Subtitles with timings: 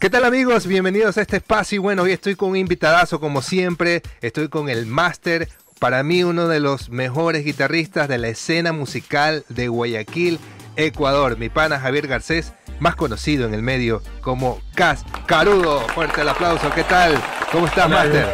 [0.00, 0.68] ¿Qué tal amigos?
[0.68, 4.68] Bienvenidos a este espacio y bueno, hoy estoy con un invitadazo como siempre, estoy con
[4.68, 5.48] el máster,
[5.80, 10.38] para mí uno de los mejores guitarristas de la escena musical de Guayaquil,
[10.76, 15.80] Ecuador, mi pana Javier Garcés, más conocido en el medio como Cas Carudo.
[15.88, 17.20] Fuerte el aplauso, ¿qué tal?
[17.50, 18.28] ¿Cómo estás, máster?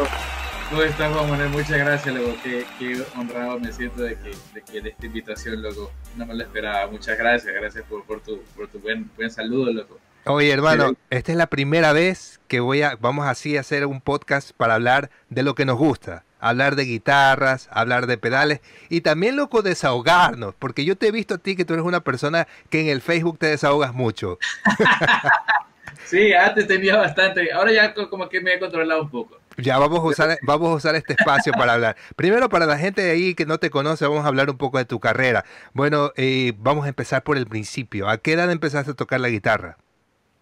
[0.69, 1.49] ¿Cómo estás, Juan Manuel?
[1.49, 2.37] Muchas gracias, loco.
[2.43, 5.91] Qué, qué, honrado me siento de que, de que de esta invitación, loco.
[6.17, 6.91] No me lo esperaba.
[6.91, 7.55] Muchas gracias.
[7.55, 9.99] Gracias por, por tu, por tu buen, buen saludo, loco.
[10.27, 14.01] Oye, hermano, esta es la primera vez que voy a, vamos así a hacer un
[14.01, 16.25] podcast para hablar de lo que nos gusta.
[16.41, 20.55] Hablar de guitarras, hablar de pedales y también, loco, desahogarnos.
[20.59, 23.03] Porque yo te he visto a ti que tú eres una persona que en el
[23.03, 24.39] Facebook te desahogas mucho.
[26.07, 27.53] sí, antes tenía bastante.
[27.53, 29.39] Ahora ya como que me he controlado un poco.
[29.59, 31.97] Ya vamos a usar, vamos a usar este espacio para hablar.
[32.17, 34.79] Primero, para la gente de ahí que no te conoce, vamos a hablar un poco
[34.79, 35.45] de tu carrera.
[35.75, 38.09] Bueno, eh, vamos a empezar por el principio.
[38.09, 39.77] ¿A qué edad empezaste a tocar la guitarra?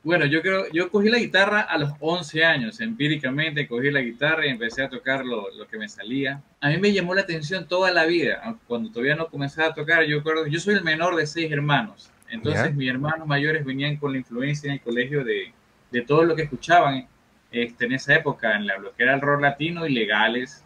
[0.04, 4.46] Bueno, yo creo, yo cogí la guitarra a los 11 años, empíricamente cogí la guitarra
[4.46, 6.42] y empecé a tocar lo, lo, que me salía.
[6.60, 10.02] A mí me llamó la atención toda la vida, cuando todavía no comenzaba a tocar,
[10.04, 14.10] yo recuerdo, yo soy el menor de seis hermanos, entonces mis hermanos mayores venían con
[14.12, 15.52] la influencia en el colegio de,
[15.92, 17.06] de todo lo que escuchaban
[17.52, 20.64] este, en esa época, en la, lo que era el rock latino, ilegales,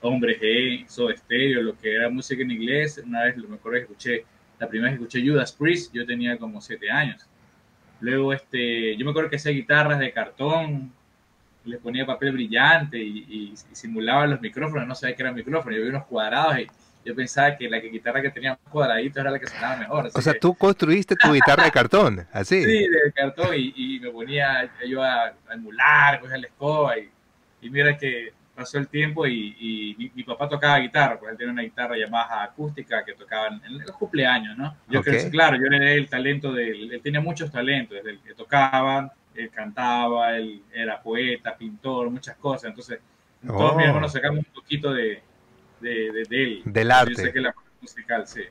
[0.00, 3.80] Hombre G, Soda Stereo, lo que era música en inglés, una vez lo mejor que
[3.80, 4.24] escuché,
[4.58, 7.28] la primera vez que escuché Judas Priest, yo tenía como siete años
[8.02, 10.92] Luego, este, yo me acuerdo que hacía guitarras de cartón,
[11.64, 15.78] les ponía papel brillante y, y, y simulaba los micrófonos, no sabía que eran micrófonos,
[15.78, 16.66] yo vi unos cuadrados y
[17.04, 20.10] yo pensaba que la guitarra que tenía cuadraditos era la que sonaba mejor.
[20.12, 20.40] O sea, que...
[20.40, 22.62] tú construiste tu guitarra de cartón, así.
[22.62, 27.08] Sí, de cartón y, y me ponía yo a, a emular, cogía la escoba y,
[27.60, 31.38] y mira que pasó el tiempo y, y mi, mi, papá tocaba guitarra, porque él
[31.38, 34.76] tenía una guitarra Yamaha acústica que tocaban en los cumpleaños, ¿no?
[34.88, 35.12] Yo okay.
[35.12, 38.20] creo que, claro, yo le el talento de él, él tenía muchos talentos, desde el
[38.20, 43.00] que tocaba, él cantaba, él era poeta, pintor, muchas cosas, entonces
[43.48, 43.56] oh.
[43.56, 45.22] todos mis hermanos sacamos un poquito de,
[45.80, 46.62] de, de, de él.
[46.64, 47.14] Del arte.
[47.16, 48.42] Yo sé que la musical, sí.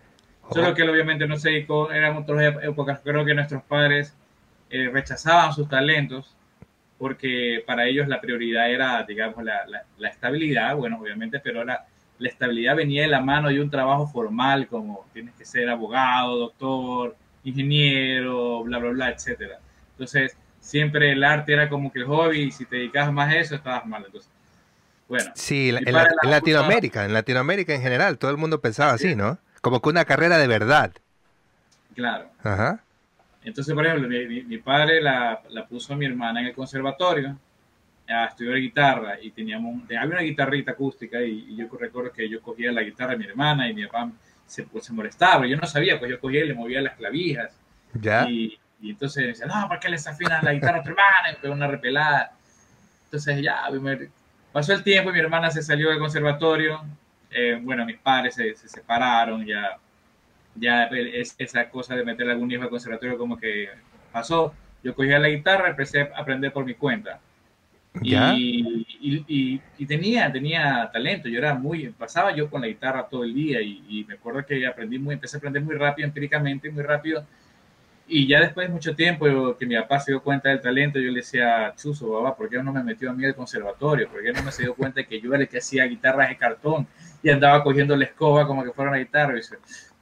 [0.44, 0.54] Oh.
[0.54, 4.16] Solo que él obviamente no dedicó, eran otras épocas, creo que nuestros padres
[4.70, 6.36] eh, rechazaban sus talentos,
[7.02, 11.84] porque para ellos la prioridad era, digamos, la, la, la estabilidad, bueno, obviamente, pero la,
[12.20, 16.38] la, estabilidad venía de la mano de un trabajo formal, como tienes que ser abogado,
[16.38, 19.58] doctor, ingeniero, bla, bla, bla, etcétera.
[19.94, 23.40] Entonces, siempre el arte era como que el hobby, y si te dedicabas más a
[23.40, 24.04] eso, estabas mal.
[24.06, 24.30] Entonces,
[25.08, 25.32] bueno.
[25.34, 29.08] Sí, en, la, en Latinoamérica, en Latinoamérica en general, todo el mundo pensaba sí.
[29.08, 29.40] así, ¿no?
[29.62, 30.92] Como que una carrera de verdad.
[31.96, 32.30] Claro.
[32.44, 32.84] Ajá.
[33.44, 37.38] Entonces, por ejemplo, mi, mi padre la, la, puso a mi hermana en el conservatorio
[38.08, 42.42] a estudiar guitarra y teníamos, había una guitarrita acústica y, y, yo recuerdo que yo
[42.42, 44.12] cogía la guitarra de mi hermana y mi papá
[44.46, 45.48] se, pues, se molestaba.
[45.48, 47.52] Yo no sabía, pues yo cogía y le movía las clavijas.
[47.94, 48.30] ¿Ya?
[48.30, 51.38] Y, y entonces decía, no, ¿por qué le desafinas la guitarra a tu hermana?
[51.42, 52.34] Y una repelada.
[53.06, 53.64] Entonces ya,
[54.52, 56.84] pasó el tiempo y mi hermana se salió del conservatorio.
[57.30, 59.78] Eh, bueno, mis padres se, se separaron, ya
[60.56, 63.70] ya es, esa cosa de meter algún hijo al conservatorio como que
[64.12, 64.54] pasó.
[64.84, 67.20] Yo cogía la guitarra, empecé a aprender por mi cuenta.
[68.02, 73.08] Y, y, y, y, tenía, tenía talento, yo era muy, pasaba yo con la guitarra
[73.10, 76.72] todo el día y, me acuerdo que aprendí muy, empecé a aprender muy rápido, empíricamente,
[76.72, 77.26] muy rápido.
[78.08, 81.00] Y ya después de mucho tiempo yo, que mi papá se dio cuenta del talento,
[81.00, 84.10] yo le decía, Chuso, papá, ¿por qué no me metió a mí al conservatorio?
[84.10, 86.38] ¿Por qué no me se dio cuenta que yo era el que hacía guitarras de
[86.38, 86.88] cartón
[87.24, 89.38] y andaba cogiendo la escoba como que fuera una guitarra?
[89.38, 89.42] Y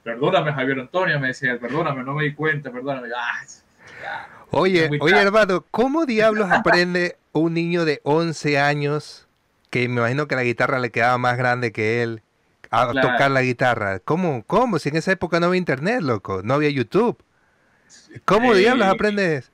[0.02, 3.08] perdóname Javier Antonio, me decía, perdóname, no me di cuenta, perdóname.
[3.16, 9.28] Ah, oye, oye hermano, ¿cómo diablos aprende un niño de 11 años,
[9.70, 12.22] que me imagino que la guitarra le quedaba más grande que él,
[12.70, 13.08] a claro.
[13.08, 14.00] tocar la guitarra?
[14.00, 14.44] ¿Cómo?
[14.46, 14.78] ¿Cómo?
[14.78, 17.22] Si en esa época no había internet, loco, no había YouTube.
[18.24, 19.52] ¿Cómo eh, diablos aprendes?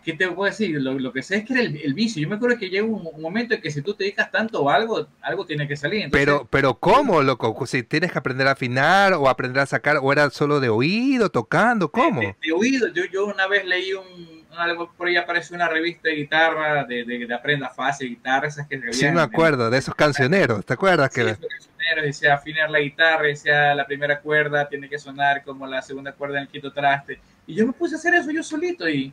[0.00, 0.80] ¿Qué te puedo decir?
[0.80, 2.22] Lo, lo, que sé es que era el, el, vicio.
[2.22, 4.68] Yo me acuerdo que llega un, un, momento en que si tú te dedicas tanto
[4.68, 6.02] a algo, algo tiene que salir.
[6.02, 7.66] Entonces, pero, pero ¿cómo, loco?
[7.66, 11.30] Si tienes que aprender a afinar o aprender a sacar, o era solo de oído,
[11.30, 12.20] tocando, ¿cómo?
[12.20, 12.88] De, de, de oído.
[12.88, 17.04] Yo, yo una vez leí un, algo por ahí apareció una revista de guitarra, de,
[17.04, 21.10] de, de aprenda fácil guitarra, esas que Sí, me acuerdo, de esos cancioneros, ¿te acuerdas?
[21.12, 21.30] Sí, que...
[21.30, 25.82] esos cancioneros, decía afinar la guitarra, decía la primera cuerda tiene que sonar como la
[25.82, 27.20] segunda cuerda en el quinto traste.
[27.46, 29.12] Y yo me puse a hacer eso yo solito y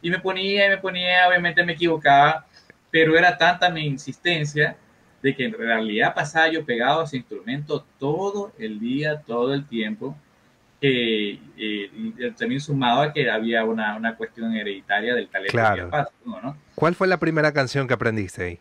[0.00, 2.46] y me ponía y me ponía, obviamente me equivocaba,
[2.90, 4.76] pero era tanta mi insistencia
[5.22, 9.66] de que en realidad pasaba yo pegado a ese instrumento todo el día, todo el
[9.66, 10.16] tiempo,
[10.80, 15.90] que eh, también sumado a que había una, una cuestión hereditaria del talento claro.
[15.90, 16.56] que ¿no?
[16.76, 18.60] ¿Cuál fue la primera canción que aprendiste ahí?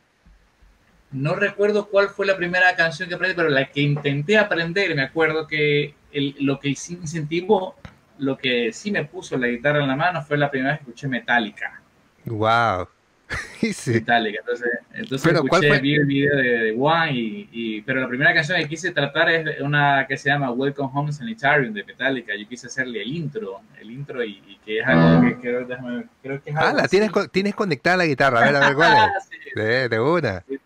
[1.11, 5.03] No recuerdo cuál fue la primera canción que aprendí, pero la que intenté aprender, me
[5.03, 7.75] acuerdo que el, lo que incentivó
[8.19, 10.83] lo que sí me puso la guitarra en la mano fue la primera vez que
[10.85, 11.81] escuché Metallica.
[12.25, 12.87] Wow.
[13.73, 13.91] sí.
[13.91, 14.39] Metallica.
[14.39, 18.59] Entonces, entonces escuché, vi el video de, de One y, y, pero la primera canción
[18.59, 22.33] que quise tratar es una que se llama Welcome Home Sanitarium de Metallica.
[22.35, 26.05] Yo quise hacerle el intro, el intro y, y que es algo que creo, déjame,
[26.21, 28.75] creo que es algo Ah, la tienes, tienes conectada la guitarra, a ver, a ver
[28.75, 29.23] cuál es.
[29.29, 29.59] sí.
[29.59, 30.43] de, de, una.
[30.47, 30.59] Sí.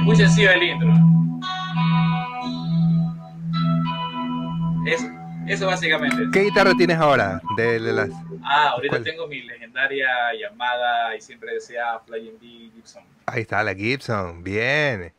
[0.00, 0.88] Es muy sencillo el intro.
[4.86, 5.06] Eso.
[5.46, 6.16] Eso básicamente.
[6.32, 7.38] ¿Qué guitarra tienes ahora?
[7.54, 8.08] De, las...
[8.42, 10.08] Ah, ahorita tengo mi legendaria
[10.40, 13.02] llamada y siempre decía Flying B Gibson.
[13.26, 15.12] Ahí está la Gibson, bien.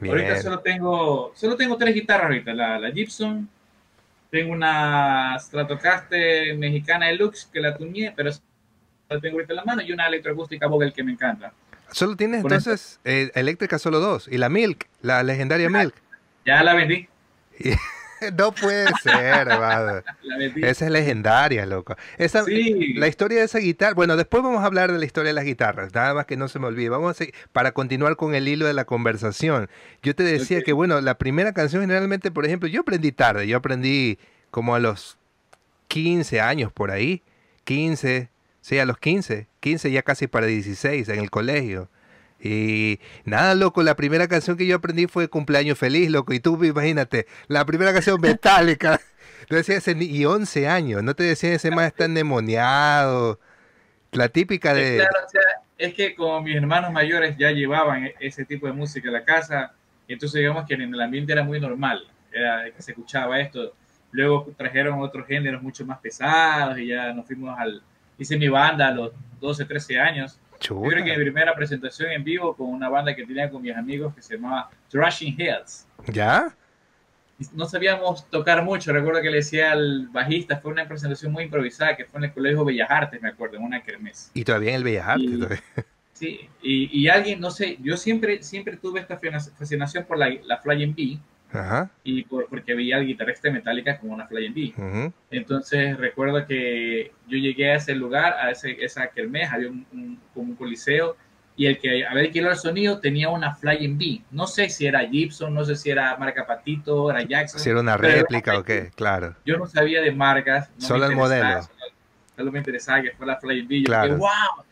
[0.00, 0.12] bien.
[0.12, 3.48] Ahorita solo tengo, solo tengo tres guitarras ahorita, la, la Gibson,
[4.30, 8.32] tengo una Stratocaster mexicana deluxe que la tuñé, pero
[9.08, 11.54] la tengo ahorita en la mano y una electroacústica Vogel que me encanta.
[11.90, 15.94] Solo tienes entonces eh, eléctrica solo dos y la Milk, la legendaria Milk.
[16.44, 17.08] Ya la vendí.
[18.36, 19.48] no puede ser,
[20.62, 21.96] Esa es legendaria, loco.
[22.16, 22.44] Esa,
[22.94, 23.94] La historia de esa guitarra.
[23.94, 25.94] Bueno, después vamos a hablar de la historia de las guitarras.
[25.94, 26.88] Nada más que no se me olvide.
[26.88, 29.68] Vamos a para continuar con el hilo de la conversación.
[30.02, 33.46] Yo te decía que, bueno, la primera canción generalmente, por ejemplo, yo aprendí tarde.
[33.46, 34.18] Yo aprendí
[34.50, 35.18] como a los
[35.88, 37.22] 15 años por ahí.
[37.64, 38.30] 15,
[38.68, 39.46] sí, a los 15.
[39.60, 41.88] 15 ya casi para 16 en el colegio.
[42.40, 46.32] Y nada, loco, la primera canción que yo aprendí fue Cumpleaños Feliz, loco.
[46.32, 49.00] Y tú, imagínate, la primera canción metálica.
[49.48, 53.40] decía y 11 años, no te decían ese más está endemoniado.
[54.12, 54.96] La típica de.
[54.96, 55.42] Claro, o sea,
[55.78, 59.24] es que como mis hermanos mayores ya llevaban e-, ese tipo de música a la
[59.24, 59.72] casa,
[60.06, 63.72] entonces digamos que en el ambiente era muy normal, era que se escuchaba esto.
[64.10, 67.82] Luego trajeron otros géneros mucho más pesados y ya nos fuimos al.
[68.18, 72.24] Hice mi banda a los 12, 13 años yo creo que mi primera presentación en
[72.24, 75.86] vivo con una banda que tenía con mis amigos que se llamaba Thrashing Heads.
[76.08, 76.54] ¿Ya?
[77.52, 81.96] No sabíamos tocar mucho, recuerdo que le decía al bajista, fue una presentación muy improvisada,
[81.96, 84.32] que fue en el Colegio Bellas Artes, me acuerdo, en una kermés.
[84.34, 85.62] Y todavía en el Bellas Artes.
[86.14, 89.20] sí, y, y, alguien, no sé, yo siempre, siempre tuve esta
[89.56, 91.20] fascinación por la, la Flying Bee,
[92.04, 95.12] y porque veía al guitarrista de Metallica como una Flying B.
[95.30, 100.50] Entonces recuerdo que yo llegué a ese lugar, a ese, esa kermés, había un, como
[100.50, 101.16] un coliseo,
[101.56, 104.22] y el que había alquilado el sonido tenía una Flying B.
[104.30, 107.60] No sé si era Gibson, no sé si era marca Patito, era Jackson.
[107.60, 109.34] Si era una réplica o qué, claro.
[109.44, 110.70] Yo no sabía de marcas.
[110.78, 111.62] solo el modelo.
[112.36, 113.80] Solo, me interesaba que fue la Flying B.
[113.80, 114.14] Yo claro.
[114.14, 114.64] dije, wow.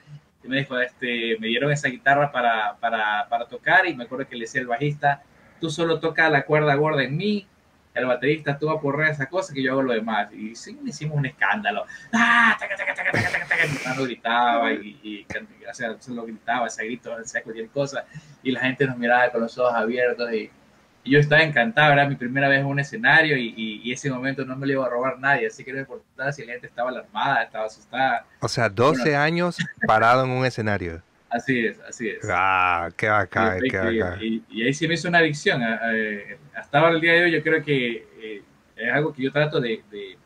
[0.44, 4.36] Me dijo, este, me dieron esa guitarra para, para, para tocar y me acuerdo que
[4.36, 5.24] le decía el bajista,
[5.60, 7.46] tú solo tocas la cuerda gorda en mí,
[7.94, 10.32] el baterista tú vas a porrar esa cosa que yo hago lo demás.
[10.32, 11.86] Y sí, hicimos un escándalo.
[12.12, 12.56] ¡Ah!
[14.04, 15.26] gritaba y, y,
[15.68, 18.04] o sea, solo gritaba, ese grito, sea cualquier cosa.
[18.42, 20.50] Y la gente nos miraba con los ojos abiertos y,
[21.04, 24.44] y yo estaba encantado, era mi primera vez en un escenario y, y, ese momento
[24.44, 26.90] no me lo iba a robar nadie, así que no importaba si la gente estaba
[26.90, 28.26] alarmada, estaba asustada.
[28.40, 29.56] O sea, 12 años
[29.86, 31.02] parado en un escenario.
[31.36, 32.26] Así es, así es.
[32.30, 34.18] Ah, qué bacán, qué bacán.
[34.22, 35.62] Y, y, ahí sí me hizo una adicción.
[36.54, 38.42] Hasta ahora el día de hoy yo creo que eh,
[38.74, 40.16] es algo que yo trato de, de,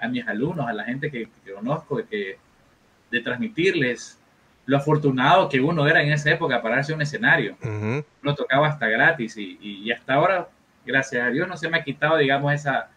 [0.00, 2.38] a mis alumnos, a la gente que, que conozco, de, que,
[3.12, 4.18] de transmitirles
[4.66, 7.56] lo afortunado que uno era en esa época para darse un escenario.
[7.62, 10.48] Uh Uno tocaba hasta gratis y, y, hasta ahora,
[10.84, 12.90] gracias a Dios, no se me ha quitado, digamos, esa,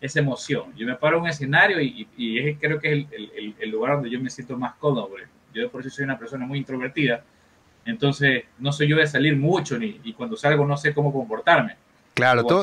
[0.00, 0.74] esa emoción.
[0.76, 3.70] Yo me paro en un escenario y, y es, creo que es el, el, el,
[3.70, 5.10] lugar donde yo me siento más cómodo.
[5.60, 7.22] Yo por eso soy una persona muy introvertida.
[7.84, 11.76] Entonces, no soy yo de salir mucho ni, y cuando salgo no sé cómo comportarme.
[12.14, 12.62] Claro, todo,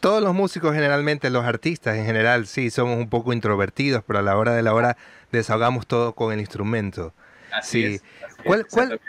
[0.00, 4.22] todos los músicos generalmente, los artistas en general, sí, somos un poco introvertidos, pero a
[4.22, 4.96] la hora de la hora
[5.32, 7.14] desahogamos todo con el instrumento.
[7.52, 7.94] Así sí.
[7.94, 8.04] es.
[8.44, 9.00] ¿Cuál, cuál,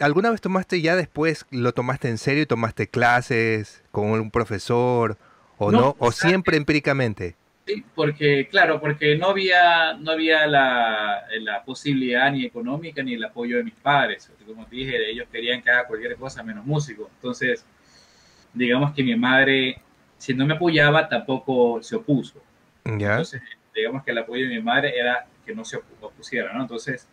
[0.00, 5.16] ¿Alguna vez tomaste ya después, lo tomaste en serio y tomaste clases con un profesor
[5.58, 7.36] o no o siempre empíricamente?
[7.64, 13.24] Sí, porque, claro, porque no había, no había la, la, posibilidad ni económica ni el
[13.24, 14.32] apoyo de mis padres.
[14.44, 17.08] Como te dije, ellos querían que haga cualquier cosa menos músico.
[17.14, 17.64] Entonces,
[18.52, 19.80] digamos que mi madre,
[20.18, 22.42] si no me apoyaba, tampoco se opuso.
[22.84, 23.40] Entonces,
[23.72, 26.62] digamos que el apoyo de mi madre era que no se opusiera, ¿no?
[26.62, 27.08] Entonces,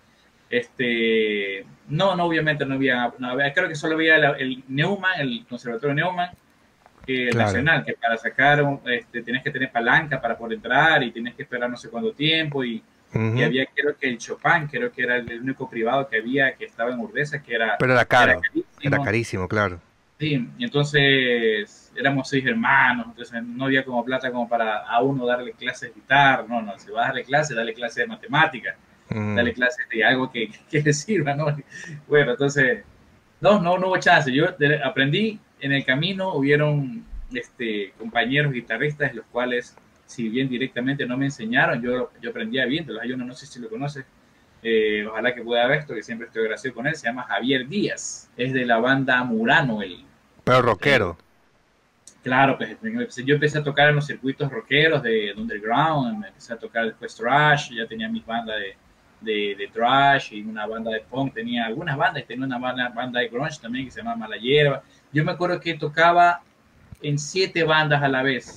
[0.49, 5.45] este, no, no, obviamente no había, no creo que solo había el, el Neumann, el
[5.47, 6.31] conservatorio Neumann,
[7.09, 11.33] que nacional, que para sacar este, tienes que tener palanca para poder entrar y tienes
[11.33, 15.01] que esperar no sé cuánto tiempo y, y, había creo que el Chopin, creo que
[15.01, 17.77] era el único privado que había que estaba en Urdesa, que era...
[17.79, 18.39] Pero era caro,
[18.79, 19.81] era carísimo, claro.
[20.19, 25.25] Sí, y entonces éramos seis hermanos, entonces no había como plata como para a uno
[25.25, 28.75] darle clases de guitarra, no, no, si va a darle clases, dale clases de matemáticas,
[29.09, 31.57] dale clases de algo que, que le sirva, ¿no?
[32.07, 32.83] Bueno, entonces,
[33.41, 34.45] no, no, no hubo chance, yo
[34.83, 39.75] aprendí en el camino hubieron este, compañeros guitarristas, los cuales,
[40.05, 43.01] si bien directamente no me enseñaron, yo, yo aprendía viéndolos.
[43.01, 44.05] Hay uno, no sé si lo conoces,
[44.61, 47.67] eh, ojalá que pueda ver esto, que siempre estoy agradecido con él, se llama Javier
[47.67, 49.81] Díaz, es de la banda Murano.
[49.81, 50.03] El,
[50.43, 51.17] Pero rockero.
[52.23, 52.77] claro, pues
[53.25, 57.71] yo empecé a tocar en los circuitos rockeros de, Underground, empecé a tocar después Trash,
[57.71, 58.75] ya tenía mi banda de,
[59.21, 63.19] de, de, trash y una banda de punk, tenía algunas bandas, tenía una banda, banda
[63.19, 64.83] de grunge también que se llama Mala Hierba.
[65.11, 66.41] Yo me acuerdo que tocaba
[67.01, 68.53] en siete bandas a la vez.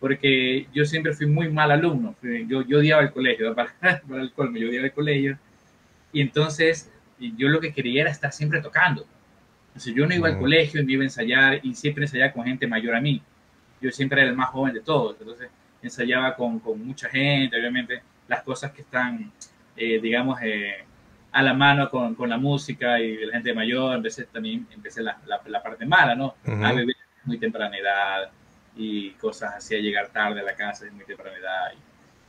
[0.00, 2.14] Porque yo siempre fui muy mal alumno.
[2.22, 3.74] Yo, yo odiaba el colegio, para,
[4.20, 5.38] el colmo, yo odiaba el colegio.
[6.12, 9.04] Y entonces yo lo que quería era estar siempre tocando.
[9.68, 12.66] Entonces yo no iba al colegio, me iba a ensayar y siempre ensayaba con gente
[12.66, 13.22] mayor a mí.
[13.80, 15.16] Yo siempre era el más joven de todos.
[15.20, 15.48] Entonces
[15.82, 19.32] ensayaba con, con mucha gente, obviamente las cosas que están,
[19.76, 20.84] eh, digamos, eh,
[21.38, 25.16] a la mano con, con, la música y la gente mayor, empecé también empecé la,
[25.24, 26.34] la, parte mala, ¿no?
[26.44, 28.28] A beber muy temprana edad
[28.76, 31.72] y cosas así, a llegar tarde a la casa de muy temprana edad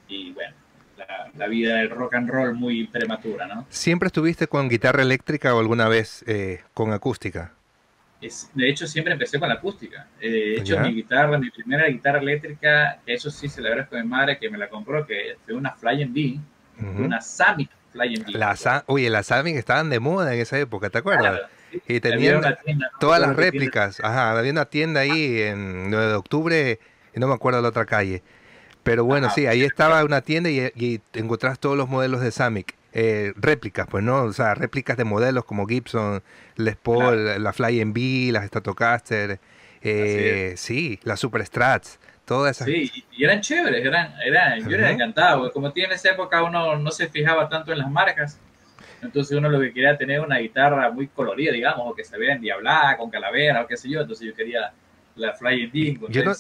[0.08, 0.54] y, y bueno,
[0.96, 3.66] la, la, vida del rock and roll muy prematura, ¿no?
[3.70, 7.52] ¿Siempre estuviste con guitarra eléctrica o alguna vez eh, con acústica?
[8.22, 10.06] Es, de hecho, siempre empecé con la acústica.
[10.22, 14.04] Eh, de hecho, mi guitarra, mi primera guitarra eléctrica, eso sí se la agradezco a
[14.04, 16.40] mi madre que me la compró, que fue una Fly B,
[17.00, 18.32] una Samick Fly B.
[18.34, 21.42] La oye, las estaban de moda en esa época, ¿te acuerdas?
[21.88, 22.42] Y tenían
[23.00, 24.00] todas las réplicas.
[24.04, 26.80] Ajá, había una tienda ahí en 9 de octubre,
[27.16, 28.24] y no me acuerdo la otra calle.
[28.84, 32.76] Pero bueno, sí, ahí estaba una tienda y, y encontrás todos los modelos de Samick.
[32.92, 36.24] Eh, réplicas, pues no, o sea, réplicas de modelos como Gibson,
[36.56, 39.40] Les Paul, la Fly B, las Stratocaster,
[39.82, 42.00] eh, sí, las Super Strats,
[42.30, 42.68] todas esas.
[42.68, 46.78] Sí, y eran chéveres, eran, eran, yo era encantado, como tiene en esa época uno
[46.78, 48.40] no se fijaba tanto en las marcas,
[49.02, 52.36] entonces uno lo que quería tener una guitarra muy colorida, digamos, o que se vea
[52.36, 54.72] endiablada, con calavera, o qué sé yo, entonces yo quería
[55.16, 56.34] la Flying D con no,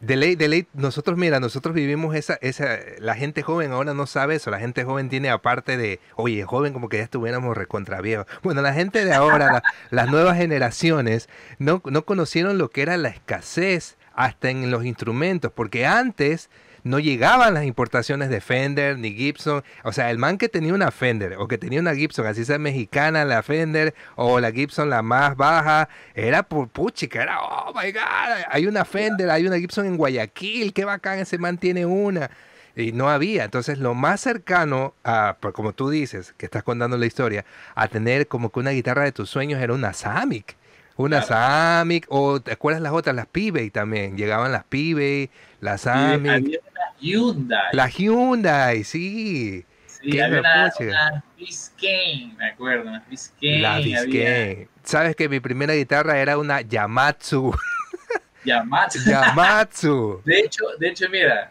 [0.00, 4.06] De ley, de ley, nosotros, mira, nosotros vivimos esa, esa, la gente joven ahora no
[4.06, 8.00] sabe eso, la gente joven tiene aparte de, oye, joven como que ya estuviéramos recontra
[8.00, 8.26] viejo.
[8.42, 13.08] Bueno, la gente de ahora, las nuevas generaciones, no, no conocieron lo que era la
[13.08, 16.50] escasez hasta en los instrumentos, porque antes
[16.84, 19.62] no llegaban las importaciones de Fender ni Gibson.
[19.84, 22.58] O sea, el man que tenía una Fender o que tenía una Gibson, así sea
[22.58, 27.92] mexicana la Fender o la Gibson la más baja, era por puchica, era, oh my
[27.92, 32.30] god, hay una Fender, hay una Gibson en Guayaquil, qué bacán, ese man tiene una.
[32.74, 33.44] Y no había.
[33.44, 38.28] Entonces, lo más cercano a, como tú dices, que estás contando la historia, a tener
[38.28, 40.56] como que una guitarra de tus sueños era una Samick.
[40.96, 43.16] Una Samick, o ¿te acuerdas las otras?
[43.16, 44.16] Las Pibey también.
[44.16, 45.30] Llegaban las Pibey,
[45.60, 46.60] las Samick.
[47.02, 47.60] Hyundai.
[47.72, 49.64] La Hyundai, sí.
[49.86, 53.60] Sí, había una, una, Biscayne, me acuerdo, una Biscayne.
[53.60, 54.68] La Biscayne.
[54.84, 57.52] Sabes que mi primera guitarra era una Yamatsu.
[58.44, 58.98] Yamatsu.
[59.04, 60.22] Yamatsu.
[60.24, 61.50] de hecho, de hecho, mira,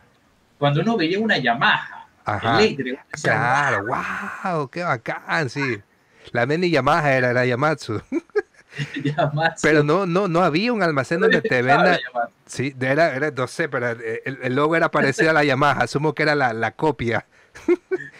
[0.57, 2.07] cuando uno veía una Yamaha
[2.43, 5.81] eléctrica, claro, wow, qué bacán, sí.
[6.31, 8.01] La Meni Yamaha era la Yamatsu.
[9.61, 11.99] Pero no, no, no había un almacén donde te venda.
[12.45, 16.23] Sí, era, era, no sé, pero el, logo era parecido a la Yamaha, asumo que
[16.23, 17.25] era la, la copia.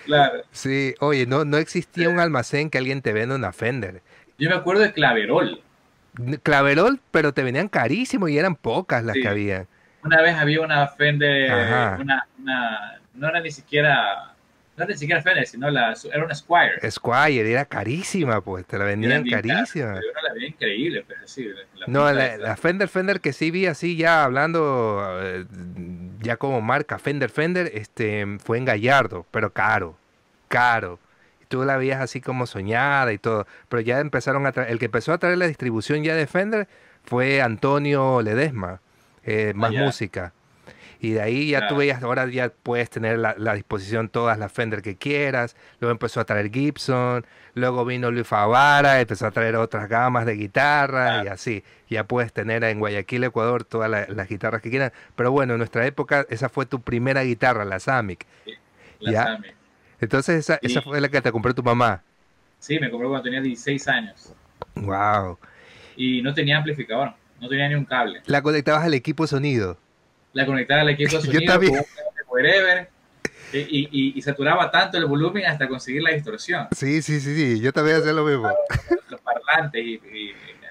[0.05, 0.41] Claro.
[0.51, 4.01] Sí, oye, no, no existía un almacén que alguien te venda una Fender.
[4.39, 5.61] Yo me acuerdo de Claverol.
[6.41, 9.67] Claverol, pero te venían carísimo y eran pocas las que había.
[10.03, 11.51] Una vez había una Fender,
[11.99, 14.30] una, una, no era ni siquiera
[14.81, 16.91] no ni siquiera Fender, sino la, era una Squire.
[16.91, 19.93] Squire, era carísima, pues, te la vendían carísima.
[19.93, 21.49] Pero la veía increíble, pues, así.
[21.87, 25.45] no, la, Fender, Fender que sí vi así ya hablando, eh,
[26.19, 29.97] ya como marca Fender, Fender, este, fue en Gallardo, pero caro,
[30.47, 30.99] caro.
[31.47, 35.11] Tú la veías así como soñada y todo, pero ya empezaron a el que empezó
[35.11, 36.67] a traer la distribución ya de Fender
[37.03, 38.79] fue Antonio Ledesma,
[39.23, 40.33] eh, más ah, música.
[41.03, 44.51] Y de ahí ya tú veías, ahora ya puedes tener la, la, disposición todas las
[44.51, 45.55] Fender que quieras.
[45.79, 47.25] Luego empezó a traer Gibson.
[47.55, 51.63] Luego vino Luis Favara, empezó a traer otras gamas de guitarra y así.
[51.89, 54.91] Ya puedes tener en Guayaquil, Ecuador, todas las guitarras que quieras.
[55.15, 58.27] Pero bueno, en nuestra época esa fue tu primera guitarra, la Samick.
[58.99, 59.23] la ¿Ya?
[59.23, 59.55] Samick.
[60.01, 62.03] Entonces esa, esa fue la que te compró tu mamá.
[62.59, 64.35] Sí, me compró cuando tenía 16 años.
[64.75, 65.39] Wow.
[65.95, 68.21] Y no tenía amplificador, no tenía ni un cable.
[68.27, 69.79] ¿La conectabas al equipo sonido?
[70.33, 71.85] La conectaba al equipo de sonido con un
[72.29, 72.89] wherever,
[73.53, 76.67] y, y, y, saturaba tanto el volumen hasta conseguir la distorsión.
[76.71, 78.49] Sí, sí, sí, sí, yo también hacía lo mismo.
[79.09, 79.99] Los, parlantes y,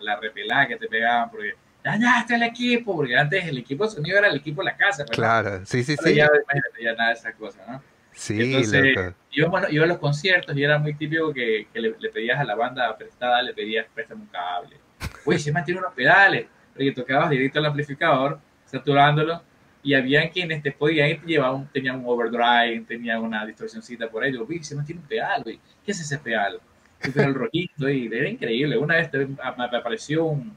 [0.01, 1.53] la repelada que te pegaban, porque
[1.85, 5.05] dañaste el equipo, porque antes el equipo de sonido era el equipo de la casa.
[5.05, 6.15] Claro, sí, sí, sí.
[6.15, 7.83] Ya, imagínate, ya nada de esas cosas, ¿no?
[8.13, 11.93] Sí, Entonces, Yo, bueno, iba a los conciertos y era muy típico que, que le,
[12.11, 14.77] pedías a la banda prestada, le pedías préstame un cable.
[15.25, 19.43] Uy, se mantiene unos pedales porque tocabas directo al amplificador, saturándolo,
[19.83, 24.33] y había quienes te podían ir, llevaban, tenían un overdrive, tenían una distorsioncita por ahí,
[24.33, 26.61] yo, vi, se no tiene un pedal, güey, ¿qué es ese pedal?
[27.03, 30.55] Era el rojito, y era increíble, una vez me apareció un,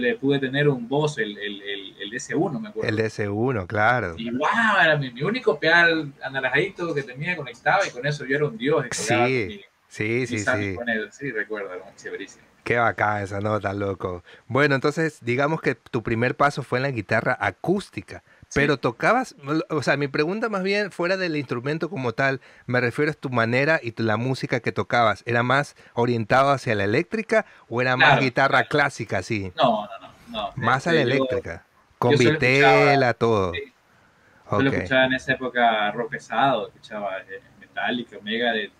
[0.00, 2.88] le pude tener un voz, el, el, el, el DS1, me acuerdo.
[2.88, 4.14] El DS1, claro.
[4.16, 4.48] Y wow,
[4.82, 8.56] era mi, mi único pedal anaranjadito que tenía conectado y con eso yo era un
[8.56, 8.86] dios.
[8.92, 10.74] Sí, sí, sí, sí.
[10.74, 11.08] Con él.
[11.12, 12.44] Sí, recuerdo, chéverísimo.
[12.64, 14.22] Qué bacán esa nota, loco.
[14.46, 18.22] Bueno, entonces digamos que tu primer paso fue en la guitarra acústica.
[18.54, 19.34] Pero tocabas,
[19.70, 23.30] o sea, mi pregunta más bien fuera del instrumento como tal, me refiero a tu
[23.30, 25.22] manera y la música que tocabas.
[25.26, 29.52] ¿Era más orientado hacia la eléctrica o era más guitarra clásica así?
[29.56, 30.12] No, no, no.
[30.28, 30.52] no.
[30.56, 31.64] Más a la eléctrica.
[31.98, 33.52] con vitela, todo.
[33.52, 33.72] Sí.
[34.50, 38.70] Yo lo escuchaba en esa época rock pesado, escuchaba eh, Metallica, Omega, de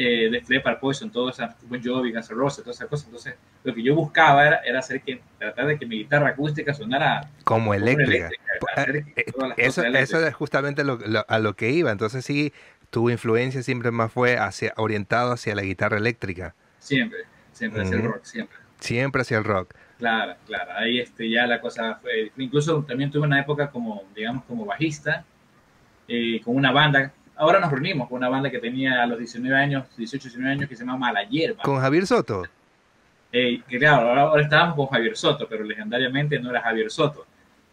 [0.00, 3.06] eh, de Flepper, Poison, todo eso, Bon Jovi, Guns N' Roses, todas esas cosas.
[3.06, 3.34] Entonces,
[3.64, 7.28] lo que yo buscaba era, era hacer que, tratar de que mi guitarra acústica sonara
[7.44, 8.30] como eléctrica.
[8.76, 9.24] Eh, eh,
[9.56, 11.90] eso, eso es justamente lo, a lo que iba.
[11.90, 12.52] Entonces, sí,
[12.90, 16.54] tu influencia siempre más fue hacia, orientado hacia la guitarra eléctrica.
[16.78, 17.20] Siempre,
[17.52, 18.58] siempre hacia el rock, siempre.
[18.80, 19.74] Siempre hacia el rock.
[19.98, 20.70] Claro, claro.
[20.76, 22.30] Ahí este, ya la cosa fue.
[22.36, 25.24] Incluso también tuve una época como, digamos, como bajista,
[26.44, 29.84] con una banda ahora nos reunimos con una banda que tenía a los 19 años,
[29.96, 31.62] 18, 19 años, que se llama Mala Hierba.
[31.62, 32.44] ¿Con Javier Soto?
[33.30, 37.26] Eh, que claro, ahora, estábamos con Javier Soto, pero legendariamente no era Javier Soto.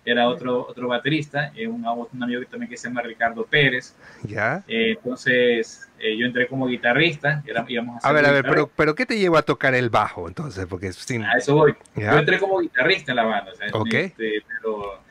[0.03, 3.95] Era otro, otro baterista, eh, un, un, amigo también que se llama Ricardo Pérez.
[4.23, 4.63] ¿Ya?
[4.67, 7.41] Eh, entonces, eh, yo entré como guitarrista.
[7.47, 9.89] Era, íbamos a, a ver, a ver, pero, pero ¿qué te llevó a tocar el
[9.89, 10.67] bajo entonces?
[10.67, 11.23] Porque sin...
[11.23, 11.73] A eso voy.
[11.95, 12.11] ¿Ya?
[12.11, 13.51] Yo entré como guitarrista en la banda.
[13.51, 13.93] O sea, ok.
[13.93, 15.01] Este, pero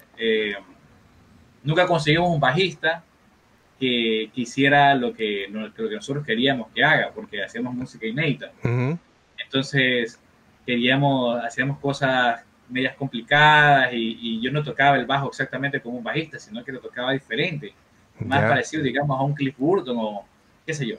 [1.65, 3.03] nunca conseguimos un bajista
[3.81, 8.53] que, quisiera lo que, lo que nosotros queríamos que haga, porque hacíamos música inédita.
[9.45, 10.21] Entonces,
[10.67, 16.39] queríamos, hacíamos cosas medias complicadas y, yo no tocaba el bajo exactamente como un bajista,
[16.39, 17.73] sino que lo tocaba diferente,
[18.21, 20.25] más parecido, digamos, a un Cliff Burton o
[20.67, 20.97] qué sé yo.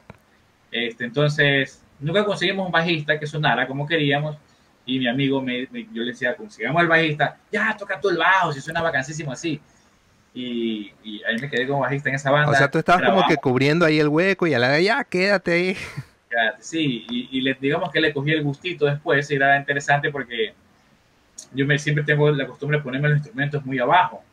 [0.72, 4.38] Este, entonces, nunca conseguimos un bajista que sonara como queríamos
[4.86, 8.54] y mi amigo, me, yo le decía, consigamos al bajista, ya, toca todo el bajo,
[8.54, 9.60] si suena vacancísimo así
[10.36, 10.94] y,
[11.28, 12.52] ahí me quedé como bajista en esa banda.
[12.52, 15.52] O sea, tú estabas como que cubriendo ahí el hueco y a la ya, quédate
[15.54, 15.78] ahí.
[16.60, 20.54] Sí, y, le, digamos que le cogí el gustito después y era interesante porque
[21.54, 24.24] yo me, siempre tengo la costumbre de ponerme los instrumentos muy abajo.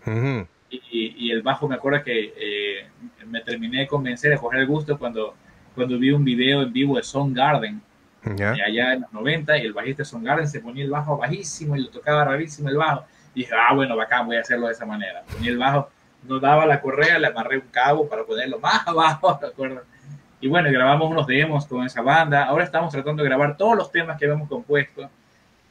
[0.71, 2.87] y, el bajo me acuerdo que eh,
[3.27, 5.35] me terminé de convencer de coger el gusto cuando,
[5.75, 7.81] cuando vi un video en vivo de Song Garden.
[8.25, 11.77] allá en los 90 y el bajista de Song Garden se ponía el bajo bajísimo
[11.77, 14.87] y lo tocaba rarísimo el bajo dije, ah, bueno, bacán, voy a hacerlo de esa
[14.87, 15.23] manera.
[15.33, 15.91] Ponía el bajo,
[16.25, 19.83] no daba la correa, le amarré un cabo para ponerlo más abajo, ¿de acuerdo?
[20.43, 22.45] Y bueno, grabamos unos demos con esa banda.
[22.45, 25.09] Ahora estamos tratando de grabar todos los temas que habíamos compuesto.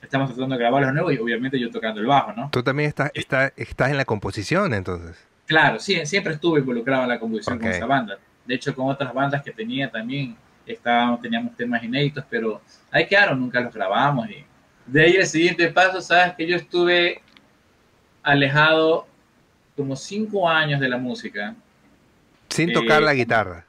[0.02, 2.50] Estamos tratando de grabar los nuevos y obviamente yo tocando el bajo, ¿no?
[2.52, 5.18] Tú también estás, está, estás en la composición, entonces.
[5.46, 8.18] Claro, sí, siempre estuve involucrado en la composición con esa banda.
[8.46, 13.42] De hecho, con otras bandas que tenía también estábamos, teníamos temas inéditos, pero ahí quedaron,
[13.42, 14.30] nunca los grabamos.
[14.30, 14.46] Y
[14.86, 17.22] de ahí el siguiente paso, sabes que yo estuve
[18.24, 19.06] alejado
[19.76, 21.56] como cinco años de la música.
[22.48, 23.66] Sin tocar la guitarra.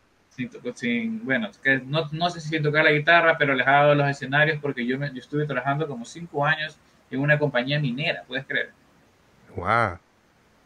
[0.75, 1.51] Sin, bueno,
[1.85, 4.99] no, no, sé si sin tocar la guitarra, pero alejado de los escenarios porque yo,
[4.99, 6.79] me, yo estuve trabajando como cinco años
[7.11, 8.71] en una compañía minera, ¿puedes creer?
[9.55, 9.99] Wow.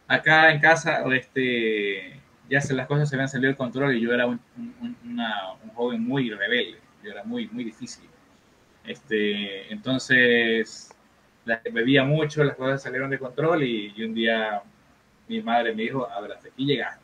[0.07, 2.17] Acá en casa, este,
[2.49, 5.53] ya se, las cosas se habían salido de control y yo era un, un, una,
[5.61, 8.07] un joven muy rebelde, yo era muy, muy difícil.
[8.85, 10.95] Este, entonces,
[11.71, 14.61] bebía mucho, las cosas salieron de control y, un día
[15.27, 17.03] mi madre me dijo, a ver, hasta aquí llegaste.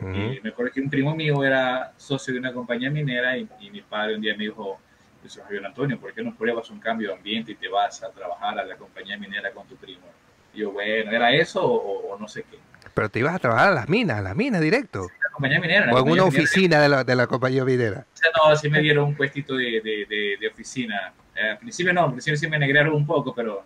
[0.00, 3.80] Y me acuerdo que un primo mío era socio de una compañía minera y, mi
[3.82, 4.78] padre un día me dijo,
[5.24, 8.10] eso Javier Antonio, ¿por qué no pruebas un cambio de ambiente y te vas a
[8.10, 10.06] trabajar a la compañía minera con tu primo?
[10.54, 12.58] Y yo, bueno, ¿era eso o, no sé qué?
[12.94, 15.08] Pero te ibas a trabajar a las minas, a las minas directo.
[15.22, 15.92] la compañía minera.
[15.92, 18.06] o en una oficina de la, de la, compañía minera.
[18.12, 21.92] O sea, no, sí me dieron un puestito de, de, de oficina eh, al principio
[21.92, 23.64] no, al principio sí me negrearon un poco, pero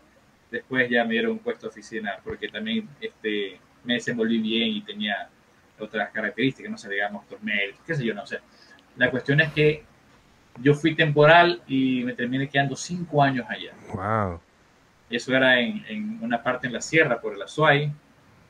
[0.51, 4.83] después ya me dieron un puesto de oficina porque también este, me desenvolví bien y
[4.83, 5.29] tenía
[5.83, 8.39] otras características, no sé, digamos, méritos, qué sé yo, no sé.
[8.97, 9.85] La cuestión es que
[10.61, 13.73] yo fui temporal y me terminé quedando cinco años allá.
[13.95, 14.41] Wow.
[15.09, 17.91] Y eso era en, en, una parte en la sierra, por el Azuay,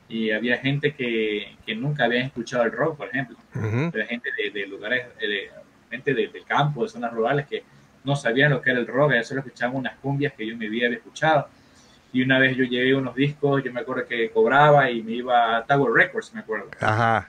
[0.09, 3.37] y había gente que, que nunca había escuchado el rock, por ejemplo.
[3.53, 5.49] Había gente de, de lugares, de,
[5.89, 7.63] gente del de campo, de zonas rurales que
[8.03, 10.89] no sabían lo que era el rock, solo escuchaban unas cumbias que yo me había
[10.89, 11.47] escuchado.
[12.13, 15.57] Y una vez yo llevé unos discos, yo me acuerdo que cobraba y me iba
[15.57, 16.69] a Tower Records, me acuerdo.
[16.79, 17.27] Ajá.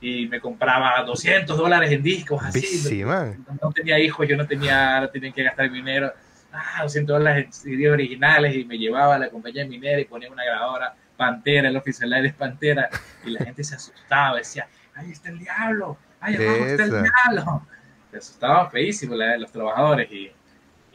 [0.00, 2.60] Y me compraba 200 dólares en discos, así.
[2.60, 3.44] Sí, man.
[3.60, 6.12] No, tenía hijos, yo no tenía, no tenía que gastar dinero.
[6.52, 10.44] ah, 200 dólares CD originales y me llevaba a la compañía minera y ponía una
[10.44, 12.88] grabadora Pantera, el oficial de Pantera,
[13.24, 17.66] y la gente se asustaba, decía, ahí está el diablo, ahí abajo está el diablo.
[18.10, 20.30] Se asustaban feísimo los trabajadores y,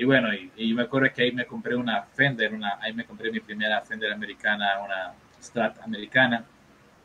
[0.01, 3.31] y bueno, y, me acuerdo que ahí me compré una Fender, una, ahí me compré
[3.31, 6.43] mi primera Fender americana, una Strat americana.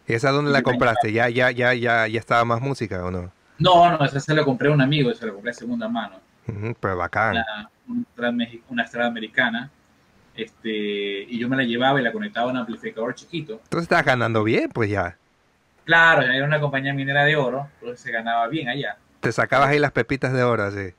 [0.07, 1.13] ¿Y esa dónde la compraste?
[1.13, 3.31] ¿Ya, ya, ya, ya, ya estaba más música o no?
[3.59, 6.19] No, no, esa se la compré a un amigo, se la compré a segunda mano.
[6.81, 7.37] pero bacán.
[7.87, 9.71] Una, una Strat americana
[10.35, 13.61] este, y yo me la llevaba y la conectaba a un amplificador chiquito.
[13.65, 15.19] Entonces estabas ganando bien, pues ya.
[15.85, 18.97] Claro, era una compañía minera de oro, entonces se ganaba bien allá.
[19.21, 20.95] Te sacabas ahí las pepitas de oro, así.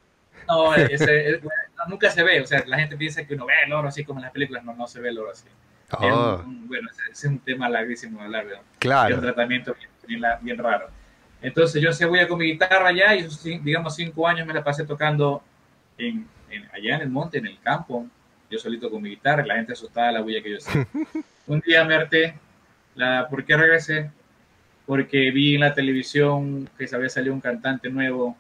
[0.48, 1.42] No, ese,
[1.88, 4.20] nunca se ve, o sea, la gente piensa que uno ve el oro así como
[4.20, 5.48] en las películas, no, no se ve el oro así.
[5.92, 6.44] Oh.
[6.46, 8.62] bueno, ese es un tema larguísimo de hablar, ¿verdad?
[8.80, 9.10] Claro.
[9.10, 10.90] Es un tratamiento bien, bien, raro.
[11.42, 13.28] Entonces yo se voy a con mi guitarra allá y
[13.60, 15.42] digamos cinco años me la pasé tocando
[15.98, 16.28] en,
[16.74, 18.06] allá en el monte, en el campo,
[18.50, 20.88] yo solito con mi guitarra, la gente asustada la bulla que yo hacía.
[21.48, 22.38] Un día me harté,
[22.96, 24.12] la, ¿por qué regresé?
[24.86, 28.36] Porque vi en la televisión que se había salido un cantante nuevo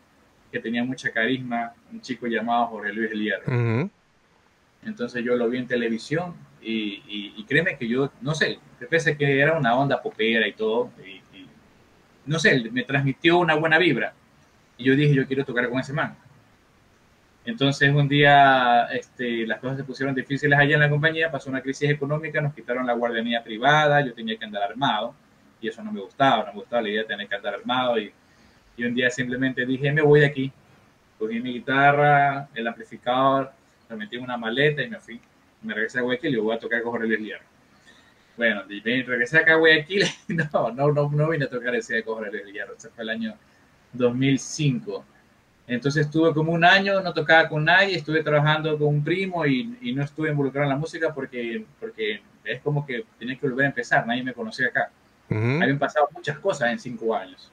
[0.52, 3.90] que tenía mucha carisma, un chico llamado Jorge Luis Elierro.
[4.84, 9.40] Entonces yo lo vi en televisión y, y, créeme que yo, no sé, pensé que
[9.40, 11.22] era una onda popera y todo, y,
[12.26, 14.14] no sé, me transmitió una buena vibra.
[14.78, 16.16] Y yo dije, yo quiero tocar con ese man.
[17.46, 21.62] Entonces un día este, las cosas se pusieron difíciles allá en la compañía, pasó una
[21.62, 25.16] crisis económica, nos quitaron la guardianía privada, yo tenía que andar armado
[25.62, 27.98] y eso no me gustaba, no me gustaba la idea de tener que andar armado
[27.98, 28.12] y,
[28.78, 30.52] y un día simplemente dije, me voy de aquí,
[31.20, 33.52] cogí mi guitarra, el amplificador,
[33.90, 35.20] lo metí en una maleta y me fui,
[35.63, 37.46] me regresé a Guayaquil y voy a tocar con Jorge Luis Hierro.
[38.38, 40.04] Bueno, regresé acá a Guayaquil,
[40.54, 43.10] no, no, no, no vine a tocar ese de Jorge Luis Hierro, ese fue el
[43.10, 43.36] año
[43.94, 45.04] 2005
[45.68, 49.78] entonces estuve como un año, no tocaba con nadie, estuve trabajando con un primo y,
[49.82, 53.66] y no estuve involucrado en la música porque, porque es como que tenía que volver
[53.66, 54.90] a empezar, nadie me conocía acá.
[55.30, 57.52] Habían pasado muchas cosas en cinco años.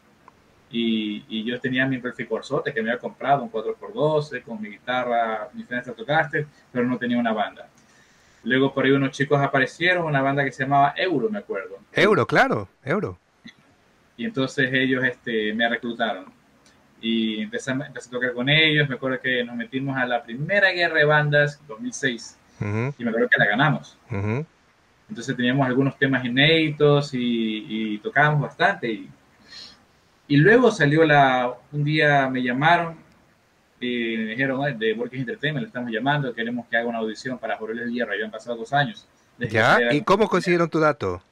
[0.76, 5.48] Y, y yo tenía mi Corsote que me había comprado, un 4x12, con mi guitarra,
[5.52, 7.68] mi Fender Stratocaster, pero no tenía una banda.
[8.42, 11.78] Luego por ahí unos chicos aparecieron, una banda que se llamaba Euro, me acuerdo.
[11.92, 13.20] Euro, claro, Euro.
[14.16, 16.26] Y entonces ellos este, me reclutaron
[17.00, 18.88] y empecé, empecé, a tocar con ellos.
[18.88, 23.28] Me acuerdo que nos metimos a la primera guerra de bandas, 2006, y me acuerdo
[23.28, 23.96] que la ganamos.
[25.08, 28.90] Entonces teníamos algunos temas inéditos y, tocábamos bastante.
[28.90, 29.10] Y,
[30.28, 32.96] y, luego salió la, un día me llamaron
[33.80, 37.56] y me dijeron, de Working Entertainment, le estamos llamando, queremos que haga una audición para
[37.56, 39.06] Jorge el Hierro, habían pasado dos años.
[39.38, 39.92] ¿Ya?
[39.92, 41.22] ¿Y cómo consiguieron tu dato?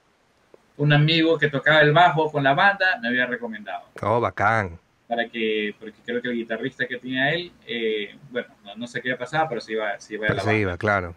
[0.76, 3.84] Un amigo que tocaba el bajo con la banda me había recomendado.
[4.02, 4.78] Oh, bacán
[5.12, 9.08] para que, porque creo que el guitarrista que tenía él, eh, bueno, no, sé qué
[9.08, 11.14] iba a pasar, pero se iba, se iba a la se iba, claro.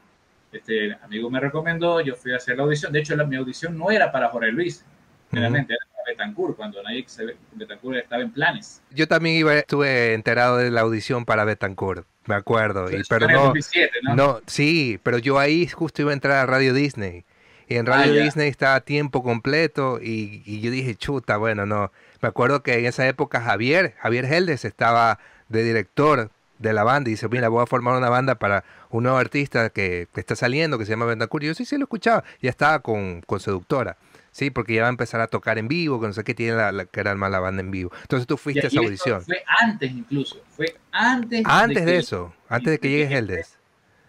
[0.52, 2.92] Este amigo me recomendó, yo fui a hacer la audición.
[2.92, 4.84] De hecho, la, mi audición no era para Jorge Luis,
[5.32, 7.06] realmente era para Betancourt, cuando nadie
[7.54, 8.82] Betancourt estaba en planes.
[8.91, 12.89] Yo también iba, estuve enterado de la audición para Betancourt, me acuerdo.
[12.91, 14.15] y, pero no, 2007, ¿no?
[14.15, 17.26] no, sí, pero yo ahí justo iba a entrar a Radio Disney.
[17.68, 21.65] Y en Radio ah, Disney estaba a tiempo completo y, y, yo dije, chuta, bueno,
[21.65, 21.91] no,
[22.22, 25.18] me acuerdo que en esa época Javier, Javier Heldes estaba
[25.50, 29.04] de director de la banda y dice, mira, voy a formar una banda para un
[29.04, 31.44] nuevo artista que, está saliendo, que se llama Bendacur.
[31.44, 32.24] Y yo sí, sí lo escuchaba.
[32.41, 33.98] Ya estaba con, con Seductora.
[34.36, 36.58] Sí, porque ya va a empezar a tocar en vivo, que no sé qué tiene
[36.58, 37.93] la, que era más la banda en vivo.
[38.02, 39.21] Entonces tú fuiste a esa audición.
[39.21, 41.41] Fue antes incluso, fue antes.
[41.45, 43.58] Antes de, eso, antes de que llegue Heldes.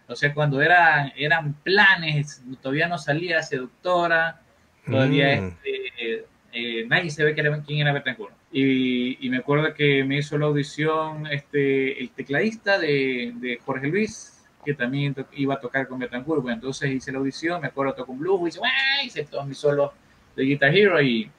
[0.05, 4.41] O sea, cuando eran, eran planes, todavía no salía Seductora,
[4.85, 5.47] todavía mm.
[5.47, 8.33] este, eh, nadie se ve quién era Betancourt.
[8.51, 13.87] Y, y, me acuerdo que me hizo la audición este, el tecladista de, de Jorge
[13.87, 16.41] Luis, que también iba a tocar con Betancourt.
[16.41, 18.59] Bueno, entonces hice la audición, me acuerdo, tocó un blues, hice,
[19.05, 19.91] hice todos mis solos
[20.37, 21.29] de Guitar Hero y,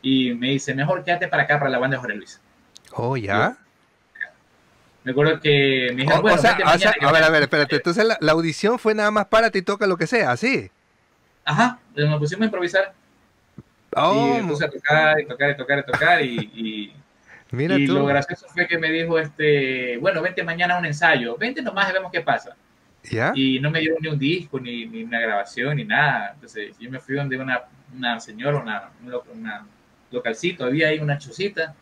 [0.00, 2.40] y me dice, mejor quédate para acá, para la banda de Jorge Luis.
[2.92, 3.58] Oh, ya.
[5.02, 8.78] me acuerdo que me dijeron, bueno, a ver, a ver, espérate, entonces la, la, audición
[8.78, 10.70] fue nada más para ti, toca lo que sea, ¿así?
[11.44, 12.94] Ajá, nos pusimos a improvisar.
[13.96, 14.38] Oh.
[14.40, 16.92] Y puse a tocar y tocar y tocar y tocar y,
[17.50, 21.36] Mira y lo gracioso fue que me dijo, este, bueno, vente mañana a un ensayo,
[21.36, 22.56] vente nomás y vemos qué pasa.
[23.10, 23.32] ¿Ya?
[23.34, 26.32] Y no me dieron ni un disco, ni, ni, una grabación, ni nada.
[26.34, 27.62] Entonces yo me fui donde una,
[27.94, 28.90] una señora, una,
[29.32, 29.66] una,
[30.10, 31.74] localcito, había ahí una chocita,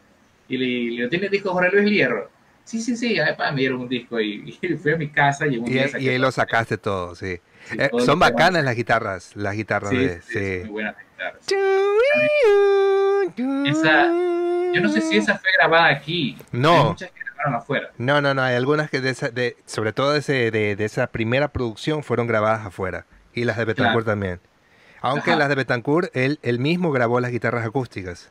[0.48, 2.30] y le, le ¿tiene disco Jorge Luis Hierro?
[2.64, 3.16] Sí, sí, sí,
[3.52, 6.18] me dieron un disco y, y fui a mi casa y, un y, y ahí
[6.18, 7.40] lo sacaste todo, sí.
[7.78, 10.20] Eh, son bacanas las guitarras, las guitarras de...
[10.22, 11.46] Sí, muy buenas guitarras.
[13.66, 14.06] Esa,
[14.74, 16.36] yo no sé si esa fue grabada aquí.
[16.50, 16.96] No.
[17.44, 17.90] Afuera.
[17.98, 20.84] No, no, no, hay algunas que, de esa, de, sobre todo de, ese, de, de
[20.84, 23.06] esa primera producción, fueron grabadas afuera.
[23.34, 24.40] Y las de Betancourt también.
[25.00, 25.38] Aunque Ajá.
[25.40, 28.30] las de Betancourt, él, él mismo grabó las guitarras acústicas.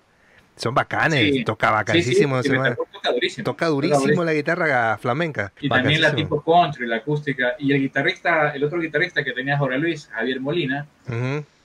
[0.55, 1.43] Son bacanes, Sí.
[1.43, 2.35] toca Sí, sí, bacanísimo.
[2.41, 3.43] Betancourt toca durísimo.
[3.45, 5.51] Toca durísimo la guitarra flamenca.
[5.59, 7.53] Y también la tipo country, la acústica.
[7.57, 10.85] Y el guitarrista, el otro guitarrista que tenía Jorge Luis, Javier Molina.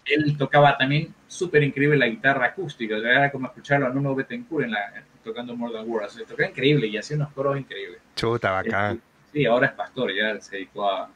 [0.07, 2.97] Él tocaba también súper increíble la guitarra acústica.
[2.97, 6.14] Era como escucharlo a Nuno Betancourt en la, tocando More Than Words.
[6.14, 8.01] O sea, tocaba increíble y hacía unos coros increíbles.
[8.14, 8.92] Chuta, bacán.
[8.97, 11.11] Este, Sí, ahora es pastor, ya se dedicó a...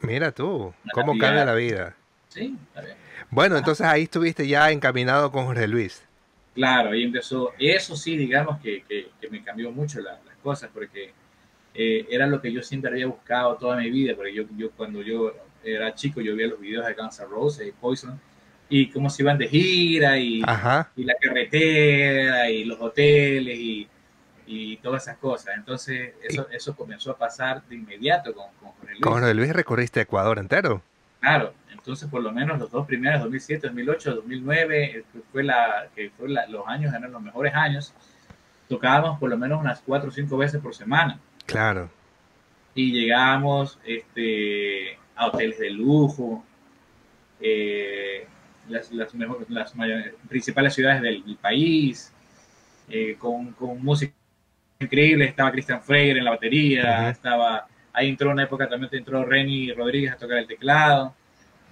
[0.00, 1.96] Mira tú, cómo cambia la vida.
[2.28, 2.96] Sí, está bien.
[3.30, 6.04] Bueno, entonces ahí estuviste ya encaminado con Jorge Luis.
[6.54, 7.52] Claro, ahí empezó.
[7.58, 11.12] Eso sí, digamos que, que, que me cambió mucho la- las cosas, porque
[11.74, 15.02] eh, era lo que yo siempre había buscado toda mi vida, porque yo, yo cuando
[15.02, 15.34] yo
[15.66, 18.18] era chico, yo veía los videos de Guns N' Roses y Poison,
[18.68, 20.42] y cómo se iban de gira, y,
[20.96, 23.88] y la carretera, y los hoteles, y,
[24.46, 25.54] y todas esas cosas.
[25.56, 29.02] Entonces, eso, eso comenzó a pasar de inmediato con, con Jorge Luis.
[29.02, 30.82] Con Jorge Luis recorriste Ecuador entero.
[31.20, 35.88] Claro, entonces por lo menos los dos primeros, 2007, 2008, 2009, eh, que fue la,
[35.94, 37.92] que fue la- los años, eran los mejores años,
[38.68, 41.88] tocábamos por lo menos unas cuatro o cinco veces por semana Claro.
[42.74, 46.44] y llegábamos este, a hoteles de lujo,
[47.40, 48.26] eh,
[48.68, 52.12] las, las, mejor- las mayor- principales ciudades del, del país,
[52.88, 54.12] eh, con, con música
[54.80, 59.72] increíble, estaba Christian Freire en la batería, estaba, ahí entró una época también entró Renny
[59.72, 61.14] Rodríguez a tocar el teclado,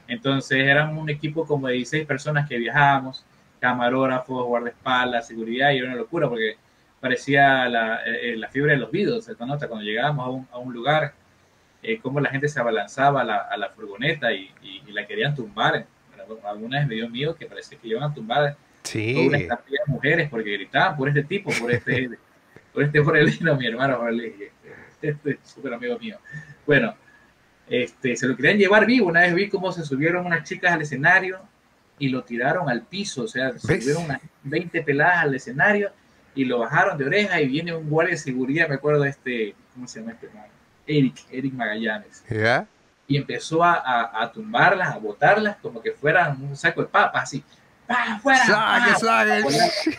[0.09, 3.24] entonces éramos un equipo como de 16 personas que viajábamos,
[3.61, 6.57] camarógrafos, guardaespaldas, seguridad, y era una locura porque
[7.00, 9.68] parecía la, eh, la fiebre de los Beatles, ¿se nota?
[9.68, 11.14] Cuando llegábamos a un, a un lugar,
[11.85, 15.07] eh, cómo la gente se abalanzaba a la, a la furgoneta y, y- y la
[15.07, 15.87] querían tumbar.
[16.16, 19.27] Bueno, Alguna vez me dio miedo que parecía que iban a tumbar toda Sí.
[19.29, 19.49] una de
[19.87, 22.11] mujeres porque gritaban por este tipo, por este,
[22.73, 24.53] por este Jorgelino, mi hermano Jorge, este,
[25.03, 26.18] este es súper amigo mío.
[26.66, 26.94] Bueno,
[27.68, 29.09] este, se lo querían llevar vivo.
[29.09, 31.40] Una vez vi cómo se subieron unas chicas al escenario
[31.99, 33.83] y lo tiraron al piso, o sea, se ¿Ves?
[33.85, 35.90] subieron unas 20 peladas al escenario
[36.35, 39.55] y lo bajaron de oreja y viene un guardia de seguridad, me acuerdo de este,
[39.73, 40.49] ¿cómo se llama este hermano?
[40.87, 42.66] Eric, Eric Magallanes ¿Ya?
[43.07, 47.25] y empezó a, a, a tumbarlas, a botarlas como que fueran un saco de papas,
[47.25, 47.44] así,
[47.87, 48.47] ¡pa, fuera!
[48.47, 49.99] ¡Saque, saque!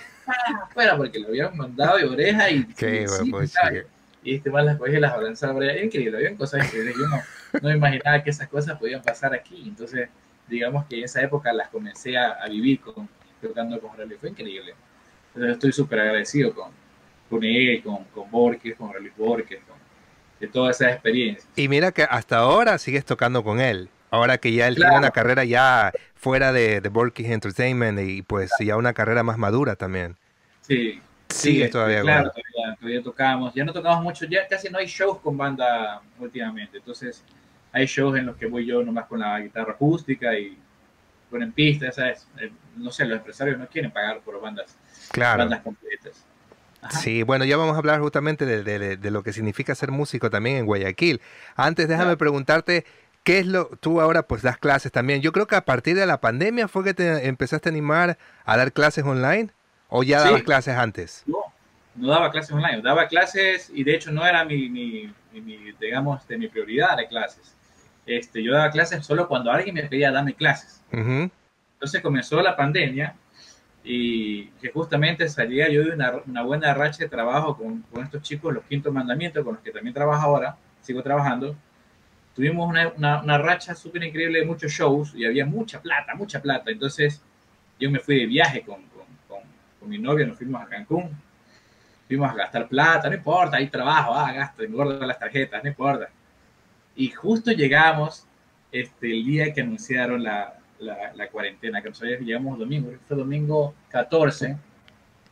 [0.74, 0.98] fuera!
[0.98, 3.86] Porque lo habían mandado de oreja y, Qué sí, chique.
[4.24, 5.84] y este mal las cogía y las avanzaba por allá.
[5.84, 6.96] Increíble, habían cosas increíbles.
[6.98, 7.22] Yo no,
[7.62, 9.64] no imaginaba que esas cosas podían pasar aquí.
[9.68, 10.10] Entonces,
[10.48, 13.08] digamos que en esa época las comencé a, a vivir con,
[13.42, 14.16] tocando con Rally.
[14.16, 14.74] Fue increíble.
[15.36, 16.72] Entonces, estoy súper agradecido con,
[17.30, 19.75] con él, con, con Borges, con Rally Borges, con,
[20.46, 21.48] de todas esas experiencias.
[21.56, 23.90] Y mira que hasta ahora sigues tocando con él.
[24.12, 25.00] Ahora que ya él tiene Claro.
[25.00, 29.76] una carrera ya fuera de, de Borky Entertainment y pues ya una carrera más madura
[29.76, 30.16] también.
[30.62, 32.44] Sí, Sigues este, todavía con claro, él.
[32.54, 33.54] todavía, todavía tocamos.
[33.54, 36.78] Ya no tocamos mucho, ya casi no hay shows con banda últimamente.
[36.78, 37.24] Entonces,
[37.72, 40.58] hay shows en los que voy yo nomás con la guitarra acústica y
[41.30, 42.28] ponen pistas, ¿sabes?
[42.40, 44.78] Eh, No sé, los empresarios no quieren pagar por bandas,
[45.12, 45.40] Claro.
[45.40, 46.24] bandas completas.
[46.86, 47.00] Ajá.
[47.00, 50.30] Sí, bueno, ya vamos a hablar justamente de, de- de lo que significa ser músico
[50.30, 51.22] también en Guayaquil.
[51.56, 52.18] Antes, déjame Claro.
[52.18, 52.86] preguntarte,
[53.24, 55.22] ¿qué es lo, tú ahora pues das clases también?
[55.22, 58.58] Yo creo que a partir de la pandemia fue que te empezaste a animar a
[58.58, 59.50] dar clases online
[59.90, 60.26] o ya Sí.
[60.26, 61.24] dabas clases antes.
[61.26, 61.38] No,
[61.96, 65.72] no daba clases online, daba clases y de hecho no era mi, mi, mi- mi,
[65.80, 67.56] digamos, de mi prioridad de clases.
[68.06, 70.82] Este, yo daba clases solo cuando alguien me pedía darme clases.
[70.92, 73.16] Entonces comenzó la pandemia
[73.88, 78.24] y que justamente salía yo de una, una buena racha de trabajo con, con estos
[78.24, 81.56] chicos, los quinto mandamientos, con los que también trabajo ahora, sigo trabajando.
[82.34, 86.42] Tuvimos una, una, una racha súper increíble de muchos shows y había mucha plata, mucha
[86.42, 86.72] plata.
[86.72, 87.22] Entonces
[87.80, 88.82] yo me fui de viaje con,
[89.28, 89.42] con,
[89.80, 91.12] con mi novia, nos fuimos a Cancún,
[92.08, 96.10] fuimos a gastar plata, no importa, hay trabajo, ah, gasto, engordo las tarjetas, no importa.
[96.96, 98.26] Y justo llegamos
[98.72, 103.06] este, el día que anunciaron la, la, la cuarentena, que nosotros llegamos domingo, creo que
[103.08, 104.60] fue domingo 14, O sea,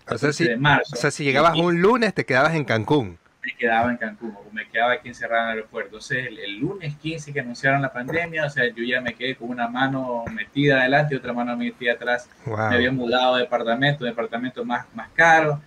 [0.05, 0.91] 14 si, de marzo.
[0.93, 3.17] o sea, si llegabas y un lunes, te quedabas en Cancún.
[3.41, 5.87] me quedaba en Cancún, o me quedaba aquí encerrado en el aeropuerto.
[5.89, 9.35] Entonces, el, el lunes 15 que anunciaron la pandemia, o sea, yo ya me quedé
[9.35, 12.29] con una mano metida adelante y otra mano metida atrás.
[12.45, 12.69] Wow.
[12.69, 15.61] Me había mudado de departamento, departamento más, más caro,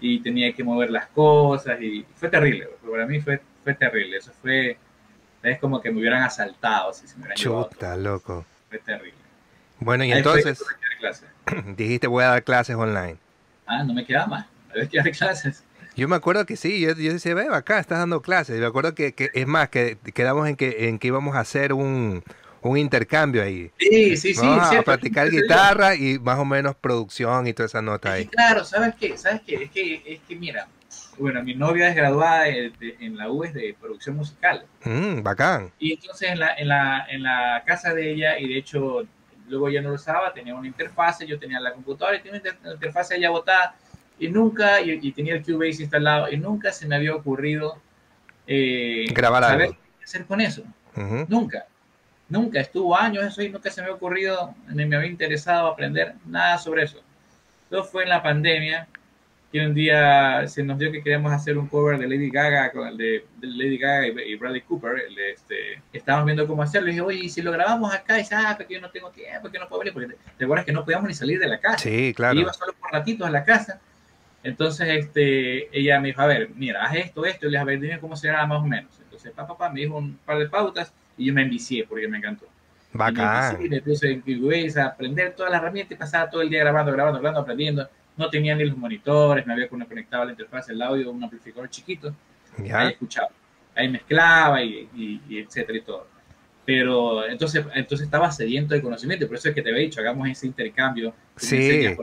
[0.00, 2.68] y tenía que mover las cosas, y fue terrible.
[2.90, 4.16] Para mí fue, fue terrible.
[4.16, 4.78] Eso fue,
[5.42, 7.36] es como que me hubieran asaltado si se me hubieran.
[7.36, 8.46] Chuta, loco.
[8.70, 9.12] Fue terrible.
[9.80, 10.64] Bueno, y Ahí entonces
[11.76, 13.18] dijiste voy a dar clases online.
[13.66, 14.46] Ah, no me quedaba más.
[14.70, 15.64] Había que dar clases.
[15.96, 18.56] Yo me acuerdo que sí, yo, yo decía, ve acá, estás dando clases.
[18.56, 21.40] Y me acuerdo que, que- es más, que quedamos en que, en que íbamos a
[21.40, 22.22] hacer un,
[22.62, 23.70] un intercambio ahí.
[23.78, 24.40] Sí, sí, sí.
[24.40, 24.84] Vamos a cierto.
[24.84, 28.26] practicar guitarra y más o menos producción y toda esa nota ahí.
[28.26, 29.16] claro, ¿sabes qué?
[29.16, 29.64] ¿Sabes qué?
[29.64, 30.68] Es que, es que mira,
[31.20, 34.64] bueno, mi novia es graduada de- de- en la UES de producción musical.
[34.84, 35.70] Mm, bacán.
[35.78, 39.02] Y entonces en la, en, la, en la casa de ella, y de hecho
[39.48, 42.48] luego ella no lo usaba, tenía una interfase, yo tenía la computadora y tenía una
[42.48, 43.74] inter- una interfase ella botada,
[44.18, 47.78] y nunca, y, y tenía el Cubase instalado, y nunca se me había ocurrido
[48.46, 49.76] eh, Grabar saber algo.
[49.98, 50.62] qué hacer con eso.
[50.96, 51.24] Ujú.
[51.28, 51.66] Nunca.
[52.28, 52.60] Nunca.
[52.60, 56.58] Estuvo años eso y nunca se me ha ocurrido, ni me había interesado aprender nada
[56.58, 57.00] sobre eso.
[57.68, 58.86] Todo fue en la pandemia,
[59.52, 62.86] que un día se nos dio que queríamos hacer un cover de Lady Gaga, con
[62.86, 64.92] el de, de Lady Gaga y, y Bradley Cooper.
[65.08, 66.88] el de este, estábamos viendo cómo hacerlo.
[66.88, 68.14] Y dije, oye, ¿y si lo grabamos acá?
[68.16, 69.92] Y dice, ah, porque yo no tengo tiempo, que no puedo venir.
[69.92, 71.78] Porque te, acuerdas que no podíamos ni salir de la casa.
[71.78, 72.38] Sí, claro.
[72.38, 73.80] Y iba solo por ratitos a la casa.
[74.44, 77.64] Entonces, este, ella me dijo, a ver, mira, haz esto, esto, y le dije, a
[77.64, 78.92] ver, dime cómo se graba más o menos.
[79.02, 82.18] Entonces, papá, papá, me dijo un par de pautas y yo me envicié porque me
[82.18, 82.46] encantó.
[82.94, 83.56] Y me Bacán.
[83.56, 86.60] envicié, me puse en Cubase a aprender todas las herramientas y pasaba todo el día
[86.60, 87.88] grabando, grabando, grabando, aprendiendo.
[88.20, 91.68] No tenía ni los monitores, me había conectado a la interfaz, el audio, un amplificador
[91.70, 92.14] chiquito.
[92.58, 92.88] Ahí Ya.
[92.90, 93.28] escuchaba,
[93.74, 96.06] ahí mezclaba y, y, y etcétera y todo.
[96.66, 100.28] Pero entonces, entonces estaba sediento de conocimiento, por eso es que te había dicho, hagamos
[100.28, 101.14] ese intercambio.
[101.36, 101.96] Sí.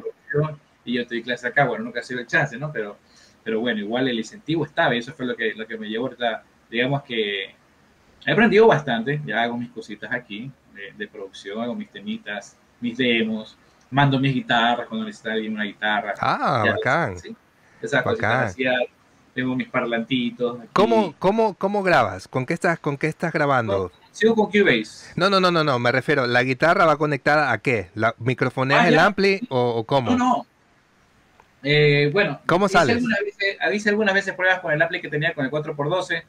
[0.85, 1.65] y yo te doy clase acá.
[1.65, 2.71] Bueno, nunca ha sido el chance, ¿no?
[2.71, 2.97] Pero,
[3.43, 6.05] pero bueno, igual el incentivo estaba y eso fue lo que, lo que me llevó
[6.07, 6.43] ahorita.
[6.69, 7.53] Digamos que
[8.25, 12.97] he aprendido bastante, ya hago mis cositas aquí de, de producción, hago mis temitas, mis
[12.97, 13.55] demos,
[13.89, 16.13] mando mis guitarras cuando necesita alguien una guitarra.
[16.19, 17.19] Ah, Ya, bacán.
[17.19, 17.35] sí.
[17.81, 18.45] Esas Bacán.
[18.45, 18.73] hacía,
[19.35, 20.59] tengo mis parlantitos.
[20.59, 20.69] aquí.
[20.73, 22.27] ¿Cómo, cómo, ¿Cómo grabas?
[22.27, 23.91] ¿Con qué estás, con qué estás grabando?
[24.11, 25.13] Sigo con Cubase.
[25.15, 27.89] No, no, no, no, no, me refiero, ¿la guitarra va conectada a qué?
[27.93, 29.05] ¿La microfoneas Ah, el ya.
[29.05, 30.09] ampli o, o cómo?
[30.11, 30.45] No, no.
[31.63, 32.95] Eh, bueno, ¿Cómo hice sales?
[32.97, 36.23] Algunas veces, hice algunas veces pruebas con el ampli que tenía con el 4x12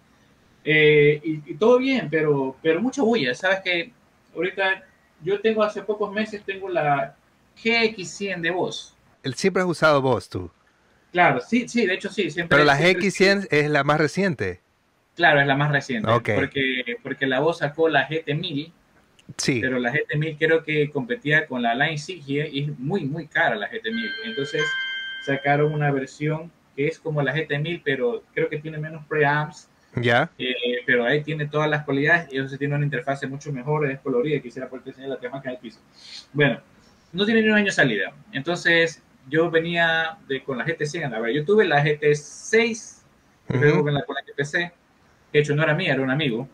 [0.65, 3.35] eh, y, y todo bien, pero, pero mucha bulla.
[3.35, 3.93] Sabes que
[4.35, 4.83] ahorita
[5.23, 7.15] yo tengo hace pocos meses, tengo la
[7.63, 8.95] GX100 de voz.
[9.23, 10.51] El- Siempre has usado voz tú,
[11.13, 12.31] Claro, sí, sí, de hecho sí.
[12.31, 14.61] Siempre, pero la siempre- GX100 es la más reciente.
[15.17, 16.09] Claro, es la más reciente.
[16.11, 16.31] Ok.
[16.35, 18.73] Porque, porque la voz sacó la GT1000
[19.37, 23.27] Sí, pero la GT1000 creo que competía con la Line Sigie y es muy, muy
[23.27, 24.11] cara la GT1000.
[24.27, 24.63] Entonces
[25.25, 30.31] sacaron una versión que es como la GT1000, pero creo que tiene menos preamps, ya.
[30.39, 30.55] eh,
[30.87, 34.41] pero ahí tiene todas las cualidades y entonces tiene una interfaz mucho mejor, es colorida,
[34.41, 35.81] quisiera poder enseñar la temática del piso.
[36.33, 36.61] Bueno,
[37.13, 38.13] no tiene ni un año de salida.
[38.33, 43.03] Entonces yo venía de, con la GT100, a ver, yo tuve la GT6,
[43.49, 43.85] luego Ujú.
[43.85, 44.73] con la, con la que empecé,
[45.33, 46.49] de hecho no era mía, era un amigo,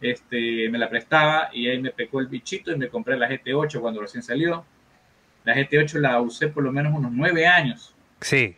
[0.00, 3.80] este, me la prestaba y ahí me pecó el bichito y me compré la GT8
[3.80, 4.64] cuando recién salió.
[5.44, 7.94] La GT8 la usé por lo menos unos nueve años.
[8.20, 8.56] Sí,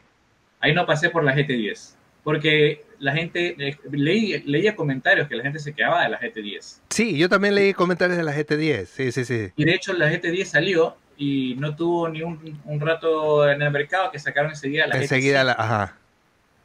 [0.60, 5.44] Ahí no pasé por la GT10, porque la gente, eh, leí, leía comentarios que la
[5.44, 6.80] gente se quedaba de la GT10.
[6.90, 9.52] sí, yo también leí comentarios de la GT10, sí, sí, sí.
[9.54, 13.70] Y de hecho la GT10 salió y no tuvo ni un, un rato en el
[13.72, 15.44] mercado que sacaron enseguida la Enseguida GT100.
[15.44, 15.98] la, ajá.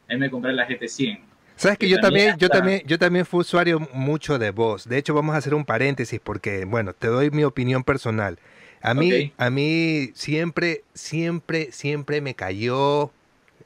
[0.08, 1.20] Ahí me compré la GT100.
[1.56, 4.88] Sabes que Que yo también, yo también, yo también fui usuario mucho de voz.
[4.88, 8.38] De hecho, vamos a hacer un paréntesis porque, bueno, te doy mi opinión personal.
[8.80, 13.10] A mí, a mí siempre, siempre, siempre me cayó,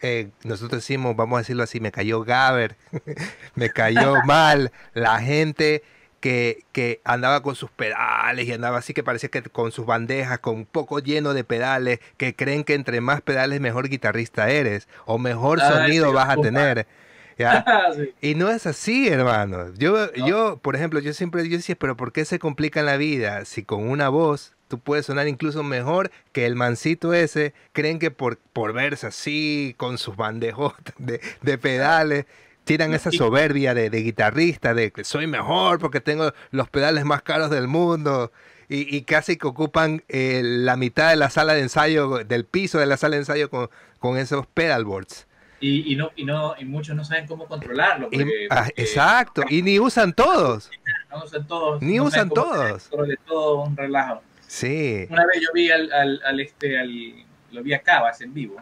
[0.01, 2.77] eh, nosotros decimos, vamos a decirlo así, me cayó Gaber,
[3.55, 5.83] me cayó mal la gente
[6.21, 10.39] que, que andaba con sus pedales y andaba así que parecía que con sus bandejas,
[10.41, 14.89] con un poco lleno de pedales, que creen que entre más pedales mejor guitarrista eres
[15.07, 16.87] o mejor Ah, sonido vas a tener.
[17.39, 17.65] ¿ya?
[17.97, 18.13] Sí.
[18.21, 19.73] Y no es así, hermano.
[19.75, 20.27] Yo, No.
[20.27, 23.63] yo, por ejemplo, yo siempre yo decía, pero ¿por qué se complica la vida si
[23.65, 27.55] con una voz tú puedes sonar incluso mejor que el mancito ese?
[27.73, 32.27] Creen que por, por verse así, con sus bandejotas de, de pedales,
[32.69, 37.23] tiran esa soberbia de, de guitarrista, de que soy mejor porque tengo los pedales más
[37.23, 38.31] caros del mundo.
[38.69, 42.79] Y, y casi que ocupan eh, la mitad de la sala de ensayo, del piso
[42.79, 45.27] de la sala de ensayo con, con esos pedalboards.
[45.61, 48.11] Y, y no, y, no, y muchos no saben cómo controlarlo.
[48.11, 50.71] Porque, ah, porque exacto, y ni usan todos.
[51.11, 51.81] no usan todos.
[51.83, 52.59] Ni no usan todos.
[52.59, 54.23] hacer control De todo un relajo.
[54.47, 55.07] Sí.
[55.09, 57.15] Una vez yo vi al, al, al este, al,
[57.51, 58.57] lo vi a Cabas en vivo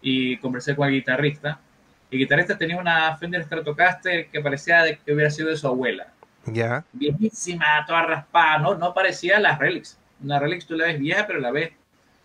[0.00, 1.60] y conversé con el guitarrista.
[2.10, 6.12] El guitarrista tenía una Fender Stratocaster que parecía de que hubiera sido de su abuela.
[6.46, 6.84] Ya.
[6.92, 9.98] Viejísima, toda raspada, no, no parecía la Relix.
[10.22, 11.72] Una Relix tú la ves vieja, pero la ves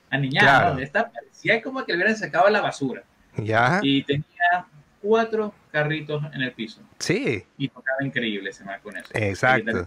[0.10, 0.60] aniñada.
[0.60, 0.76] Claro.
[0.76, 0.80] ¿no?
[0.80, 3.04] Esta parecía como que le hubieran sacado a la basura.
[3.38, 3.80] Ya.
[3.82, 4.66] Y tenía
[5.02, 6.82] cuatro carritos en el piso.
[7.00, 7.44] Sí.
[7.58, 9.10] y tocaba increíble ese man con eso.
[9.14, 9.86] Exacto.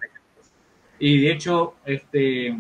[0.99, 2.55] Y de hecho, este,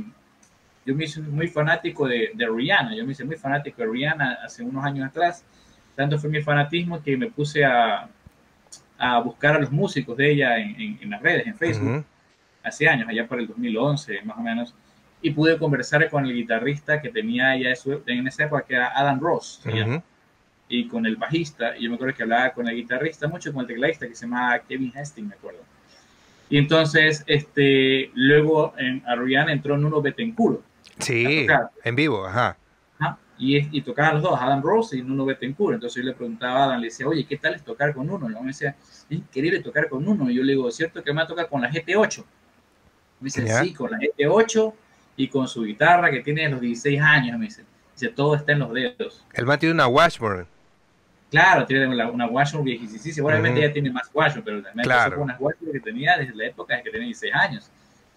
[0.84, 4.38] yo me hice muy fanático de, de Rihanna, yo me hice muy fanático de Rihanna
[4.44, 5.44] hace unos años atrás,
[5.96, 8.08] tanto fue mi fanatismo que me puse a,
[8.98, 12.04] a buscar a los músicos de ella en, en- en las redes, en Facebook, Ujú.
[12.62, 14.74] hace años, allá por el 2011 más o menos,
[15.22, 17.72] y pude conversar con el guitarrista que tenía ella
[18.06, 19.60] en esa época, que era Adam Ross.
[19.64, 19.96] llama.
[19.96, 20.02] Ujú.
[20.68, 21.76] y con el bajista.
[21.78, 24.26] Y yo me acuerdo que hablaba con el guitarrista, mucho con el tecladista que se
[24.26, 25.60] llama Kevin Hastings, me acuerdo.
[26.50, 30.60] Y entonces, este, luego en Arroyan entró Nuno Betancourt.
[30.98, 31.46] Sí,
[31.84, 32.56] en vivo, ajá.
[33.38, 35.74] Y, y tocaban los dos, Adam Rose y Nuno Betancourt.
[35.74, 38.30] Entonces yo le preguntaba a Adam, le decía, oye, ¿qué tal es tocar con uno?
[38.30, 40.30] Y me decía, es increíble tocar con uno.
[40.30, 42.24] Y yo le digo, ¿cierto que me va a tocar con la GT8?
[43.20, 44.72] Me dice, sí, con la GT8
[45.16, 47.64] y con su guitarra que tiene los 16 años, me dice.
[47.94, 49.24] Dice, todo está en los dedos.
[49.32, 50.46] El man tiene una Washburn.
[51.30, 53.14] Claro, tiene una, una Washburn viejísima.
[53.14, 55.22] Seguramente ya tiene más Washburn, pero también claro.
[55.22, 57.70] unas Washburn que tenía desde la época de que tenía 16 años.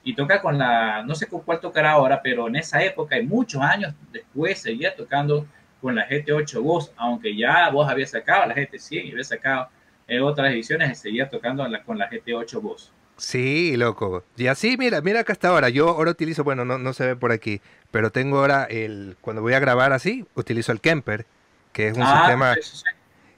[0.04, 3.26] Y toca con la, no sé con cuál tocará ahora, pero en esa época y
[3.26, 5.46] muchos años después seguía tocando
[5.82, 9.70] con la GT8 Voz, aunque ya vos había sacado la GT100 y había sacado
[10.08, 12.92] en otras ediciones seguía tocando con la GT8 Voz.
[13.18, 14.24] Sí, loco.
[14.38, 15.70] Y así, mira, mira acá hasta ahora.
[15.70, 19.42] Yo ahora utilizo, bueno, no, no se ve por aquí, pero tengo ahora el, cuando
[19.42, 21.26] voy a grabar así, utilizo el Kemper,
[21.74, 22.56] que es un ah, sistema...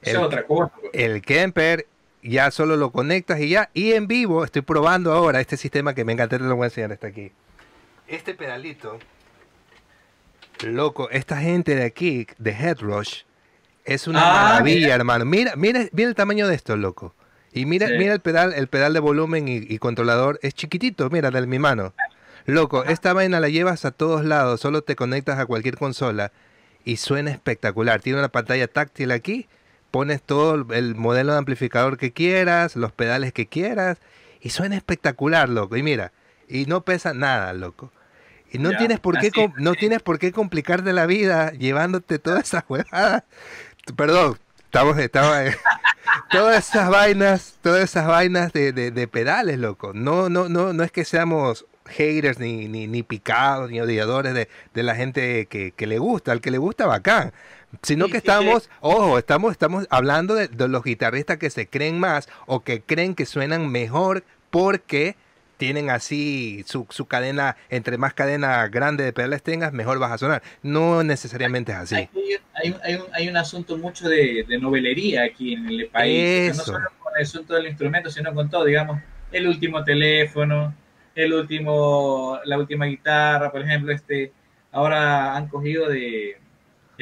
[0.02, 0.72] es otra cosa.
[0.80, 0.92] Pues.
[0.94, 1.86] El Kemper
[2.22, 3.70] ya solo lo conectas y ya.
[3.74, 6.66] Y en vivo estoy probando ahora este sistema que me encanta, te lo voy a
[6.66, 7.32] enseñar hasta aquí.
[8.08, 8.98] Este pedalito,
[10.64, 13.22] loco, esta gente de aquí, de Headrush,
[13.84, 15.24] es una ah, maravilla, hermano.
[15.24, 17.14] Mira, mira, mira el tamaño de esto, loco.
[17.52, 21.46] Y mira, mira el pedal, el pedal de volumen y, controlador es chiquitito, mira, de
[21.46, 21.92] mi mano.
[22.46, 26.32] Loco, esta vaina la llevas a todos lados, solo te conectas a cualquier consola
[26.84, 28.00] y suena espectacular.
[28.00, 29.48] Tiene una pantalla táctil aquí,
[29.92, 33.98] pones todo el modelo de amplificador que quieras, los pedales que quieras
[34.40, 35.76] y suena espectacular, loco.
[35.76, 36.12] Y mira,
[36.48, 37.92] y no pesa nada, loco.
[38.50, 42.64] Y no tienes por qué no tienes por qué complicarte la vida llevándote todas esas
[42.68, 43.22] huevadas.
[43.96, 45.54] Perdón, estamos, estamos
[46.30, 49.92] todas esas vainas, todas esas vainas de, de, pedales, loco.
[49.94, 54.48] No, no, no, no es que seamos haters ni, ni, ni picados ni odiadores de,
[54.72, 56.32] de la gente que, que, le gusta.
[56.32, 57.32] Al que le gusta, bacán
[57.80, 62.60] sino que estamos, ojo, estamos, estamos hablando de, los guitarristas que se creen más o
[62.60, 65.16] que creen que suenan mejor porque
[65.56, 70.18] tienen así su, su cadena, entre más cadena grande de pedales tengas, mejor vas a
[70.18, 70.42] sonar.
[70.62, 71.94] No necesariamente es así.
[71.94, 72.08] Hay,
[72.82, 76.56] hay, un, hay un, asunto mucho de, novelería aquí en el país.
[76.56, 79.00] No solo con el asunto del instrumento, sino con todo, digamos,
[79.30, 80.74] el último teléfono,
[81.14, 84.32] el último, la última guitarra, por ejemplo, este,
[84.72, 86.41] ahora han cogido de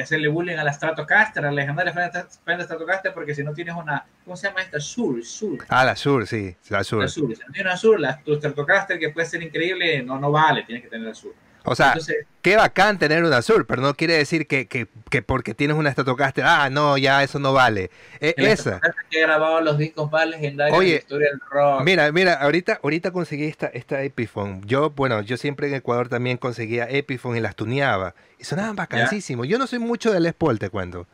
[0.00, 3.74] y hacerle bullying a la Stratocaster, a la legendaria Fender Stratocaster, porque si no tienes
[3.74, 4.80] una, ¿cómo se llama esta?
[4.80, 5.58] Sur, Sur.
[5.68, 7.02] Ah, la Sur, sí, la Sur.
[7.02, 10.18] La Sur, si no tienes una Sur, la, tu Stratocaster que puede ser increíble, no,
[10.18, 11.34] no vale, tienes que tener la Sur.
[11.64, 11.94] O sea,
[12.42, 15.92] qué bacán tener una Sur, pero no quiere decir que, que, que porque tienes una
[15.92, 17.90] Stratocaster, ah, no, ya eso no vale.
[18.20, 18.80] E, esa.
[19.10, 21.82] Que he grabado los discos más legendarios de la historia del rock.
[21.84, 24.62] Mira, mira, ahorita, ahorita conseguí esta, esta Epiphone.
[24.64, 28.14] Yo, bueno, yo siempre en Ecuador también conseguía Epiphone y las tuneaba.
[28.38, 29.46] Y sonaban vacancísimos.
[29.46, 31.06] Yo no soy mucho del Les Paul, te cuento.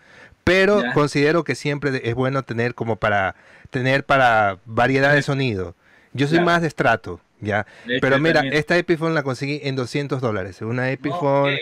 [0.45, 3.35] Pero considero que siempre es bueno tener como para
[3.71, 5.75] tener para variedad de sonido.
[6.13, 7.21] Yo soy más de estrato.
[7.41, 7.67] ¿Ya?
[8.01, 10.61] Pero mira, esta Epiphone la conseguí en 200 dólares.
[10.63, 11.59] Una Epiphone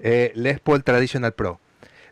[0.00, 1.60] eh, Les Paul Traditional Pro.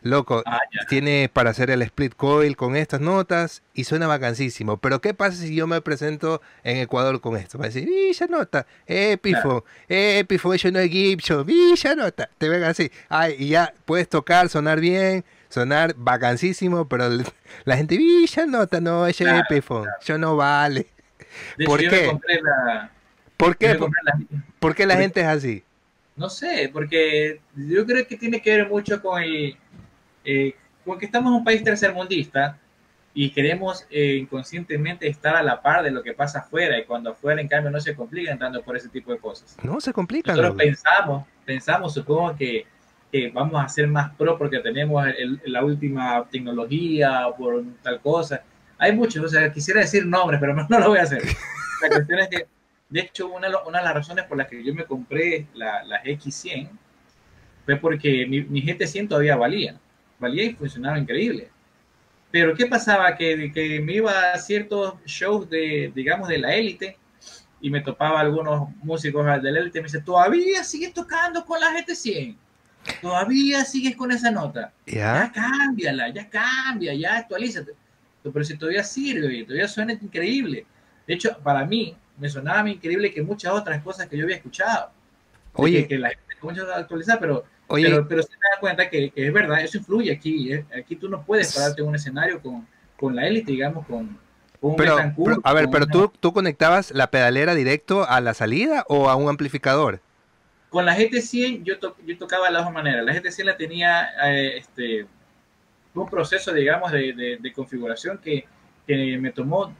[0.01, 4.77] Loco, ah, tiene para hacer el split coil con estas notas y suena vacancísimo.
[4.77, 7.57] Pero ¿qué pasa si yo me presento en Ecuador con esto?
[7.57, 12.29] Va a decir, Villa Nota, Epiphone, Epiphone, yo no es Gibson, Villa Nota.
[12.37, 12.91] Te ven así.
[13.09, 17.09] Ay, y ya puedes tocar, sonar bien, sonar vacancísimo, pero
[17.65, 20.87] la gente, Villa Nota, no, es Epiphone, yo no vale.
[21.65, 22.17] ¿Por qué?
[23.39, 23.79] ¿Por qué?
[24.59, 25.63] ¿Por, qué la gente es así?
[26.17, 29.55] No sé, porque yo creo que tiene que ver mucho con el...
[30.25, 32.59] Eh, porque estamos en un país tercermundista
[33.13, 37.11] y queremos eh, inconscientemente estar a la par de lo que pasa afuera y cuando
[37.11, 39.55] afuera en cambio no se complican tanto por ese tipo de cosas.
[39.63, 40.35] No se complican.
[40.35, 42.65] Nosotros pensamos, pensamos, supongo que,
[43.31, 45.01] vamos a ser más pro porque tenemos
[45.45, 48.43] la última tecnología o por tal cosa.
[48.77, 51.23] Hay muchos, o sea, quisiera decir nombres, pero no lo voy a hacer.
[51.81, 52.58] La cuestión es que
[52.89, 56.03] de hecho, una, una, de las razones por las que yo me compré la, la
[56.03, 56.69] X100
[57.65, 59.79] fue porque mi, mi GT100 todavía valía.
[60.17, 61.49] Valía y funcionaba increíble.
[62.31, 63.15] Pero ¿qué pasaba?
[63.15, 66.97] Que, que me iba a ciertos shows de, digamos, de la élite
[67.61, 71.59] y me topaba algunos músicos de la élite y me dice, todavía sigues tocando con
[71.59, 72.35] la GT100.
[73.01, 74.73] Todavía sigues con esa nota.
[74.85, 77.73] Ya cámbiala, ya cambia, ya actualízate.
[78.23, 80.65] Pero si todavía sirve, todavía suena increíble.
[81.07, 84.91] De hecho, para mí, me sonaba increíble que muchas otras cosas que yo había escuchado.
[85.53, 85.87] Oye.
[85.87, 89.61] Que, la gente mucho actualizar, pero, pero, pero se da cuenta que, que, es verdad,
[89.61, 90.53] eso influye aquí.
[90.53, 90.65] ¿eh?
[90.77, 92.67] Aquí tú no puedes pararte en un escenario con,
[92.97, 94.17] con la élite, digamos, con,
[94.61, 94.97] un pero,
[95.43, 99.29] A ver, pero tú, tú conectabas la pedalera directo a la salida o a un
[99.29, 100.01] amplificador?
[100.69, 103.05] Con la GT100 yo, yo tocaba de las dos maneras.
[103.05, 105.07] La GT100 la tenía, eh, este,
[105.93, 108.45] un proceso, digamos, de, de, configuración que,
[108.85, 109.73] que, me tomó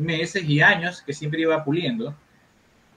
[0.00, 2.14] meses y años, que siempre iba puliendo,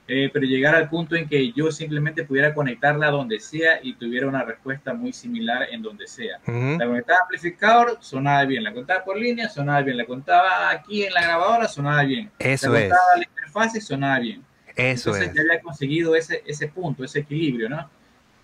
[0.06, 4.28] eh, pero llegar al punto en que yo simplemente pudiera conectarla donde sea y tuviera
[4.28, 6.40] una respuesta muy similar en donde sea.
[6.46, 8.64] La conectaba amplificador, sonaba bien.
[8.64, 9.96] La contaba por línea, sonaba bien.
[9.96, 12.30] La contaba aquí en la grabadora, sonaba bien.
[12.38, 13.20] Eso la contaba es.
[13.20, 14.44] la interfaz, sonaba bien.
[14.76, 17.88] Eso Entonces ya había conseguido ese, ese punto, ese equilibrio, ¿no?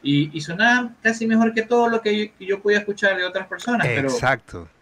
[0.02, 3.86] Y, y, sonaba casi mejor que todo lo que yo, podía escuchar de otras personas.
[3.86, 4.66] Exacto.
[4.66, 4.79] Pero,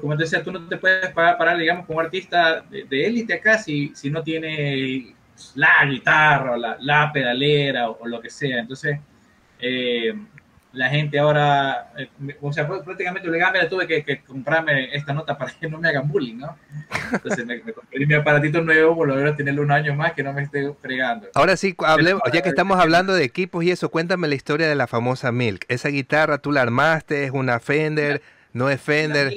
[0.00, 3.92] como te decía, tú no te puedes parar, digamos, como artista de élite acá si,
[3.94, 5.14] si no tiene
[5.54, 8.58] la guitarra o la, la pedalera o, lo que sea.
[8.58, 8.98] Entonces,
[9.60, 10.14] eh,
[10.72, 12.08] la gente ahora, eh,
[12.40, 16.38] o sea, prácticamente obligada, tuve que, comprarme esta nota para que no me hagan bullying,
[16.38, 16.56] ¿no?
[17.12, 20.32] Entonces me, compré mi aparatito nuevo, por lo menos tenerlo un año más que no
[20.32, 21.28] me esté fregando.
[21.34, 24.76] Ahora sí, hablemos, ya que estamos hablando de equipos y eso, cuéntame la historia de
[24.76, 25.64] la famosa Milk.
[25.68, 28.22] Esa guitarra tú la armaste, es una Fender,
[28.52, 29.34] no es Fender.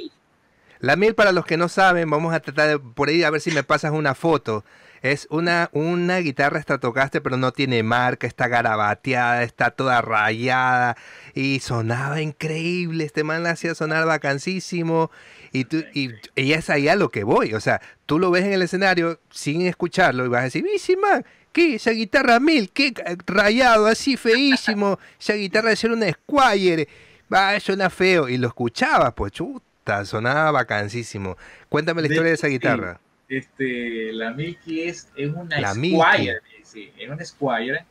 [0.80, 3.40] La Milk, para los que no saben, vamos a tratar de, por ahí a ver
[3.40, 4.66] si me pasas una foto.
[5.02, 10.98] Es una, una guitarra Stratocaster, pero no tiene marca, está garabateada, está toda rayada
[11.34, 13.04] y sonaba increíble.
[13.06, 15.10] Este man la hacía sonar vacancísimo
[15.54, 17.54] y, tú, y, es ahí a lo que voy.
[17.54, 20.96] O sea, tú lo ves en el escenario sin escucharlo y vas a decir, sí,
[20.96, 21.26] man!
[21.54, 21.76] ¿Qué?
[21.76, 22.94] Esa guitarra mil, qué
[23.26, 25.00] rayado, así feísimo.
[25.20, 26.88] Esa guitarra de ser una Squire.
[27.32, 28.30] Va, suena feo.
[28.30, 31.38] Y lo escuchabas, pues chuta, sonaba vacancísimo.
[31.70, 33.00] Cuéntame la historia de esa guitarra.
[33.28, 37.86] este, la Milky es, es una Squire, sí, es una Squire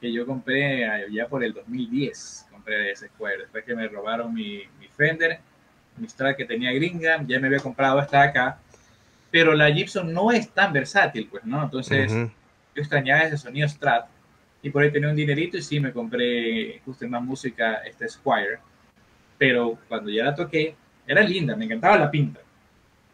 [0.00, 4.62] que yo compré ya por el 2010, compré ese Squire, después que me robaron mi,
[4.78, 5.40] mi Fender,
[5.96, 8.58] mi Strat que tenía gringa, ya me había comprado esta acá,
[9.30, 11.62] pero la Gibson no es tan versátil, pues, ¿no?
[11.62, 12.28] Entonces, yo
[12.74, 14.06] extrañaba ese sonido Strat,
[14.64, 18.08] y por ahí tenía un dinerito y sí, me compré justo en más música esta
[18.08, 18.58] Squire,
[19.36, 20.74] pero cuando ya la toqué,
[21.06, 22.40] era linda, me encantaba la pinta,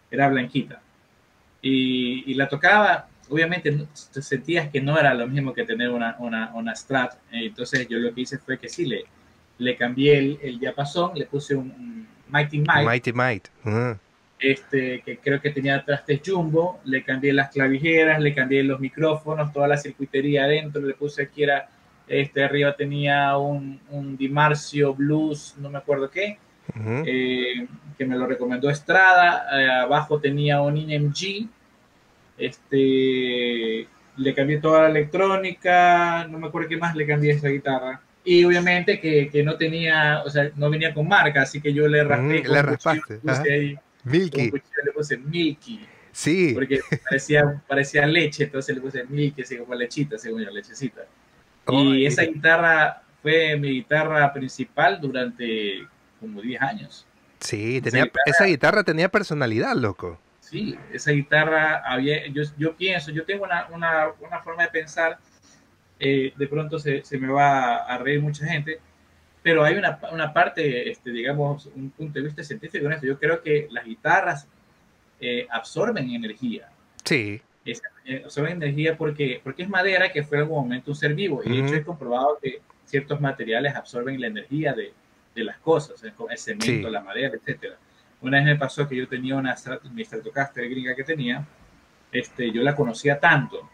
[0.08, 0.80] era blanquita.
[1.60, 6.74] Y, la tocaba, obviamente sentías que no era lo mismo que tener una, una, una
[6.76, 9.04] Strat, entonces yo lo que hice fue que sí, le,
[9.58, 12.84] le cambié el, el diapasón, le puse un, Mighty Might.
[12.84, 13.48] Mighty Might.
[14.40, 19.52] Este, que creo que tenía trastes jumbo, le cambié las clavijeras, le cambié los micrófonos,
[19.52, 21.68] toda la circuitería adentro, le puse aquí era,
[22.08, 26.38] este, arriba tenía un, un Dimarcio Blues, no me acuerdo qué,
[27.06, 27.66] eh,
[27.96, 29.46] que me lo recomendó Estrada.
[29.60, 31.48] Eh, abajo tenía un IMG.
[32.38, 33.86] Este,
[34.16, 38.00] le cambié toda la electrónica, no me acuerdo qué más le cambié a esa guitarra.
[38.24, 41.88] Y obviamente que, que, no tenía, o sea, no venía con marca, así que yo
[41.88, 42.42] le raspé.
[42.46, 43.78] le raspaste.
[44.04, 44.50] Milky.
[44.50, 45.86] le puse Milky.
[46.12, 46.52] Sí.
[46.54, 51.02] Porque parecía, parecía leche, entonces le puse Milky, así como lechita, según yo, lechecita.
[51.68, 55.86] y esa guitarra fue mi guitarra principal durante
[56.18, 57.06] como 10 años.
[57.40, 60.20] Sí, tenía, esa, guitarra, tenía personalidad, loco.
[60.40, 65.18] Sí, esa guitarra había, yo, yo pienso, yo tengo una, una, una forma de pensar,
[65.98, 68.80] eh, de pronto se, se, me va a reír mucha gente,
[69.42, 73.06] pero hay una, una, parte, este, digamos, un punto de vista científico en esto.
[73.06, 74.46] Yo creo que las guitarras
[75.20, 76.68] eh, absorben energía.
[77.04, 77.40] Sí.
[77.64, 81.42] Eh, absorben energía porque, porque es madera que fue en algún momento un ser vivo.
[81.44, 84.92] Y de hecho he comprobado que ciertos materiales absorben la energía de,
[85.34, 87.76] de las cosas, el cemento, la madera, etcétera.
[88.20, 89.56] Una vez me pasó que yo tenía una
[89.92, 91.46] mi Stratocaster gringa que tenía,
[92.12, 93.68] este, yo la conocía tanto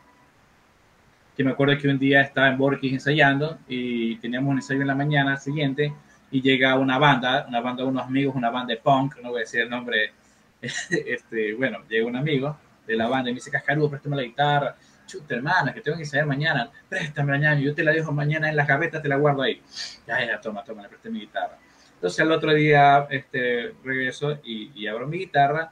[1.37, 4.87] que me acuerdo que un día estaba en Borkis ensayando y teníamos un ensayo en
[4.87, 5.93] la mañana siguiente
[6.31, 9.39] y llega una banda, una banda de unos amigos, una banda de punk, no voy
[9.39, 10.13] a decir el nombre,
[10.63, 12.57] este, bueno, llega un amigo
[12.87, 14.77] de la banda y me dice, Cascarudo, préstame la guitarra,
[15.07, 18.57] chuta hermana, que tengo que ensayar mañana, préstame mañana, yo te la dejo mañana en
[18.57, 19.61] la gaveta, te la guardo ahí.
[20.07, 21.59] Ya, ya, toma, toma, le presté mi guitarra.
[21.95, 25.71] Entonces al otro día este, regreso y abro mi guitarra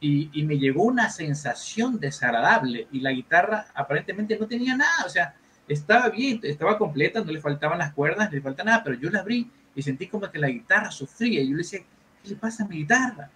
[0.00, 5.08] y, y, me llegó una sensación desagradable y la guitarra aparentemente no tenía nada, o
[5.10, 5.34] sea,
[5.68, 9.10] estaba bien, estaba completa, no le faltaban las cuerdas, no le falta nada, pero yo
[9.10, 11.80] la abrí y sentí como que la guitarra sufría y yo le decía,
[12.22, 13.30] ¿qué le pasa a mi guitarra?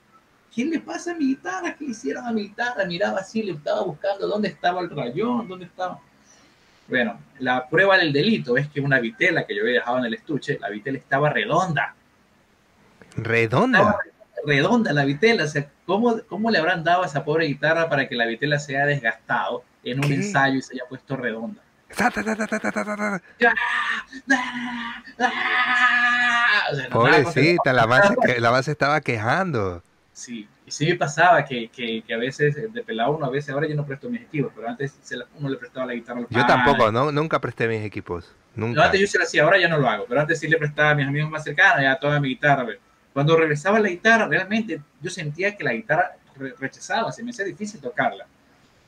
[0.55, 1.75] ¿qué le pasa a mi guitarra?
[1.75, 2.85] ¿Qué le hicieron a mi guitarra?
[2.85, 5.99] Miraba así, le estaba buscando dónde estaba el rayón, dónde estaba.
[6.87, 10.15] Bueno, la prueba del delito es que una vitela que yo había dejado en el
[10.15, 11.95] estuche, la vitela estaba redonda.
[13.17, 13.99] ¿Redonda?
[14.47, 15.45] Redonda la vitela.
[15.45, 18.59] O sea, ¿cómo, ¿cómo, le habrán dado a esa pobre guitarra para que la vitela
[18.59, 21.63] se haya desgastado en un ensayo y se haya puesto redonda?
[26.91, 29.83] Pobrecita, la base, la base estaba quejando.
[30.13, 33.51] Sí, y sí me pasaba que, que, que, a veces de pelado uno, a veces
[33.53, 34.95] ahora yo no presto mis equipos, pero antes
[35.39, 36.23] uno le prestaba la guitarra.
[36.31, 38.33] Yo tampoco, no, nunca presté mis equipos.
[38.55, 38.85] Nunca.
[38.85, 40.91] antes yo se lo hacía, ahora ya no lo hago, pero antes sí le prestaba
[40.91, 42.67] a mis amigos más cercanos, ya toda mi guitarra.
[43.15, 46.17] Cuando regresaba la guitarra, realmente yo sentía que la guitarra
[46.59, 48.27] rechazaba, se me hacía difícil tocarla.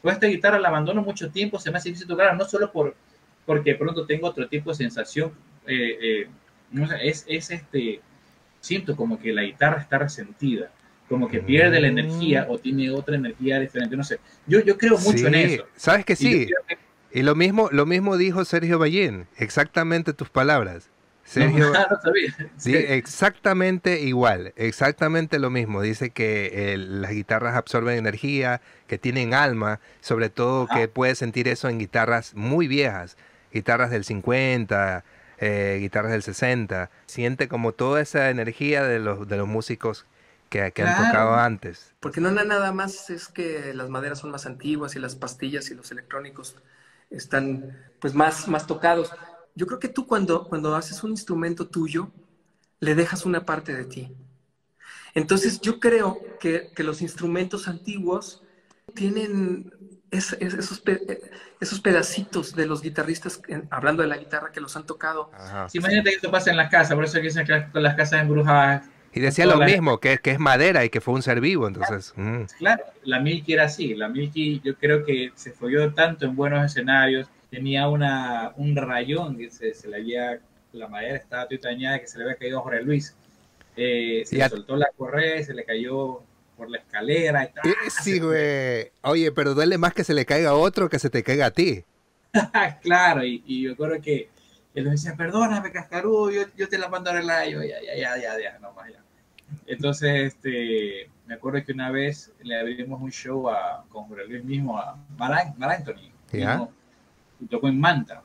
[0.02, 2.94] Pues esta guitarra la abandono mucho tiempo, se me hace difícil tocarla, no solo por,
[3.46, 5.32] porque pronto tengo otro tipo de sensación,
[5.66, 6.28] eh, eh,
[6.72, 8.00] no sé, es, es este,
[8.60, 10.72] siento como que la guitarra está resentida,
[11.08, 14.18] como que pierde la energía o tiene otra energía diferente, no sé.
[14.46, 15.66] Yo, yo creo mucho en eso.
[15.76, 16.48] Sabes que sí.
[17.12, 20.90] Y, lo mismo, lo mismo dijo Sergio Ballén, exactamente tus palabras.
[21.26, 21.72] Sergio,
[22.56, 25.82] Sí, exactamente igual, exactamente lo mismo.
[25.82, 31.68] Dice que las guitarras absorben energía, que tienen alma, sobre todo que puedes sentir eso
[31.68, 33.16] en guitarras muy viejas,
[33.52, 35.04] guitarras del 50,
[35.38, 36.90] eh, guitarras del 60.
[37.06, 40.06] Siente como toda esa energía de los, de los músicos
[40.48, 41.92] que, han tocado antes.
[41.98, 45.74] Porque no nada más es que las maderas son más antiguas y las pastillas y
[45.74, 46.56] los electrónicos
[47.10, 49.12] están pues más, más tocados
[49.56, 52.12] yo creo que tú cuando, cuando haces un instrumento tuyo,
[52.78, 54.14] le dejas una parte de ti.
[55.14, 58.42] Entonces yo creo que, los instrumentos antiguos
[58.94, 59.72] tienen
[60.10, 60.38] esos,
[61.58, 63.40] esos, pedacitos de los guitarristas,
[63.70, 65.30] hablando de la guitarra, que los han tocado.
[65.72, 68.86] imagínate que esto pasa en la casa, por eso dicen que con las casas embrujadas.
[69.14, 72.12] Y decía lo mismo, que, que, es madera y que fue un ser vivo, entonces.
[72.58, 73.08] Claro, mm.
[73.08, 73.94] la Milky era así.
[73.94, 79.36] La Milky yo creo que se folló tanto en buenos escenarios, tenía una, un rayón
[79.36, 80.40] que se, se, le había,
[80.72, 83.16] la madera estaba dañada que se le había caído a Jorge Luis.
[83.76, 86.22] Eh, se le soltó la correa y se le cayó
[86.56, 87.74] por la escalera y tal.
[87.90, 88.90] Sí, güey.
[89.02, 91.50] Oye, pero duele más que se le caiga a otro que se te caiga a
[91.50, 91.84] ti.
[92.82, 94.30] claro, y, y yo creo que
[94.76, 97.48] él nos decía, perdóname, cascarudo, yo, yo te la mando a arreglar.
[97.48, 99.02] Yo, ya, ya, ya, ya, ya, no más, ya.
[99.66, 104.44] Entonces, este, me acuerdo que una vez le abrimos un show a, con Jorge Luis
[104.44, 106.12] mismo a Mar, Mar Anthony.
[106.30, 106.68] ¿Ya?
[107.40, 108.22] Y tocó en Manta,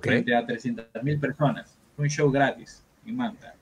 [0.00, 1.76] frente a 300 mil personas.
[1.94, 3.54] Fue un show gratis en Manta.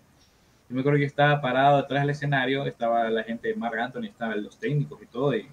[0.69, 4.05] Yo me acuerdo que estaba parado atrás del escenario, estaba la gente de Mark Anthony,
[4.05, 5.47] estaban los técnicos y todo, y,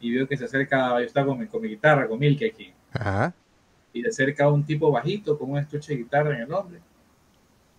[0.00, 2.72] y veo que se acerca, yo estaba con mi, con mi guitarra, con Milky aquí,
[3.92, 6.78] y se acerca un tipo bajito con un estuche de guitarra en el hombre,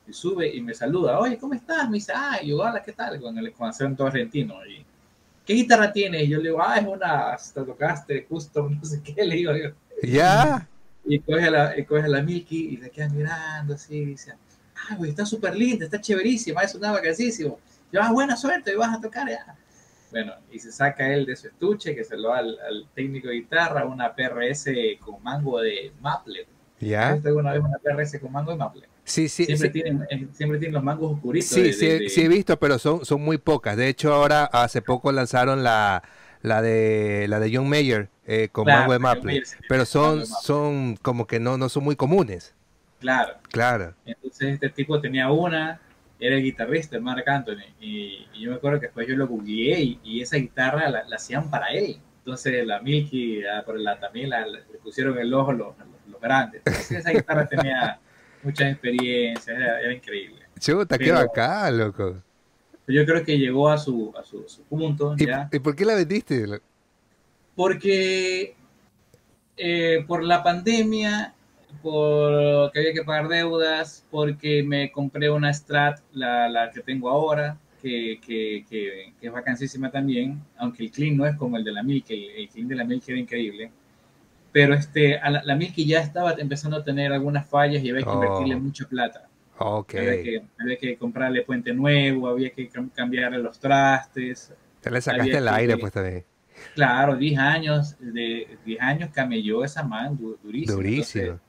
[0.06, 1.90] y sube y me saluda, oye, ¿cómo estás?
[1.90, 3.22] Me dice, ay, hola, ¿qué tal?
[3.22, 4.86] Con el con acento argentino, y
[5.46, 6.24] ¿qué guitarra tienes?
[6.24, 9.54] Y yo le digo, ah, es una tocaste justo, no sé qué, le digo,
[10.04, 10.68] ya.
[11.10, 14.34] Y coge la, y coge la Milky y se queda mirando así y dice,
[14.76, 17.60] ah, güey, está súper linda, está chéverísima, es una vacancísimo.
[17.92, 19.58] Yo, ah, buena suerte, vas a tocar ya.
[20.12, 23.36] Bueno, y se saca él de su estuche, que se lo da al, técnico de
[23.36, 26.46] guitarra, una PRS con mango de maple.
[26.80, 27.14] ¿Ya?
[27.14, 28.88] ¿Viste alguna vez una PRS con mango de maple?
[29.04, 29.46] Sí, sí.
[29.46, 31.50] Siempre, Tienen, eh, siempre tienen los mangos oscuritos.
[31.50, 33.76] Sí, sí, sí he visto, pero son, son muy pocas.
[33.76, 36.04] De hecho, ahora hace poco lanzaron la,
[36.42, 41.28] la de la de John Mayer eh, con mango de maple, pero son son como
[41.28, 42.54] que no no son muy comunes.
[43.00, 43.34] Claro.
[43.50, 43.94] Claro.
[44.06, 45.80] Entonces este tipo tenía una,
[46.20, 49.98] era el guitarrista, el Mark Anthony, y, yo me acuerdo que después yo lo googleé
[50.04, 52.00] y, esa guitarra la, hacían para él.
[52.20, 55.76] Entonces la Milky, por la, también la, le pusieron el ojo los,
[56.10, 56.62] los, grandes.
[56.66, 58.00] Entonces esa guitarra tenía
[58.44, 60.40] mucha experiencia, era, increíble.
[60.60, 62.22] Chuta, qué bacán, loco
[62.94, 65.16] yo creo que llegó a su, a su, punto.
[65.18, 66.46] ¿Y, ¿Y, por qué la vendiste?
[67.56, 68.56] Porque
[69.58, 71.34] eh, por la pandemia,
[71.82, 77.58] porque había que pagar deudas, porque me compré una Strat, la, la que tengo ahora,
[77.82, 81.84] que, que, que, es vacancísima también, aunque el clean no es como el de la
[81.84, 83.72] Milky, el, clean de la Milky era increíble.
[84.52, 88.12] Pero este, la, la Milky ya estaba empezando a tener algunas fallas y había que
[88.12, 88.60] invertirle oh.
[88.60, 89.29] mucha plata.
[89.62, 90.42] Okay.
[90.58, 94.54] Había, que, comprarle puente nuevo, había que cambiarle los trastes.
[94.80, 96.24] Te le sacaste el aire, pues también.
[96.76, 100.78] Claro, 10 años, de 10 años camelló esa man durísimo.
[100.78, 101.40] Durísimo.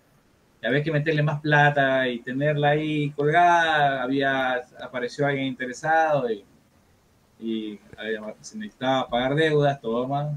[0.60, 4.02] había que meterle más plata y tenerla ahí colgada.
[4.02, 6.44] Había, apareció alguien interesado y,
[7.38, 7.78] y
[8.40, 10.36] se necesitaba pagar deudas, todo más.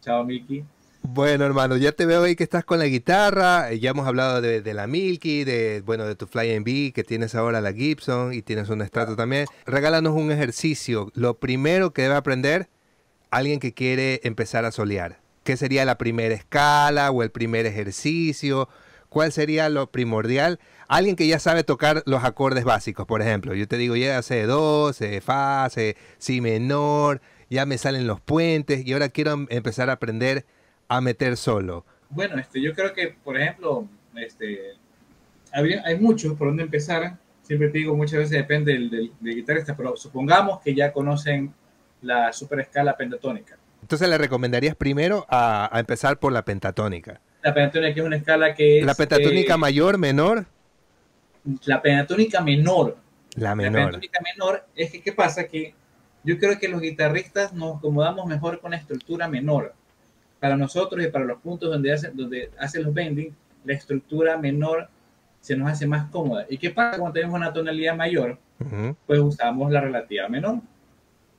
[0.00, 0.64] Chao, Miki.
[1.02, 3.72] Bueno, hermano, ya te veo ahí que estás con la guitarra.
[3.72, 7.60] Ya hemos hablado de, la Milky, de bueno, de tu Fly B, que tienes ahora
[7.60, 9.46] la Gibson y tienes un estrato también.
[9.66, 11.10] Regálanos un ejercicio.
[11.14, 12.68] Lo primero que debe aprender
[13.30, 15.20] alguien que quiere empezar a solear.
[15.42, 18.68] ¿Qué sería la primera escala o el primer ejercicio?
[19.08, 20.60] ¿Cuál sería lo primordial?
[20.86, 23.54] Alguien que ya sabe tocar los acordes básicos, por ejemplo.
[23.54, 28.86] Yo te digo, ya C2, C, Fa, C, Si menor, ya me salen los puentes
[28.86, 30.46] y ahora quiero em, empezar a aprender
[30.90, 31.86] a meter solo?
[32.10, 33.86] Bueno, este, yo creo que, por ejemplo,
[34.16, 34.72] este,
[35.52, 37.16] hay muchos por donde empezar.
[37.42, 41.54] Siempre te digo, muchas veces depende del, del, guitarrista, pero supongamos que ya conocen
[42.02, 43.56] la super escala pentatónica.
[43.80, 47.20] Entonces le recomendarías primero a, empezar por la pentatónica.
[47.42, 48.84] La pentatónica es una escala que es...
[48.84, 50.46] ¿La pentatónica eh, mayor, menor?
[51.64, 52.96] La pentatónica menor.
[53.36, 53.72] La menor.
[53.72, 55.44] La pentatónica menor es que, ¿qué pasa?
[55.44, 55.74] Que
[56.24, 59.74] yo creo que los guitarristas nos acomodamos mejor con la estructura menor.
[60.40, 63.34] Para nosotros y para los puntos donde hacen, donde hacen los bending,
[63.64, 64.88] la estructura menor
[65.40, 66.46] se nos hace más cómoda.
[66.48, 68.38] ¿Y qué pasa cuando tenemos una tonalidad mayor?
[68.58, 68.96] Ujú.
[69.06, 70.60] Pues usamos la relativa menor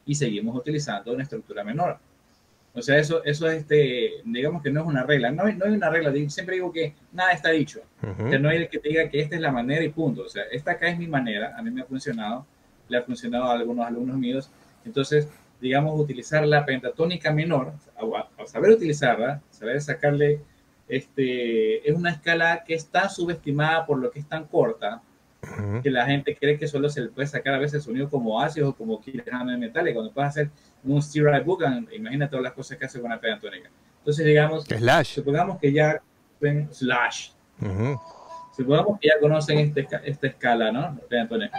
[0.05, 1.97] y seguimos utilizando una estructura menor.
[2.73, 5.29] O sea, eso, eso es, este, digamos que no es una regla.
[5.31, 6.13] No, hay- no hay una regla.
[6.29, 7.81] Siempre digo que nada está dicho.
[8.01, 8.29] Ujú.
[8.29, 10.21] Que no hay el que te diga que esta es la manera y punto.
[10.23, 12.45] O sea, esta acá es mi manera, a mí me ha funcionado,
[12.87, 14.49] le ha funcionado a algunos alumnos míos.
[14.85, 15.27] Entonces,
[15.61, 20.41] digamos, utilizar la pentatónica menor, a, a saber utilizarla, saber sacarle,
[20.87, 25.01] este, es una escala que está subestimada por lo que es tan corta,
[25.43, 25.81] Ujú.
[25.81, 28.69] que la gente cree que solo se le puede sacar a veces sonido como ácido
[28.69, 30.49] o como kilogramos de metal, y cuando puedes hacer
[30.83, 33.69] un steer book, imagina todas las cosas que hace con la pentatónica.
[33.99, 35.15] Entonces, digamos, Slash.
[35.15, 36.01] supongamos que ya
[36.39, 37.29] ven slash,
[37.61, 37.99] Ujú.
[38.55, 40.95] Supongamos que ya conocen este, esta escala, ¿no?
[41.09, 41.57] Pentatónica.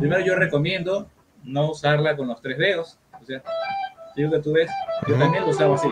[0.00, 1.08] Primero yo recomiendo
[1.46, 2.98] no usarla con los tres dedos.
[3.22, 3.42] O sea,
[4.14, 4.70] digo que tú ves,
[5.08, 5.88] yo también lo usaba así.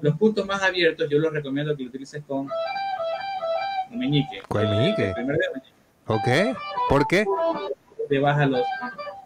[0.00, 2.48] Los puntos más abiertos yo los recomiendo que lo utilices con
[3.90, 4.42] un meñique.
[4.48, 5.08] ¿Con el meñique?
[5.08, 5.72] El primer dedo meñique.
[6.06, 6.58] Ok.
[6.88, 7.24] ¿Por qué?
[8.08, 8.62] Te baja los...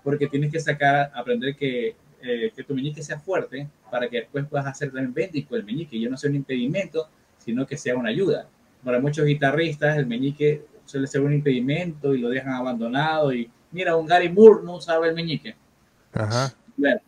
[0.05, 4.47] Porque tienes que sacar, aprender que, eh, que tu meñique sea fuerte para que después
[4.47, 5.97] puedas hacer también bending con el meñique.
[5.97, 7.09] Y no sea un impedimento,
[7.39, 8.47] sino que sea una ayuda.
[8.85, 13.33] Para muchos guitarristas el meñique suele ser un impedimento y lo dejan abandonado.
[13.33, 15.55] Y mira, un Gary Moore no usaba el meñique.
[16.13, 16.55] Ajá.
[16.77, 17.01] Bueno,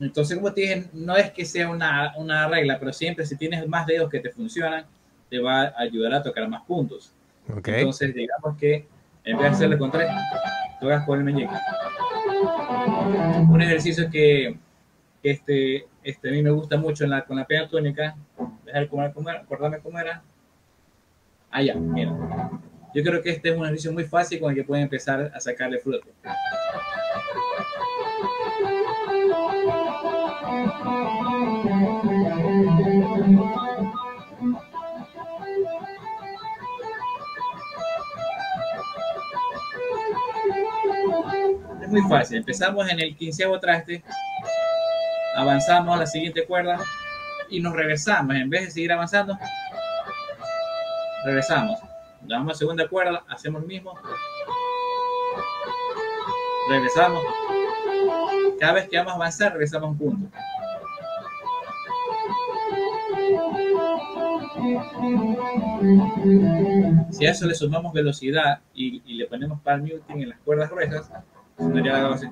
[0.00, 3.66] entonces, como te dije, no es que sea una, una regla, pero siempre si tienes
[3.68, 4.86] más dedos que te funcionan,
[5.28, 7.12] te va a ayudar a tocar más puntos.
[7.48, 7.68] Ok.
[7.68, 8.86] Entonces, digamos que
[9.24, 10.08] en vez de hacerlo con tres,
[10.80, 11.52] tocas con el meñique.
[13.50, 14.56] Un ejercicio que,
[15.22, 18.16] que este, este, a mí me gusta mucho en la, con la pentatónica,
[18.64, 20.22] dejar cómo era, acordarme cómo era.
[21.50, 22.12] Ah, ya, mira.
[22.94, 25.40] Yo creo que este es un ejercicio muy fácil con el que pueden empezar a
[25.40, 26.08] sacarle fruto.
[41.82, 42.38] Es muy fácil.
[42.38, 44.02] Empezamos en el quinceavo traste,
[45.36, 46.78] avanzamos a la siguiente cuerda
[47.50, 48.34] y nos regresamos.
[48.34, 49.38] En vez de seguir avanzando,
[51.24, 51.87] regresamos.
[52.22, 53.94] Damos a segunda cuerda, hacemos lo mismo.
[56.68, 57.22] Regresamos.
[58.58, 60.38] Cada vez que vamos a avanzar, regresamos un punto.
[67.10, 70.70] Si a eso le sumamos velocidad y, y le ponemos palm muting en las cuerdas
[70.70, 71.10] gruesas,
[71.56, 72.28] sonaría algo así.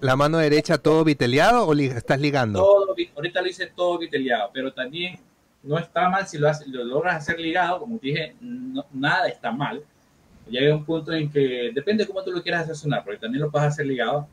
[0.00, 2.58] ¿La mano derecha todo viteleado o li- estás ligando?
[2.60, 5.18] Todo, ahorita lo hice todo viteleado, pero también
[5.62, 9.50] no está mal si lo, hace- lo logras hacer ligado, como dije, no- nada está
[9.50, 9.82] mal.
[10.48, 13.42] Llega un punto en que depende de cómo tú lo quieras hacer sonar, porque también
[13.42, 14.28] lo puedes hacer ligado,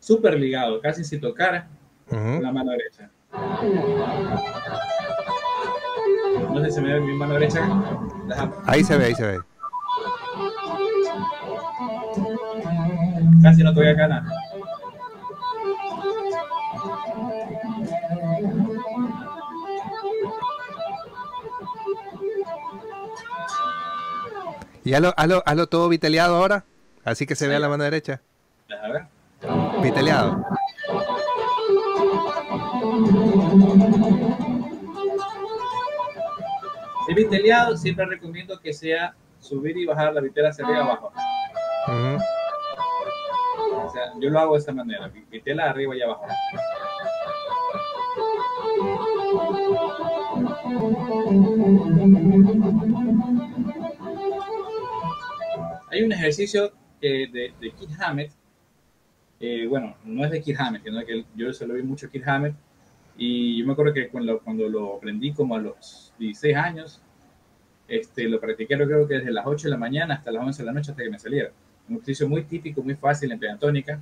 [0.00, 1.68] súper ligado, casi sin tocar
[2.08, 3.10] con la mano derecha.
[6.50, 7.60] No sé si se me ve mi mano derecha.
[8.66, 9.38] Ahí se ve, ahí se ve.
[13.42, 14.26] Casi no toqué acá nada.
[24.84, 26.64] Y hazlo, hazlo- hazlo todo viteleado ahora.
[27.04, 28.20] Así que se vea la mano derecha.
[28.68, 29.06] Ver.
[29.82, 30.44] Viteleado.
[37.06, 41.12] Si viteleado, siempre recomiendo que sea subir y bajar la vitela hacia arriba abajo.
[43.84, 46.24] O sea, yo lo hago de esta manera, vi- vitela arriba y abajo.
[55.92, 56.72] Hay un ejercicio
[57.02, 58.32] de, de Kid Hammett,
[59.40, 62.10] eh, bueno, no es de Kid Hammett, sino que yo se lo vi mucho a
[62.10, 62.54] Kid Hammett,
[63.18, 67.02] y yo me acuerdo que cuando, cuando lo aprendí como a los 16 años,
[67.88, 70.66] este, lo practiqué creo que desde las 8 de la mañana hasta las 11 de
[70.66, 71.50] la noche hasta que me saliera.
[71.90, 74.00] Un ejercicio muy típico, muy fácil en pentatónica,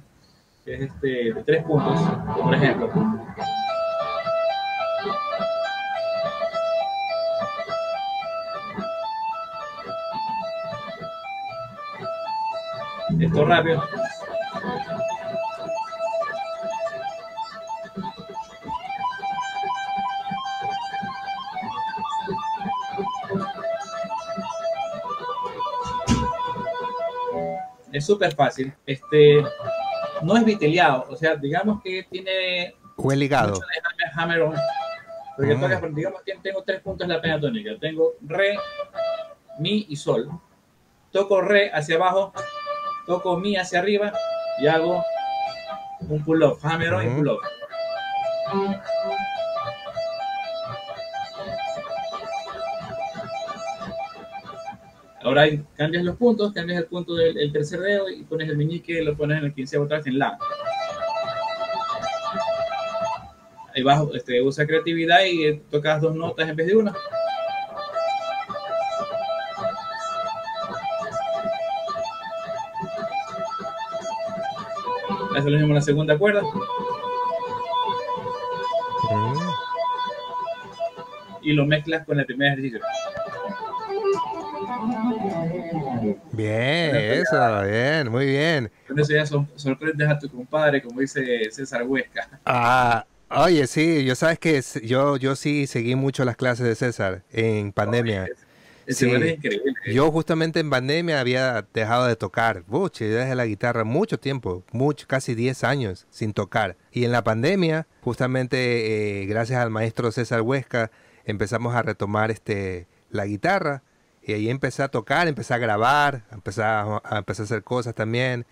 [0.65, 2.01] que es este, de tres puntos,
[2.41, 3.20] por ejemplo.
[13.31, 13.81] Esto rápido.
[27.93, 28.73] Es súper fácil.
[28.87, 29.43] Este,
[30.23, 32.75] no es viteliado, o sea, digamos que tiene...
[32.97, 33.55] O ligado.
[33.55, 34.55] Mucho de hammer on,
[35.37, 35.61] porque Mm.
[35.61, 37.71] tocas, digamos que tengo tres puntos en la pentatónica.
[37.81, 38.57] Tengo re,
[39.59, 40.29] mi y sol.
[41.11, 42.33] Toco re hacia abajo,
[43.11, 44.13] toco mi hacia arriba
[44.61, 45.05] y hago
[46.09, 47.17] un pull-off, hammer on y Ujú.
[47.17, 47.41] pull-off.
[55.23, 55.45] Ahora
[55.77, 59.17] cambias los puntos, cambias el punto del el tercer dedo y pones el meñique, lo
[59.17, 60.39] pones en el quinceavo otra vez en la.
[63.75, 66.95] Ahí vas, este, usa creatividad y tocas dos notas en vez de una.
[75.41, 76.43] Haces lo mismo en la segunda cuerda
[81.43, 82.81] y lo mezclas con el primer ejercicio.
[86.33, 88.71] Bien, eso, bien, muy bien.
[88.87, 92.29] Con eso ya sor- sorprendes a tu compadre, como dice César Huesca.
[92.45, 97.23] Ah, oye, sí, yo sabes que yo, yo sí seguí mucho las clases de César
[97.33, 98.29] en pandemia.
[98.95, 99.07] Sí.
[99.07, 99.75] increíble.
[99.93, 104.65] Yo justamente en pandemia había dejado de tocar, buche, yo dejé la guitarra mucho tiempo,
[104.73, 106.77] mucho, casi 10 años sin tocar.
[106.93, 110.91] Y en la pandemia, justamente eh, gracias al maestro César Huesca,
[111.25, 113.83] empezamos a retomar este, la guitarra
[114.23, 117.95] y ahí empecé a tocar, empecé a grabar, empecé a, a- empecé a hacer cosas
[117.95, 118.47] también.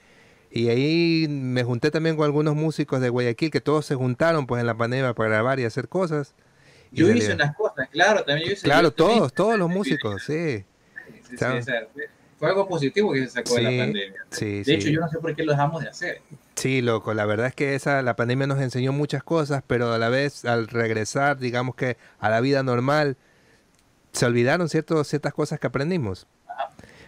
[0.51, 4.61] Y ahí me junté también con algunos músicos de Guayaquil que todos se juntaron pues
[4.61, 6.35] en la pandemia para grabar y hacer cosas.
[6.91, 8.63] Yo hice unas cosas, claro, también yo hice.
[8.65, 10.65] Claro, yo todos, todos los músicos, sí.
[11.29, 12.09] Sí, sí, o sea, fue-
[12.49, 14.25] algo positivo que se sacó de la pandemia.
[14.31, 16.23] sí, de hecho, yo no sé por qué lo dejamos de hacer.
[16.55, 19.99] Sí, loco, la verdad es que esa, la pandemia nos enseñó muchas cosas, pero a
[19.99, 23.17] la vez al regresar, digamos que a la vida normal,
[24.13, 26.27] se olvidaron ciertos, ciertas cosas que aprendimos.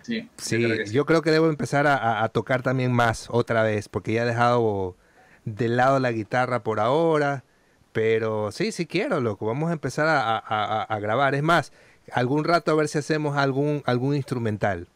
[0.03, 0.95] Sí, Sí, yo creo que sí.
[0.95, 4.23] yo creo que debo empezar a, a- a tocar también más otra vez, porque ya
[4.23, 4.97] he dejado
[5.45, 7.45] de lado la guitarra por ahora,
[7.93, 11.35] pero sí, sí quiero, loco, vamos a empezar a, a- grabar.
[11.35, 11.73] Es más,
[12.13, 14.87] algún rato a ver si hacemos algún, algún instrumental.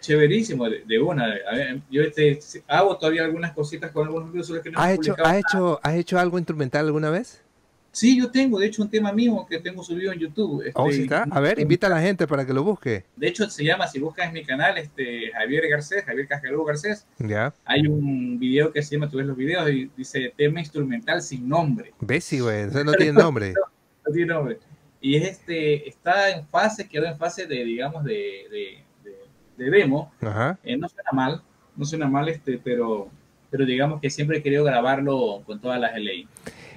[0.00, 1.24] Chéverísimo, de, una.
[1.50, 2.38] A ver, yo este,
[2.68, 5.94] hago todavía algunas cositas con algunos videos que no ¿Has he hecho, has hecho, has
[5.94, 7.42] hecho algo instrumental alguna vez?
[7.90, 10.62] Sí, yo tengo, de hecho, un tema mío que tengo subido en YouTube.
[10.74, 11.26] Oh, este, sí está.
[11.30, 13.04] A ver, invita a la gente para que lo busque.
[13.16, 17.06] De hecho, se llama, si buscas en mi canal, este, Javier Garcés, Javier Cascarudo Garcés,
[17.18, 17.52] Ya.
[17.64, 21.48] hay un video que se llama, tú ves los videos y dice tema instrumental sin
[21.48, 21.92] nombre.
[22.00, 22.24] ¿Ves?
[22.24, 22.62] Sí, güey.
[22.68, 23.54] Eso no tiene nombre.
[24.06, 24.58] No tiene nombre.
[25.00, 28.12] Y es este, está en fase, quedó en fase de, digamos, de,
[28.50, 30.12] de, de- de demo.
[30.20, 30.58] Ajá.
[30.62, 31.42] Eh, no suena mal,
[31.74, 33.08] no suena mal, este, pero,
[33.50, 36.28] pero digamos que siempre he querido grabarlo con todas las LA.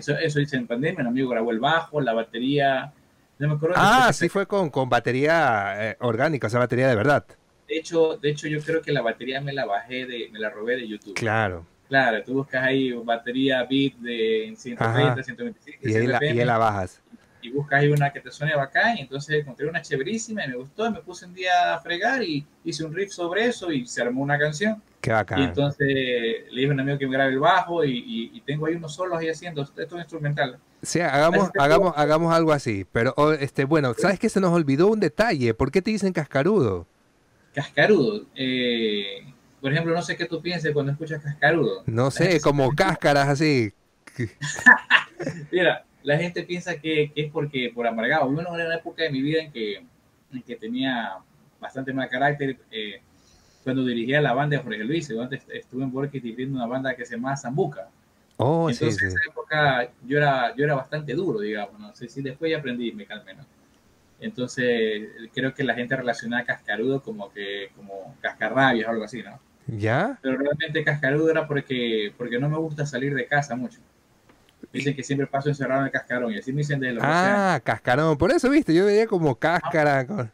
[0.01, 2.91] Eso, eso hice en pandemia, un amigo grabó el bajo, la batería.
[3.37, 3.75] No me acuerdo.
[3.77, 7.23] Ah, sí fue con, con batería eh, orgánica, o sea, batería de verdad.
[7.67, 10.49] De hecho, de hecho, yo creo que la batería me la bajé de, me la
[10.49, 11.13] robé de YouTube.
[11.13, 11.65] Claro.
[11.87, 15.23] Claro, tú buscas ahí batería beat de 130, Ajá.
[15.23, 17.01] 125, Y ahí, la, y ahí 100 la bajas.
[17.41, 20.55] y buscas ahí una que te suene bacán, y entonces encontré una chéverísima y me
[20.55, 23.85] gustó, y me puse un día a fregar y hice un riff sobre eso y
[23.85, 24.81] se armó una canción.
[25.01, 25.43] Qué Y bacán.
[25.43, 28.65] entonces le dije a un amigo que me grabe el bajo y, y- y tengo
[28.65, 30.59] ahí unos solos ahí haciendo, esto es instrumental.
[30.83, 32.85] Sí, hagamos, hagamos, hagamos algo así.
[32.91, 35.53] Pero, oh, este, bueno, ¿sabes que se nos olvidó un detalle?
[35.53, 36.87] ¿Por qué te dicen cascarudo?
[37.53, 38.25] Cascarudo.
[38.35, 41.83] eh, por ejemplo, no sé qué tú pienses cuando escuchas cascarudo.
[41.85, 43.73] No La sé, como cáscaras así.
[45.51, 48.31] Mira, la gente piensa que, que es porque por amargado.
[48.33, 49.75] Yo en una época de mi vida en que,
[50.31, 51.17] en que tenía
[51.59, 53.01] bastante mal carácter, eh,
[53.63, 57.05] cuando dirigía la banda de Jorge Luis, antes estuve en Borges dirigiendo una banda que
[57.05, 57.87] se llama Zambuca.
[58.37, 59.05] Oh, sí, Entonces, sí.
[59.05, 62.57] en esa época yo era, yo era bastante duro, digamos, no sé si después ya
[62.57, 63.45] aprendí me calmé, ¿no?
[64.19, 69.23] Entonces, creo que la gente relaciona a cascarudo como que, como cascarrabias o algo así,
[69.23, 69.39] ¿no?
[69.67, 70.17] ¿Ya?
[70.21, 73.79] Pero realmente cascarudo era porque, porque no me gusta salir de casa mucho.
[74.71, 77.07] Dicen que siempre paso encerrado en el cascarón y así me dicen de los 12
[77.13, 77.35] años.
[77.37, 78.17] Ah, cascarón.
[78.17, 80.31] Por eso, viste, yo veía como cáscara con-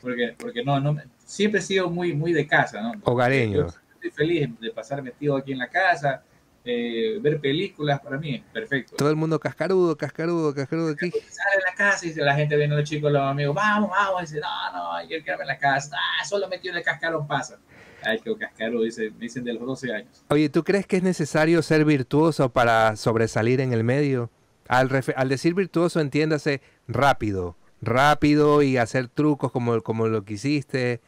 [0.00, 2.92] Porque, porque no, no, me- siempre he sido muy, muy de casa, ¿no?
[3.04, 3.66] hogareño.
[3.66, 6.22] Estoy feliz de pasar metido aquí en la casa,
[6.64, 8.96] eh, ver películas, para mí es perfecto.
[8.96, 11.10] Todo el mundo cascarudo, cascarudo, cascarudo aquí.
[11.10, 14.26] Sale de la casa y la gente viene, los chicos, los amigos, vamos, vamos, y
[14.26, 17.26] dice, no, no, yo quiero quedarme en la casa, ah, solo metido en el cascarón
[17.26, 17.58] pasa.
[18.02, 20.24] Ay, que cascaro, dice, me dicen de los 12 años.
[20.28, 24.30] Oye, ¿tú crees que es necesario ser virtuoso para sobresalir en el medio?
[24.68, 27.56] Al, al decir virtuoso, entiéndase rápido.
[27.82, 31.00] Rápido y hacer trucos como, como lo que hiciste.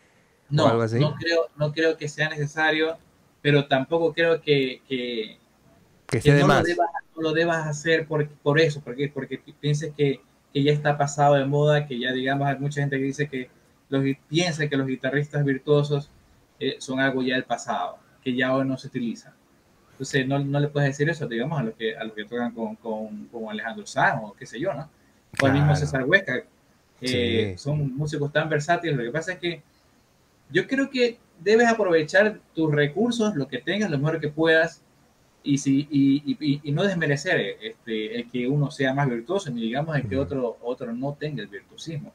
[0.51, 0.99] No, algo así.
[0.99, 2.96] no creo, no creo que sea necesario,
[3.42, 5.38] pero tampoco creo que, que,
[6.07, 9.92] Que que no, lo debas, no lo debas hacer por, por eso, porque, porque pienses
[9.96, 10.20] que,
[10.53, 13.51] que ya está pasado de moda, que ya digamos hay mucha gente que dice que
[13.90, 16.11] los, piensa que los guitarristas virtuosos
[16.61, 19.34] eh, son algo ya del pasado, que ya hoy no se utiliza.
[19.92, 22.53] Entonces no, no le puedes decir eso, digamos, a los que, a los que tocan
[22.55, 24.88] con, con, con Alejandro Sanz o qué sé yo, ¿no?
[25.42, 26.42] O al mismo César Huesca.
[27.01, 28.96] Eh, Son músicos tan versátiles.
[28.96, 29.62] Lo que pasa es que
[30.51, 34.82] yo creo que debes aprovechar tus recursos, lo que tengas, lo mejor que puedas,
[35.42, 39.62] y, si, y, y, y no desmerecer este, el que uno sea más virtuoso, ni
[39.62, 42.12] digamos el que otro, otro no tenga el virtuosismo.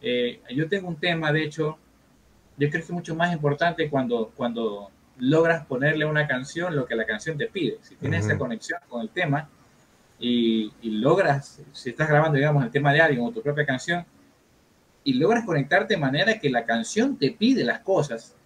[0.00, 1.78] Eh, yo tengo un tema, de hecho,
[2.56, 6.86] yo creo que es mucho más importante cuando, cuando logras ponerle a una canción lo
[6.86, 7.78] que la canción te pide.
[7.82, 9.48] Si tienes esa conexión con el tema
[10.18, 14.04] y, y, logras, si estás grabando, digamos, el tema de alguien o tu propia canción,
[15.10, 18.36] y logras conectarte de manera que la canción te pide las cosas,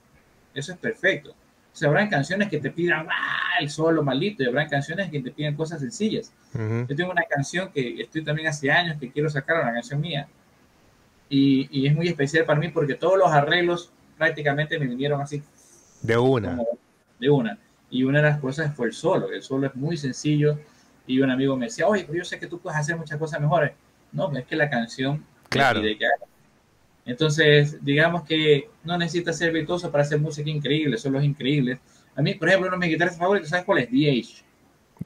[0.54, 1.32] eso es perfecto.
[1.32, 5.20] O sea, habrán canciones que te pidan ah, el solo malito y habrán canciones que
[5.20, 6.32] te piden cosas sencillas.
[6.54, 10.26] Yo tengo una canción que estoy también hace años que quiero sacar, una canción mía,
[11.28, 15.42] y, y, es muy especial para mí porque todos los arreglos prácticamente me vinieron así.
[16.00, 16.62] De una.
[17.18, 17.58] de una.
[17.90, 19.30] Y una de las cosas fue el solo.
[19.30, 20.58] El solo es muy sencillo.
[21.06, 23.40] Y un amigo me decía, oye, pero yo sé que tú puedes hacer muchas cosas
[23.40, 23.72] mejores.
[24.12, 25.82] No, es que la canción claro.
[25.82, 25.98] que
[27.06, 31.78] entonces, digamos que no necesitas ser virtuoso para hacer música increíble, solo es increíble.
[32.16, 33.90] A mí, por ejemplo, uno de mis guitarras favoritos, ¿sabes cuál es?
[33.90, 34.44] DH.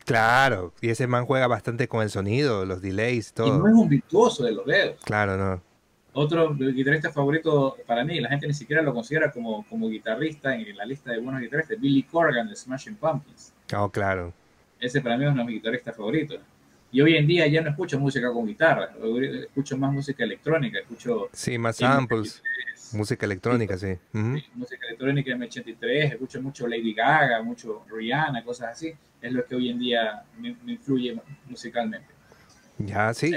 [0.05, 3.47] Claro, y ese man juega bastante con el sonido, los delays, todo.
[3.47, 5.01] Y no es un virtuoso de los dedos.
[5.05, 5.63] Claro, no.
[6.13, 10.77] Otro guitarrista favorito para mí, la gente ni siquiera lo considera como, como guitarrista en
[10.77, 13.53] la lista de buenos guitarristas, Billy Corgan de Smashing Pumpkins.
[13.77, 14.33] Oh, claro.
[14.81, 16.41] Ese para mí es uno de mis guitarristas favoritos.
[16.91, 18.91] Y hoy en día ya no escucho música con guitarra,
[19.47, 21.29] escucho más música electrónica, escucho...
[21.33, 22.43] Sí, más samples,
[22.93, 23.99] música electrónica, sí.
[24.15, 24.41] Uh -huh.
[24.41, 24.47] sí.
[24.55, 28.95] Música electrónica M83, escucho mucho Lady Gaga, mucho Rihanna, cosas así.
[29.21, 32.09] Es lo que hoy en día me, me influye musicalmente.
[32.79, 33.33] Ya, sí.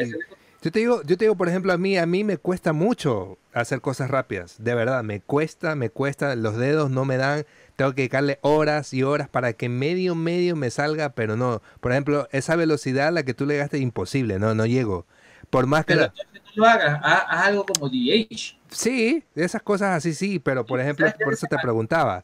[0.61, 3.39] Yo te digo, yo te digo, por ejemplo, a mí, a mí me cuesta mucho
[3.51, 7.45] hacer cosas rápidas, de verdad, me cuesta, me cuesta, los dedos no me dan,
[7.81, 11.63] tengo que dedicarle horas y horas para que medio, medio me salga, pero no.
[11.79, 15.07] Por ejemplo, esa velocidad a la que tú le gastes imposible, no, no llego.
[15.49, 15.95] Por más que...
[15.95, 16.13] Pero la...
[16.13, 18.55] no lo hagas, haz, haz, algo como DH.
[18.69, 22.23] Sí, esas cosas así sí, pero por ejemplo, por eso te preguntaba.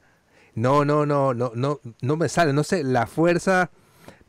[0.54, 3.72] No, no, no, no, no, no me sale, no sé, la fuerza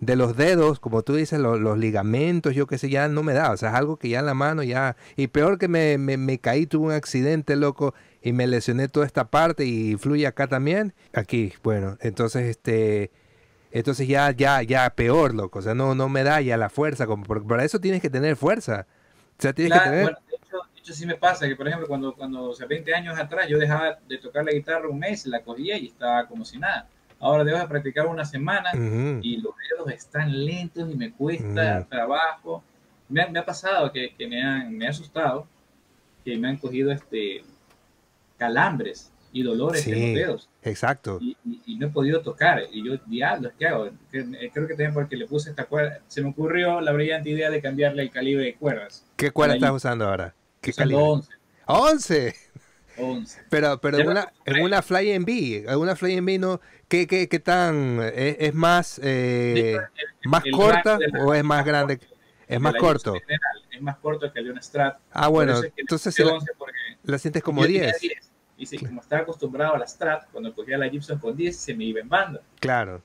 [0.01, 3.35] de los dedos, como tú dices, los, los, ligamentos, yo qué sé, ya no me
[3.35, 3.53] da.
[3.53, 4.97] O sea, es algo que ya en la mano ya...
[5.16, 9.06] Y peor que me, me, me, caí, tuve un accidente, loco, y me lesioné toda
[9.06, 10.94] esta parte y fluye acá también.
[11.12, 13.10] Aquí, bueno, entonces este...
[13.70, 15.58] Entonces ya, ya, ya peor, loco.
[15.58, 17.06] O sea, no, no me da ya la fuerza.
[17.06, 18.86] Como para eso tienes que tener fuerza.
[19.38, 20.04] O sea, tienes claro, que tener...
[20.04, 22.66] Bueno, de, hecho, de hecho, sí me pasa que, por ejemplo, cuando, cuando o sea,
[22.66, 26.26] 20 años atrás yo dejaba de tocar la guitarra un mes, la cogía y estaba
[26.26, 26.88] como si nada
[27.20, 29.20] ahora debo de practicar una semana uh -huh.
[29.22, 31.88] y los dedos están lentos y me cuesta uh -huh.
[31.88, 32.62] trabajo.
[33.08, 35.46] Me ha, me ha pasado que, que, me, han, me ha asustado
[36.24, 37.42] que me han cogido este
[38.39, 40.49] calambres y dolores sí, en los dedos.
[40.62, 41.18] Exacto.
[41.20, 42.62] Y, y, y, no he podido tocar.
[42.72, 43.91] Y yo, diablos, ¿qué hago?
[44.11, 47.61] Creo que también porque le puse esta cuerda, se me ocurrió la brillante idea de
[47.61, 49.05] cambiarle el calibre de cuerdas.
[49.16, 50.34] ¿Qué cuerda estás usando ahora?
[50.61, 51.03] ¿Qué calibre?
[51.03, 51.30] 11.
[51.66, 52.34] ¡11!
[53.01, 53.41] 11.
[53.49, 56.61] Pero, pero en una, en una Fly en B, en una Fly en B no,
[56.89, 59.76] ¿qué, qué, qué tan, es, es más, eh,
[60.22, 62.01] el, más el corta o es más grande?
[62.49, 63.12] Es más corto.
[63.12, 64.99] General, es más corto que el de un Strat.
[65.12, 66.38] Ah, bueno, entonces si la,
[67.05, 68.01] la, sientes como 10.
[68.01, 68.32] 10.
[68.57, 71.74] Y si, como estaba acostumbrado a la Strat, cuando cogía la Gibson con 10, se
[71.74, 72.40] me iba en banda.
[72.59, 73.03] Claro.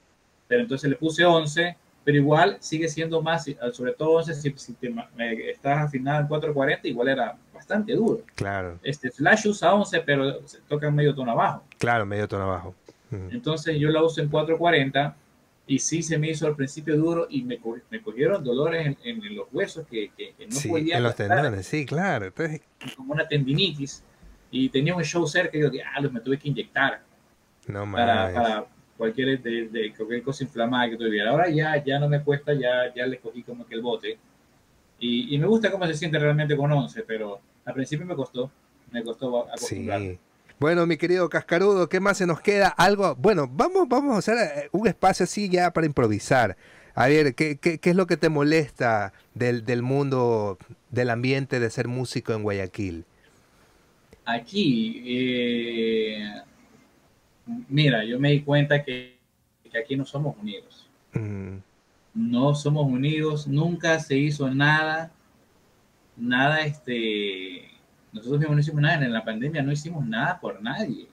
[0.48, 4.74] Pero entonces le puse 11, pero igual sigue siendo más, sobre todo 11, si, si
[4.74, 8.22] te, me, estás afinado en 440, igual era bastante duro.
[8.36, 8.80] Claro.
[8.82, 11.64] Este Flash usa 11, pero se toca medio tono abajo.
[11.78, 12.76] Claro, medio tono abajo.
[13.12, 13.30] Uh-huh.
[13.32, 15.16] Entonces yo la uso en 440
[15.66, 17.60] y sí se me hizo al principio duro y me,
[17.90, 20.98] me cogieron dolores en, en, los huesos que, que, que no sí, podía.
[20.98, 22.26] En los tendones, sí, claro.
[22.26, 22.62] Entonces...
[22.98, 24.04] Como una tendinitis.
[24.52, 27.02] Y tenía un show cerca y yo, diablos, me tuve que inyectar.
[27.68, 28.66] No para, para
[28.98, 31.32] cualquier, de, de, cualquier cosa inflamada que tuviera.
[31.32, 34.20] Ahora ya, ya no me cuesta, ya, ya le cogí como que el bote.
[35.00, 38.52] Y, y me gusta cómo se siente realmente con 11, pero al principio me costó,
[38.92, 40.02] me costó acostumbrar.
[40.02, 40.20] Sí.
[40.64, 42.70] Bueno, mi querido Cascarudo, ¿qué más se nos queda?
[42.70, 46.56] Algo, bueno, vamos, vamos a hacer eh, un espacio así ya para improvisar.
[46.96, 50.58] A ver, ¿qué, qué, qué es lo que te molesta del, del, mundo,
[50.90, 53.04] del ambiente de ser músico en Guayaquil?
[54.24, 56.32] Aquí, eh,
[57.68, 59.18] mira, yo me di cuenta que,
[59.70, 60.90] que aquí no somos unidos.
[61.12, 61.58] Mm.
[62.14, 65.12] No somos unidos, nunca se hizo nada
[66.16, 67.70] nada, este,
[68.14, 71.08] nosotros mismos no hicimos nada, en la pandemia no hicimos nada por nadie.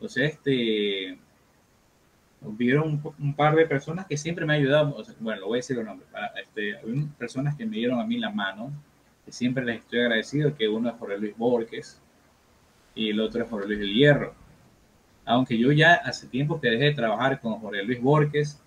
[0.00, 1.18] O sea, este,
[2.42, 5.56] vieron un, un, par de personas que siempre me han ayudado, o bueno, lo voy
[5.56, 6.08] a decir los nombres,
[6.42, 6.78] este,
[7.18, 8.72] personas que me dieron a mí la mano,
[9.24, 12.00] que siempre les estoy agradecido, que uno es Jorge Luis Borges
[12.94, 14.34] y el otro es Jorge Luis del Hierro.
[15.24, 18.60] aunque yo ya hace tiempo que dejé de trabajar con Jorge Luis Borges,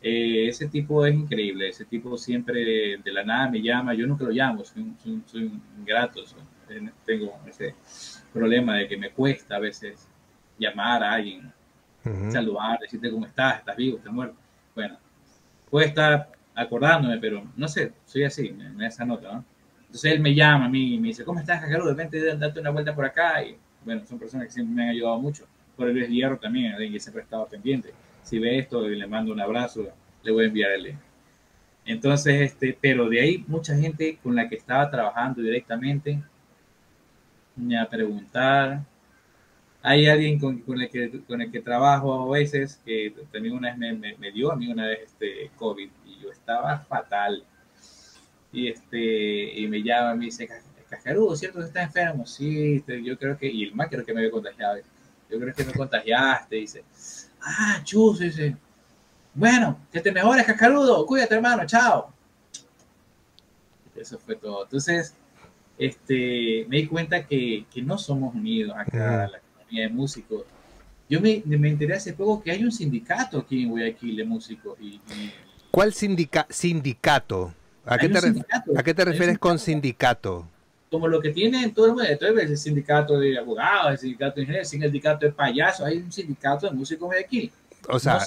[0.00, 4.24] eh, ese tipo es increíble, ese tipo siempre de la nada me llama, yo nunca
[4.24, 6.20] lo llamo, soy un, soy, ingrato,
[7.04, 7.74] tengo ese
[8.32, 10.08] problema de que me cuesta a veces
[10.58, 11.52] llamar a alguien,
[12.30, 14.36] saludar, decirte cómo estás, estás vivo, estás muerto.
[14.74, 14.96] Bueno,
[15.70, 19.44] puede estar acordándome, pero no sé, soy así, en esa nota, ¿no?
[19.86, 21.84] Entonces él me llama a mí y me dice, ¿cómo estás, Jacaru?
[21.84, 23.42] De repente date una vuelta por acá.
[23.42, 25.46] Y bueno, son personas que siempre me han ayudado mucho.
[25.76, 27.92] Por el Hierro también, alguien que siempre ha estado pendiente.
[28.22, 29.86] Si ve esto le mando un abrazo,
[30.22, 30.98] le voy a enviar el link.
[31.84, 36.20] Entonces, este, pero de ahí mucha gente con la que estaba trabajando directamente
[37.56, 38.82] me a preguntar.
[39.82, 43.78] Hay alguien con, el que, con el que trabajo a veces que también una vez
[43.98, 47.44] me, me, dio a mí una vez este COVID y yo estaba fatal.
[48.52, 50.48] Y, este, y me llama, me dice,
[50.88, 52.26] Cascarudo, ¿cierto estás enfermo?
[52.26, 54.78] Sí, este, yo creo que, y el más creo que me había contagiado.
[55.30, 56.84] Yo creo que me contagiaste, dice.
[57.40, 58.56] Ah, chus, dice.
[59.34, 61.04] Bueno, que te mejores, Cascarudo.
[61.06, 61.66] Cuídate, hermano.
[61.66, 62.12] Chao.
[63.94, 64.64] Eso fue todo.
[64.64, 65.14] Entonces,
[65.78, 70.42] este, me di cuenta que, que no somos unidos acá, la comunidad de músicos.
[71.08, 74.76] Yo me, me, enteré hace poco que hay un sindicato aquí en Guayaquil de músicos.
[74.80, 75.00] Y,
[75.70, 77.52] ¿Cuál sindicato?
[77.84, 78.18] ¿A qué, te
[78.76, 80.48] ¿A qué te refieres con sindicato?
[80.90, 84.42] Como lo que tiene todo el mundo, entonces el sindicato de abogados, el sindicato de
[84.42, 87.52] ingenieros, el sindicato de payasos, hay un sindicato de músicos de aquí.
[87.88, 88.18] O sea,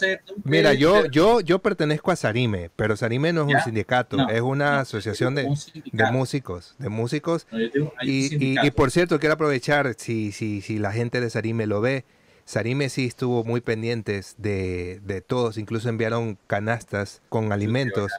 [0.44, 4.80] mira, yo, yo, yo pertenezco a Sarime, pero Sarime no es un sindicato, es una
[4.80, 5.44] asociación de,
[5.92, 7.48] de, músicos, de músicos.
[8.02, 12.06] y, y, por cierto, quiero aprovechar, si, si, si la gente de Sarime lo ve,
[12.46, 18.12] Sarime sí estuvo muy pendientes de, de todos, incluso enviaron canastas con alimentos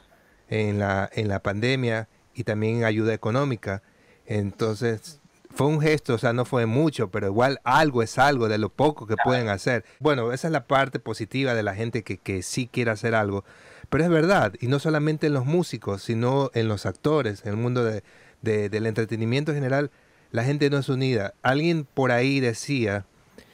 [0.49, 3.81] en la, en la pandemia y también ayuda económica.
[4.25, 5.20] Entonces,
[5.53, 8.69] fue un gesto, o sea, no fue mucho, pero igual algo es algo de lo
[8.69, 9.85] poco que pueden hacer.
[9.99, 13.43] Bueno, esa es la parte positiva de la gente que, que sí quiere hacer algo.
[13.89, 17.57] Pero es verdad, y no solamente en los músicos, sino en los actores, en el
[17.57, 18.03] mundo de,
[18.41, 19.91] del entretenimiento en general,
[20.31, 21.33] la gente no es unida.
[21.41, 23.05] Alguien por ahí decía,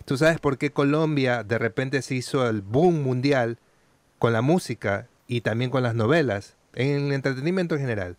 [0.06, 3.58] ¿tú sabes por qué Colombia de repente se hizo el boom mundial
[4.20, 6.58] con la música y también con las novelas?
[6.78, 8.16] en el entretenimiento en general.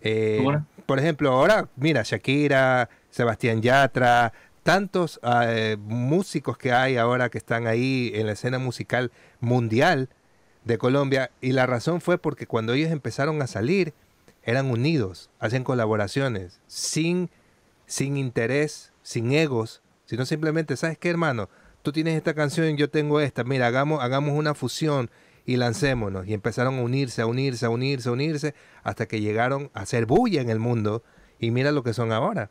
[0.00, 0.44] Eh,
[0.86, 7.66] por ejemplo, ahora, mira, Shakira, Sebastián Yatra, tantos eh, músicos que hay ahora que están
[7.66, 9.10] ahí en la escena musical
[9.40, 10.10] mundial
[10.64, 13.94] de Colombia, y la razón fue porque cuando ellos empezaron a salir,
[14.42, 17.30] eran unidos, hacen colaboraciones, sin,
[17.86, 21.48] sin interés, sin egos, sino simplemente, ¿sabes qué, hermano?
[21.80, 25.10] Tú tienes esta canción, yo tengo esta, mira, hagamos, hagamos una fusión
[25.46, 26.26] y lancémonos.
[26.26, 30.04] Y empezaron a unirse, a unirse, a unirse, a unirse, hasta que llegaron a ser
[30.04, 31.02] bulla en el mundo.
[31.38, 32.50] Y mira lo que son ahora.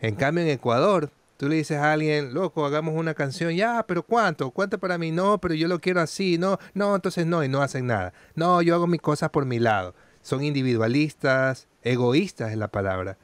[0.00, 4.02] En cambio, en Ecuador, tú le dices a alguien, loco, hagamos una canción, ya, pero
[4.02, 4.50] ¿cuánto?
[4.50, 5.10] ¿Cuánto para mí?
[5.10, 8.12] No, pero yo lo quiero así, no, no, entonces no, y no hacen nada.
[8.34, 9.94] No, yo hago mis cosas por mi lado.
[10.22, 13.16] Son individualistas, egoístas es la palabra.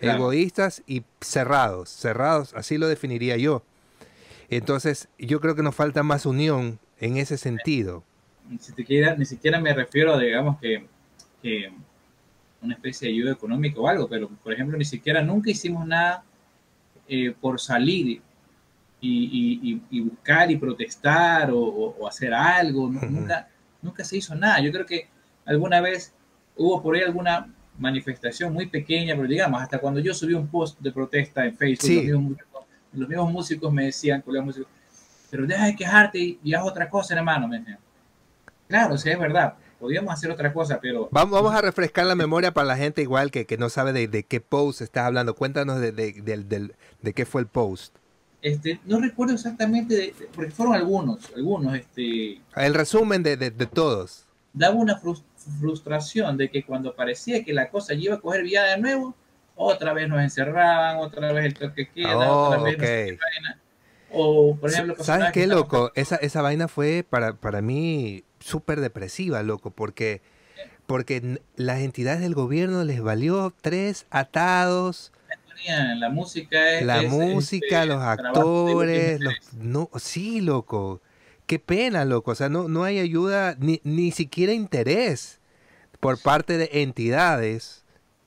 [0.00, 3.62] Egoístas y cerrados, cerrados, así lo definiría yo.
[4.50, 8.02] Entonces, yo creo que nos falta más unión en ese sentido
[8.48, 10.86] ni siquiera, ni siquiera me refiero a, digamos, que,
[12.62, 16.24] una especie de ayuda económica o algo, pero, por ejemplo, ni siquiera nunca hicimos nada
[17.08, 18.22] eh, por salir
[19.00, 23.48] y, buscar y protestar o, hacer algo, nunca,
[23.80, 24.60] nunca se hizo nada.
[24.60, 25.08] Yo creo que
[25.44, 26.14] alguna vez
[26.56, 30.78] hubo por ahí alguna manifestación muy pequeña, pero digamos, hasta cuando yo subí un post
[30.80, 32.38] de protesta en Facebook,
[32.92, 34.70] los, mismos, músicos me decían, músicos,
[35.30, 37.78] pero deja de quejarte y, haz otra cosa, hermano, me decían.
[38.68, 39.54] Claro, sí, es verdad.
[39.82, 41.08] Podríamos hacer otra cosa, pero...
[41.10, 44.22] Vamos, vamos a refrescar la memoria para la gente igual que, que no sabe de,
[44.22, 45.34] qué post estás hablando.
[45.34, 47.92] Cuéntanos de, de, qué fue el post.
[48.42, 51.74] Este, no recuerdo exactamente, porque fueron algunos, algunos.
[51.74, 53.36] Este, el resumen de,
[53.74, 54.26] todos.
[54.52, 55.00] Daba una
[55.60, 59.16] frustración de que cuando parecía que la cosa iba a coger vía de nuevo,
[59.56, 63.18] otra vez nos encerraban, otra vez el toque queda, otra oh, vez
[64.12, 65.90] O, por ejemplo, ¿sabes qué, loco?
[65.96, 70.20] Esa, esa vaina fue para, para mí súper depresiva, loco, porque,
[70.86, 75.12] porque las entidades del gobierno les valió tres atados.
[75.96, 81.00] La música es, La música, este, los actores, los, no, sí, loco.
[81.46, 82.32] Qué pena, loco.
[82.32, 85.40] O sea, no, no hay ayuda, ni, ni siquiera interés
[86.00, 87.81] por parte de entidades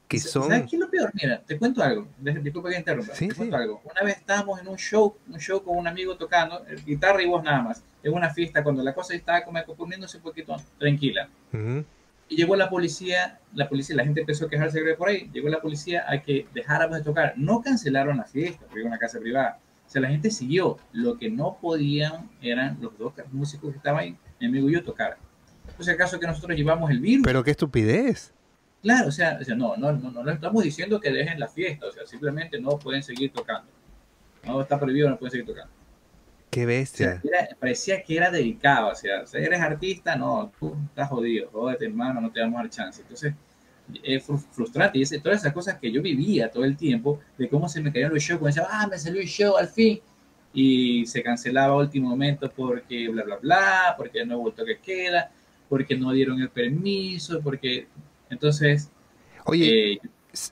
[0.07, 0.43] que son...
[0.49, 1.11] ¿Sabes qué es lo peor?
[1.13, 2.07] Mira, te cuento algo.
[2.19, 3.13] Disculpa que interrumpa.
[3.13, 3.81] te cuento algo.
[3.83, 7.27] Una vez estábamos en un show, un show con un amigo tocando, eh, guitarra y
[7.27, 11.29] voz nada más, en una fiesta, cuando la cosa estaba como poniéndose un poquito tranquila.
[12.27, 15.61] Y llegó la policía, la policía, la gente empezó a quejarse por ahí, llegó la
[15.61, 17.33] policía a que dejáramos de tocar.
[17.37, 19.59] No cancelaron la fiesta, porque era una casa privada.
[19.85, 20.77] O sea, la gente siguió.
[20.91, 24.83] Lo que no podían eran los dos músicos que estaban ahí, mi amigo y yo,
[24.83, 25.17] tocar.
[25.67, 27.23] Entonces, acaso que nosotros llevamos el virus.
[27.25, 28.34] Pero qué estupidez.
[28.85, 31.87] Claro, o sea, o sea no, no, no, no, estamos diciendo que dejen la fiesta,
[31.87, 33.67] o sea, simplemente no pueden seguir tocando.
[34.45, 35.73] No está prohibido, no pueden seguir tocando.
[36.51, 37.19] Qué bestia.
[37.59, 42.21] parecía que era dedicado, o sea, si eres artista, no, tú estás jodido, jódete hermano,
[42.21, 43.01] no te damos a dar chance.
[43.01, 43.33] Entonces,
[44.03, 47.67] es frustrante y es, todas esas cosas que yo vivía todo el tiempo, de cómo
[47.67, 49.99] se me caían los shows, cuando decía, ah, me salió el show al fin,
[50.53, 55.31] y se cancelaba a último momento porque bla, bla, bla, porque no vuelto que queda,
[55.67, 57.87] porque no dieron el permiso, porque
[58.29, 58.89] entonces...
[59.45, 59.99] Oye, eh,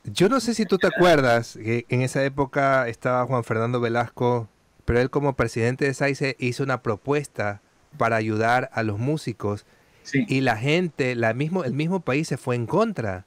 [0.06, 4.48] yo no sé si tú te acuerdas que en esa época estaba Juan Fernando Velasco,
[4.86, 7.62] pero él como presidente de SAICE hizo una propuesta
[7.98, 9.66] para ayudar a los músicos
[10.12, 13.26] y la gente, la mismo, el mismo país se fue en contra.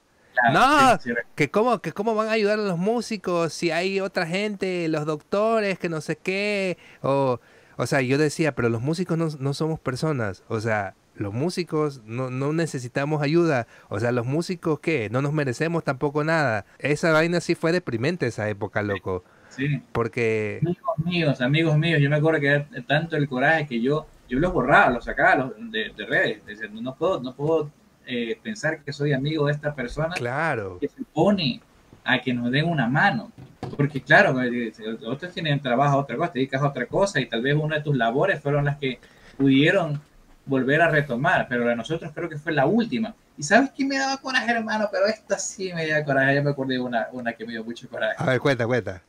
[0.53, 0.97] no,
[1.35, 5.05] que cómo, que cómo van a ayudar a los músicos si hay otra gente, los
[5.05, 6.77] doctores, que no sé qué.
[7.01, 7.39] O,
[7.77, 10.43] o sea, yo decía, pero los músicos no, no somos personas.
[10.47, 13.67] O sea, los músicos no, no, necesitamos ayuda.
[13.89, 15.09] O sea, los músicos, ¿qué?
[15.09, 16.65] No nos merecemos tampoco nada.
[16.79, 19.23] Esa vaina sí fue deprimente esa época, loco.
[19.49, 19.81] Sí.
[19.91, 20.59] Porque...
[20.61, 24.39] Amigos míos, amigos míos, yo me acuerdo que era tanto el coraje que yo, yo
[24.39, 26.41] los borraba, los sacaba de, de redes.
[26.71, 27.71] no puedo, no puedo
[28.05, 30.77] eh, pensar que soy amigo de esta persona claro.
[30.79, 31.59] que se pone
[32.05, 33.33] a que nos den una mano.
[33.75, 34.71] Porque claro, eh,
[35.05, 37.77] otros tienen trabajo a otra cosa, te dedicas a otra cosa y tal vez una
[37.77, 38.99] de tus labores fueron las que
[39.37, 39.99] pudieron
[40.47, 43.13] volver a retomar, pero de nosotros creo que fue la última.
[43.37, 44.89] ¿Y sabes qué me daba coraje, hermano?
[44.91, 46.35] Pero esta sí me daba coraje.
[46.35, 48.15] Ya me acordé de una, una que me dio mucho coraje.
[48.17, 49.03] A ver, cuenta, cuenta.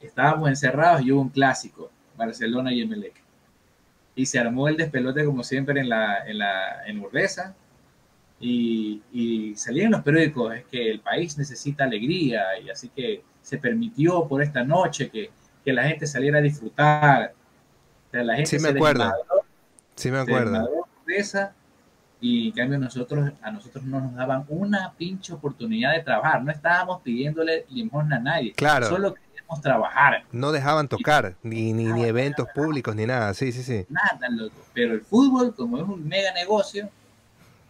[0.00, 3.14] Estábamos encerrados y hubo un clásico, Barcelona y Emelec.
[4.14, 7.54] Y se armó el despelote como siempre en la, en la en Urdesa.
[8.40, 13.56] Y, y salían los periódicos, es que el país necesita alegría y así que se
[13.56, 15.30] permitió por esta noche que,
[15.64, 17.32] que la gente saliera a disfrutar.
[18.08, 19.12] O sea, la gente sí, me acuerdo.
[19.96, 20.68] Sí, me acuerdo.
[22.20, 26.42] y en cambio nosotros, a nosotros no nos daban una pinche oportunidad de trabajar.
[26.44, 28.52] No estábamos pidiéndole limosna a nadie.
[28.52, 28.86] Claro.
[28.88, 30.24] Solo queríamos trabajar.
[30.32, 33.32] No dejaban tocar, ni, ni, ni eventos públicos, ni nada.
[33.32, 33.86] Sí, sí, sí.
[33.88, 34.56] Nada, loco.
[34.74, 36.90] Pero el fútbol, como es un mega negocio,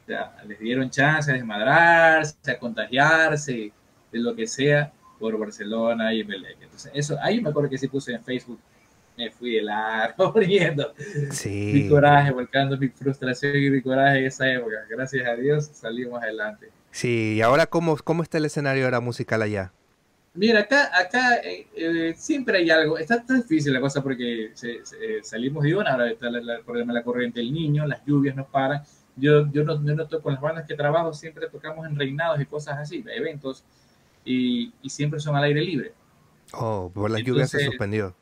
[0.02, 3.72] o sea, les dieron chance de desmadrarse, a contagiarse,
[4.12, 6.56] de lo que sea, por Barcelona y Belén.
[6.60, 8.60] Entonces, eso, ahí me acuerdo que sí puse en Facebook
[9.16, 10.92] me fui de largo riendo.
[11.30, 11.70] Sí.
[11.72, 14.76] Mi coraje, volcando mi frustración y mi coraje en esa época.
[14.88, 16.70] Gracias a Dios salimos adelante.
[16.90, 19.72] Sí, y ahora, ¿cómo, cómo está el escenario ahora musical allá?
[20.34, 22.98] Mira, acá, acá eh, eh, siempre hay algo.
[22.98, 24.52] Está tan difícil la cosa porque
[25.22, 28.46] salimos de una, ahora está el problema de la corriente del niño, las lluvias nos
[28.46, 28.82] paran.
[29.16, 32.44] Yo, yo, no, yo noto con las bandas que trabajo, siempre tocamos en reinados y
[32.44, 33.64] cosas así, eventos,
[34.26, 35.92] y, y siempre son al aire libre.
[36.52, 38.14] Oh, por las lluvias se suspendió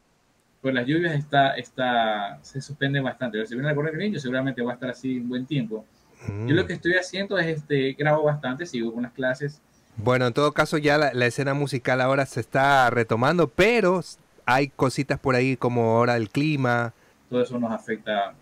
[0.64, 3.36] pues las lluvias está, está, se suspende bastante.
[3.36, 5.84] Pero si viene a correr el niño, seguramente va a estar así un buen tiempo.
[6.26, 6.66] Yo lo mm.
[6.66, 9.60] que estoy haciendo es, este, grabo bastante, sigo con las clases.
[9.98, 14.00] Bueno, en todo caso ya la, escena musical ahora se está retomando, pero
[14.46, 16.94] hay cositas por ahí como ahora el clima.
[17.28, 18.32] Todo eso nos afecta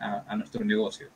[0.00, 1.06] a, nuestro negocio.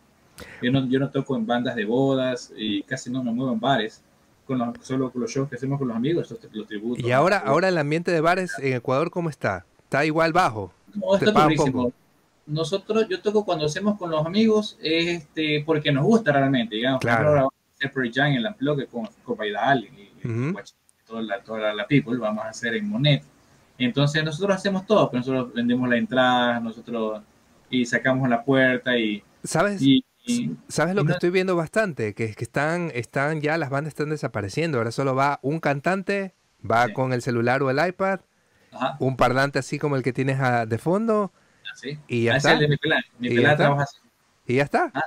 [0.62, 3.58] Yo no, yo no toco en bandas de bodas y casi no me muevo en
[3.58, 4.00] bares.
[4.46, 7.04] Con los, solo con los shows que hacemos con los amigos, los, tributos.
[7.04, 9.64] Y ahora, ahora el ambiente de bares en Ecuador, ¿cómo está?
[9.92, 10.72] Está igual bajo.
[10.94, 11.48] No, está
[12.46, 17.00] Nosotros, yo toco cuando hacemos con los amigos, este, porque nos gusta realmente, digamos.
[17.00, 17.28] Claro.
[17.28, 20.10] Ahora vamos a hacer Jam en la Unplugged con Copa Idal y,
[21.06, 23.22] toda, la, toda la people, vamos a hacer en Monet.
[23.78, 27.22] Entonces nosotros hacemos todo, pero nosotros vendemos la entrada, nosotros
[27.68, 29.22] y sacamos la puerta y...
[29.44, 29.82] ¿Sabes?
[30.68, 32.14] ¿Sabes lo que estoy viendo bastante?
[32.14, 34.78] Que, que están, están ya, las bandas están desapareciendo.
[34.78, 36.34] Ahora solo va un cantante,
[36.68, 38.20] va con el celular o el iPad
[38.98, 40.38] un parlante así como el que tienes
[40.68, 41.32] de fondo.
[42.08, 42.58] Y ya está.
[43.18, 43.96] mi trabaja así.
[44.46, 44.90] Y ya está.
[44.94, 45.02] Ah,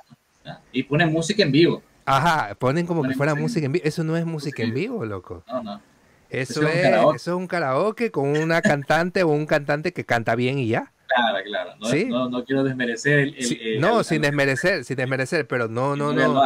[0.45, 0.59] ah.
[0.71, 1.83] Y ponen música en vivo.
[2.05, 3.85] Ajá, ponen como que fuera música en vivo.
[3.85, 5.43] Eso no es música en vivo, loco.
[5.47, 5.81] No, no.
[6.29, 10.59] Eso, es, eso es un karaoke con una cantante o un cantante que canta bien
[10.59, 10.91] y ya.
[11.07, 11.71] Claro, claro.
[12.07, 16.43] No, no, quiero desmerecer el, No, sin desmerecer, sin desmerecer, pero no, no, no.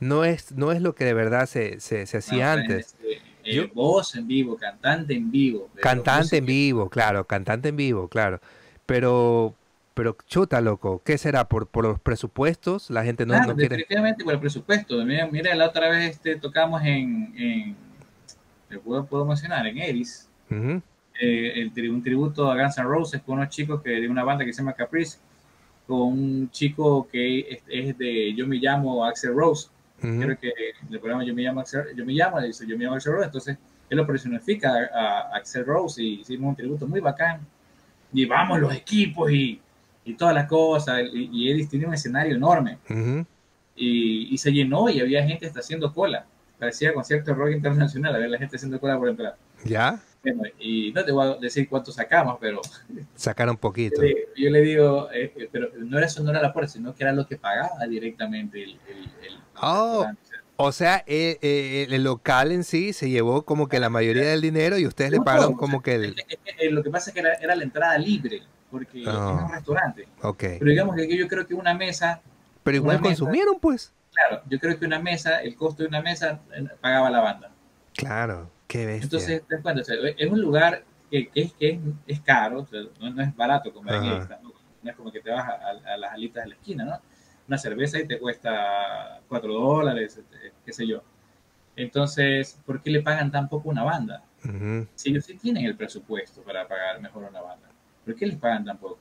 [0.00, 2.96] No es, no es lo que de verdad se, se, hacía antes.
[2.98, 5.70] Este, eh, voz en vivo, cantante en vivo.
[5.80, 8.40] Cantante en vivo, claro, cantante en vivo, claro.
[8.86, 9.54] Pero,
[9.94, 11.48] pero chuta, loco, ¿qué será?
[11.48, 12.90] ¿Por, por los presupuestos?
[12.90, 13.76] La gente no, claro, quiere...
[13.76, 15.04] definitivamente por el presupuesto.
[15.04, 17.76] Mira, mira, la otra vez este, tocamos en, en
[18.80, 23.50] puedo, puedo, mencionar, en Eris, eh, el, un tributo a Guns N' Roses con unos
[23.50, 25.18] chicos que de una banda que se llama Caprice,
[25.86, 29.68] con un chico que es de, yo me llamo Axel Rose,
[30.04, 30.52] Creo que
[30.90, 33.58] el programa Yo me llamo Axel, yo me llamo, yo me llamo Axel Rose, entonces
[33.88, 37.40] él lo personifica a, Axel Rose y hicimos un tributo muy bacán.
[38.12, 39.60] llevamos los equipos y,
[40.04, 41.02] y todas las cosas.
[41.12, 42.78] Y, y Edis tiene un escenario enorme.
[42.88, 43.24] Ujú.
[43.76, 46.26] Y, y se llenó y había gente hasta haciendo cola.
[46.58, 49.36] Parecía concierto de rock internacional, había la gente haciendo cola por entrar.
[49.64, 50.00] ¿Ya?
[50.24, 52.60] Bueno, y no te voy a decir cuánto sacamos, pero
[53.14, 54.00] Sacaron poquito.
[54.36, 57.02] yo le- digo, eh, eh, pero no era eso, no era la puerta, sino que
[57.04, 60.06] era lo que pagaba directamente el, el, el- Oh.
[60.56, 64.40] O sea, eh, eh, el local en sí se llevó como que la mayoría del
[64.40, 66.14] dinero y ustedes le pagaron o como sea, que
[66.60, 66.74] el...
[66.74, 69.10] lo que pasa es que era, era la entrada libre, porque Oh.
[69.10, 70.08] era un restaurante.
[70.22, 70.38] Ok.
[70.58, 72.20] Pero digamos que yo creo que una mesa,
[72.62, 73.92] Pero igual mesa- consumieron, pues.
[74.12, 76.40] claro, yo creo que una mesa, el costo de una mesa
[76.80, 77.50] pagaba la banda.
[77.96, 79.04] Claro, qué bestia.
[79.04, 82.20] Entonces, te das cuenta, o sea, es un lugar que, que es, que es, es
[82.20, 84.52] caro, o sea, no, no es barato comer en esta, ¿no?
[84.82, 87.00] No es como que te vas a, a- a las alitas de la esquina, ¿no?
[87.48, 91.02] Una cerveza y te cuesta 4 dólares, este, qué sé yo.
[91.76, 94.22] Entonces, ¿por qué le pagan tan poco una banda?
[94.44, 94.86] Ujú.
[94.94, 97.68] Si ellos sí tienen el presupuesto para pagar mejor a una banda,
[98.04, 98.98] ¿por qué les pagan tan poco?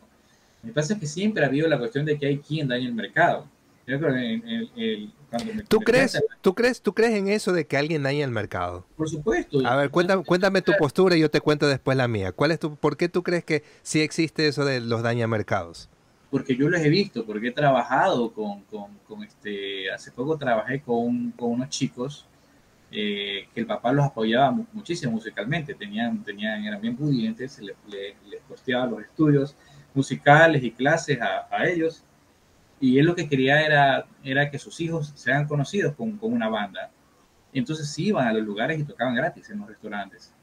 [0.64, 3.48] Me pasa que siempre ha habido la cuestión de que hay quien daña el mercado.
[3.85, 4.03] En-
[4.47, 5.14] en- el-
[5.55, 8.31] me- ¿Tú me crees, tú crees, tú crees en eso de que alguien daña el
[8.31, 8.85] mercado?
[8.95, 9.65] Por supuesto.
[9.65, 12.31] A ver, cuéntame, cuéntame tu postura y yo te cuento después la mía.
[12.31, 15.89] ¿Cuál es tu, ¿Por qué tú crees que sí existe eso de los dañamercados?
[16.30, 20.81] porque yo los he visto, porque he trabajado con, con, con este, hace poco trabajé
[20.81, 22.26] con, con unos chicos
[22.91, 27.61] eh, que el papá los apoyaba mu- muchísimo musicalmente, tenían, tenían, eran bien pudientes, se
[27.64, 29.55] les, les, les costeaba los estudios
[29.93, 32.03] musicales y clases a, a ellos,
[32.84, 36.34] y él lo que quería era, era que sus hijos se hagan conocidos con, con
[36.34, 36.91] una banda.
[37.53, 40.34] Entonces sí iban a los lugares y tocaban gratis en los restaurantes.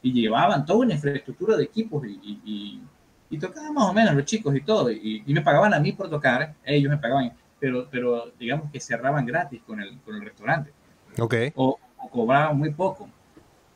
[0.00, 2.82] Y llevaban toda una infraestructura de equipos y, y, y-
[3.30, 4.92] y tocaban más o menos los chicos y todo.
[4.92, 9.26] Y, me pagaban a mí por tocar, ellos me pagaban, pero, pero digamos que cerraban
[9.26, 10.70] gratis con el, con el restaurante
[11.56, 13.08] o, o cobraban muy poco.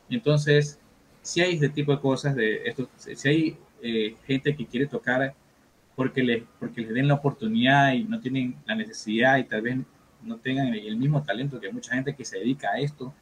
[0.09, 0.79] Entonces,
[1.23, 5.35] si hay este tipo de cosas, de esto, si hay eh, gente que quiere tocar
[5.97, 9.79] porque les, porque les den la oportunidad y no tienen la necesidad y tal vez
[10.23, 13.13] no tengan el, mismo talento que mucha gente que se dedica a esto,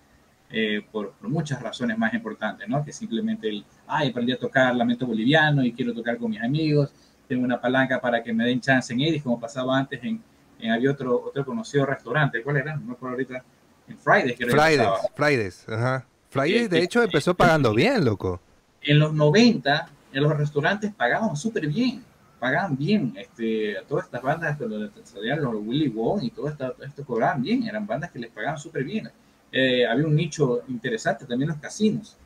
[0.50, 2.84] eh, por, por muchas razones más importantes, ¿no?
[2.84, 6.90] Que simplemente el, ay, aprendí a tocar lamento boliviano y quiero tocar con mis amigos,
[7.28, 10.20] tengo una palanca para que me den chance en Edis, como pasaba antes en,
[10.58, 12.74] en había otro, otro conocido restaurante, ¿cuál era?
[12.76, 13.44] No me acuerdo ahorita,
[13.88, 14.98] en Fridays, creo que Fridays, pasaba.
[15.14, 16.06] Fridays, ajá.
[16.30, 18.40] Fridays, de Eh, hecho, empezó pagando bien, loco.
[18.82, 22.02] En los 90, en los restaurantes pagaban súper bien,
[22.44, 24.58] pagaban bien, este, a todas estas bandas,
[25.04, 28.30] salían los Willy Wong y todo esto, todo esto cobraban bien, eran bandas que les
[28.30, 29.10] pagaban súper bien.
[29.50, 32.18] Eh, había un nicho interesante, también los casinos.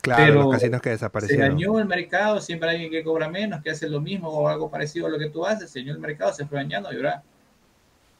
[0.00, 1.48] Claro, pero los casinos que Se desaparecieron.
[1.48, 4.70] dañó el mercado, siempre hay alguien que cobra menos, que hace lo mismo o algo
[4.70, 7.24] parecido a lo que tú haces, se dañó el mercado, se fue dañando y ahora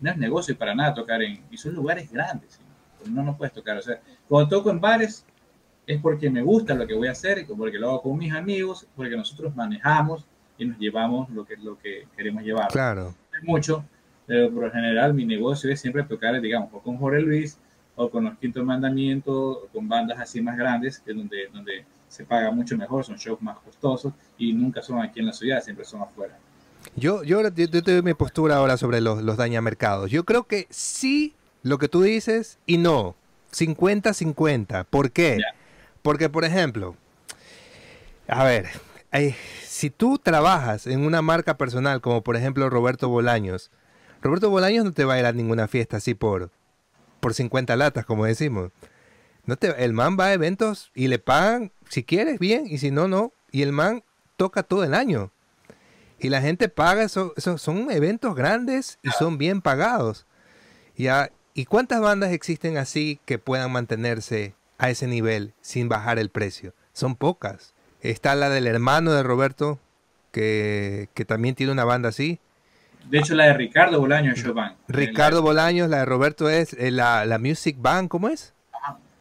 [0.01, 3.11] no es negocio para nada tocar en, y son lugares grandes, ¿sí?
[3.13, 5.25] No, no puedes tocar, o sea, cuando toco en bares
[5.87, 8.89] es porque me gusta lo que voy a hacer, porque lo hago con mis amigos,
[8.97, 10.27] porque nosotros manejamos
[10.59, 12.69] y nos llevamos lo que, lo que queremos llevar.
[12.69, 13.15] Claro.
[13.37, 13.85] Es mucho,
[14.27, 17.59] pero por lo general mi negocio es siempre tocar, digamos, o con Jorge Luis,
[17.97, 21.85] o con los Quinto Mandamiento, o con bandas así más grandes, que es donde, donde
[22.09, 25.63] se paga mucho mejor, son shows más costosos y nunca son aquí en la ciudad,
[25.63, 26.37] siempre son afuera.
[26.97, 30.11] Yo, yo, yo te doy mi postura ahora sobre los, los dañamercados.
[30.11, 33.15] Yo creo que sí, lo que tú dices, y no.
[33.53, 34.85] 50-50.
[34.89, 35.39] ¿Por qué?
[35.41, 35.55] Ya.
[36.03, 36.97] Porque, por ejemplo,
[38.29, 38.69] a ver,
[39.13, 43.71] eh, si tú trabajas en una marca personal, como por ejemplo Roberto Bolaños,
[44.23, 46.51] Roberto Bolaños no te va a ir a ninguna fiesta así por,
[47.21, 48.71] por 50 latas, como decimos.
[49.45, 52.91] No te, el man va a eventos y le pagan, si quieres, bien, y si
[52.91, 53.33] no, no.
[53.51, 54.03] Y el man
[54.37, 55.31] toca todo el año.
[56.19, 60.27] Y la gente paga, eso, eso- son eventos grandes y son bien pagados.
[60.97, 66.31] Ya, ¿Y cuántas bandas existen así que puedan mantenerse a ese nivel sin bajar el
[66.31, 66.73] precio?
[66.93, 67.75] Son pocas.
[68.01, 69.79] Está la del hermano de Roberto,
[70.31, 72.39] que, que también tiene una banda así.
[73.11, 74.45] De hecho, la de Ricardo Bolaño es.
[74.89, 78.55] Ricardo Bolaños, la de Roberto es eh, la, la Music Band, ¿cómo es?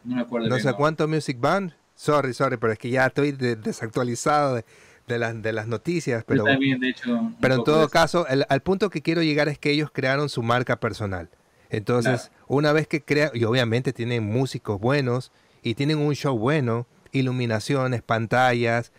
[0.04, 1.74] No me acuerdo No bien, sé cuánto Music Band.
[1.96, 4.66] Sorry, sorry, pero es que ya estoy de- desactualizado de,
[5.08, 6.22] de las, de las noticias.
[6.22, 9.48] Yo Pero, también, de hecho, pero en todo caso, el- al punto que quiero llegar
[9.50, 11.30] es que ellos crearon su marca personal.
[11.70, 15.32] Entonces, una vez que crean, y obviamente tienen músicos buenos
[15.64, 16.86] y tienen un show bueno,
[17.18, 18.92] iluminaciones, pantallas.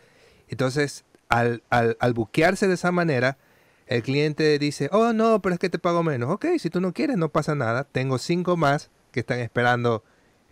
[0.49, 3.39] Entonces, al, al, al buquearse de esa manera,
[3.87, 6.31] el cliente dice, oh no, pero es que te pago menos.
[6.31, 7.85] Ok, si tú no quieres, no pasa nada.
[7.85, 10.05] Tengo cinco más que están esperando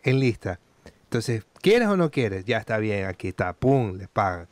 [0.03, 0.59] en lista.
[1.05, 2.45] Entonces, ¿quieres o no quieres?
[2.47, 4.49] Ya está bien, aquí está, pum, les pagan.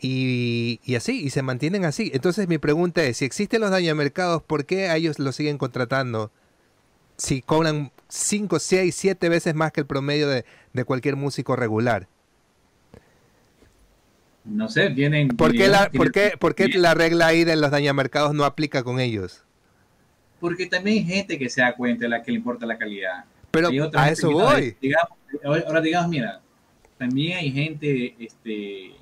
[0.00, 2.10] Y, y así, y se mantienen así.
[2.14, 6.30] Entonces mi pregunta es, si existen los dañamercados, ¿por qué ellos lo siguen contratando
[7.16, 12.08] si cobran 5, 6, 7 veces más que el promedio de, de cualquier músico regular?
[14.48, 15.28] No sé, tienen...
[15.28, 18.82] ¿Por qué, la, por qué, por qué la regla ahí de los dañamercados no aplica
[18.82, 19.42] con ellos?
[20.40, 23.24] Porque también hay gente que se da cuenta de la que le importa la calidad.
[23.50, 24.76] Pero a eso voy.
[24.80, 26.40] digamos, ahora digamos, mira,
[26.96, 28.92] también hay gente este,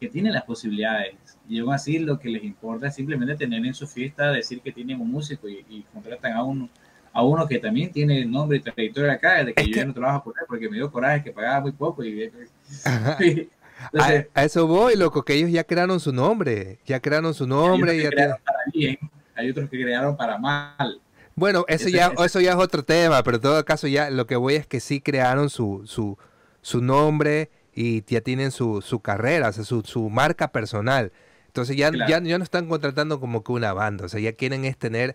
[0.00, 1.14] que tiene las posibilidades
[1.48, 4.72] y aún así lo que les importa es simplemente tener en su fiesta, decir que
[4.72, 6.68] tienen un músico y, y contratan a uno
[7.12, 9.86] a uno que también tiene nombre y trayectoria acá, de que Es yo que- ya
[9.86, 12.30] no trabajo por él porque me dio coraje que pagaba muy poco y.
[13.92, 16.78] entonces, A, a eso voy, loco, que ellos ya crearon su nombre.
[16.86, 17.92] Ya crearon su nombre.
[17.92, 18.98] hay Ya otros que tienen- crearon para bien,
[19.34, 21.00] hay otros que crearon para mal.
[21.34, 24.26] Bueno, eso ya, ese- eso ya es otro tema, pero en todo caso ya lo
[24.26, 26.16] que voy es que sí crearon su, su,
[26.62, 31.12] su nombre y ya tienen su, su carrera, o sea, su, su marca personal.
[31.48, 32.10] Entonces ya, Claro.
[32.10, 35.14] ya, ya no están contratando como que una banda, o sea, ya quieren es tener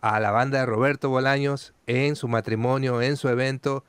[0.00, 3.84] a la banda de Roberto Bolaños en su matrimonio, en su evento,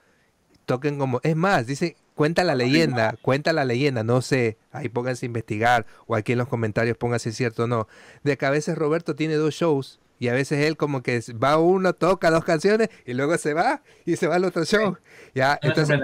[0.65, 5.25] toquen como, es más, dice, cuenta la leyenda, cuenta la leyenda, no sé, ahí pónganse
[5.25, 7.87] a investigar o aquí en los comentarios pónganse si es cierto o no,
[8.25, 11.57] de que a veces Roberto tiene dos shows y a veces él como que va
[11.57, 14.97] uno, toca dos canciones y luego se va y se va al otro show.
[15.33, 15.97] Ya, No entonces,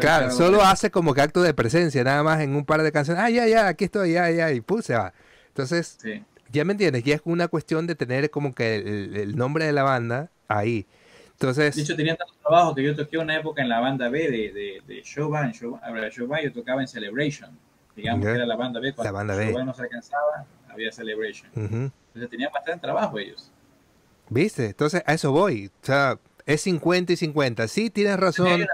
[0.00, 3.22] claro, solo hace como que acto de presencia, nada más en un par de canciones,
[3.22, 5.12] ah, ya, ya, aquí estoy, ya, ya, y pum, se va.
[5.46, 6.24] Entonces, Sí.
[6.50, 9.70] ya me entiendes, ya es una cuestión de tener como que el, el nombre de
[9.70, 10.88] la banda ahí.
[11.38, 14.30] Entonces, De hecho, tenía tanto trabajo que yo toqué una época en la banda B
[14.30, 15.02] de, de, de
[16.42, 17.50] yo tocaba en Celebration.
[17.94, 18.92] Digamos que era la banda B.
[18.94, 19.46] Cuando La banda B.
[19.46, 21.50] Showband no se alcanzaba, había Celebration.
[21.54, 23.50] Entonces tenían bastante trabajo ellos.
[24.28, 24.66] ¿viste?
[24.66, 25.66] Entonces, a eso voy.
[25.82, 27.68] O sea, es 50 y 50.
[27.68, 28.46] Sí, tienes Hay razón.
[28.46, 28.66] una de,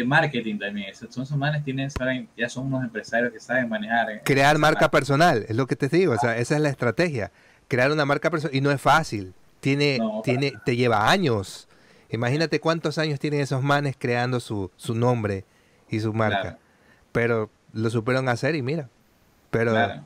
[0.00, 0.94] de marketing también.
[0.94, 4.10] Son esos manes tienen, saben, ya son unos empresarios que saben manejar.
[4.10, 6.12] eh, Crear marca personal, es lo que te digo.
[6.14, 7.30] O sea, esa es la estrategia.
[7.68, 8.54] Crear una marca personal.
[8.54, 9.32] Y no es fácil.
[9.60, 11.66] Tiene, No, tiene, te lleva años.
[12.10, 15.44] Imagínate cuántos años tienen esos manes creando su, su nombre
[15.88, 16.40] y su marca.
[16.40, 16.58] Claro,
[17.12, 18.88] Pero lo supieron hacer y mira.
[19.50, 20.04] Pero claro.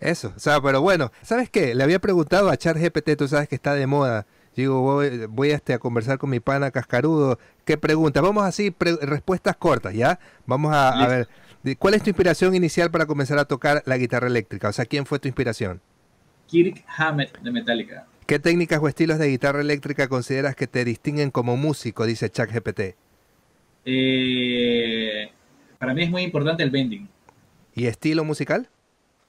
[0.00, 1.74] eso, o sea, pero bueno, ¿sabes qué?
[1.74, 4.26] Le había preguntado a ChatGPT, tú sabes que está de moda.
[4.54, 7.38] Digo, voy, voy este, a conversar con mi pana cascarudo.
[7.66, 8.22] ¿Qué preguntas?
[8.22, 10.18] Vamos así, pre- respuestas cortas, ¿ya?
[10.46, 11.28] Vamos a, a ver,
[11.78, 14.68] ¿cuál es tu inspiración inicial para comenzar a tocar la guitarra eléctrica?
[14.70, 15.82] O sea, ¿quién fue tu inspiración?
[16.46, 18.06] Kirk Hammett de Metallica.
[18.26, 22.04] ¿Qué técnicas o estilos de guitarra eléctrica consideras que te distinguen como músico?
[22.04, 22.96] Dice ChatGPT.
[23.84, 25.30] Eh,
[25.78, 27.08] para mí es muy importante el bending.
[27.74, 28.68] ¿Y estilo musical?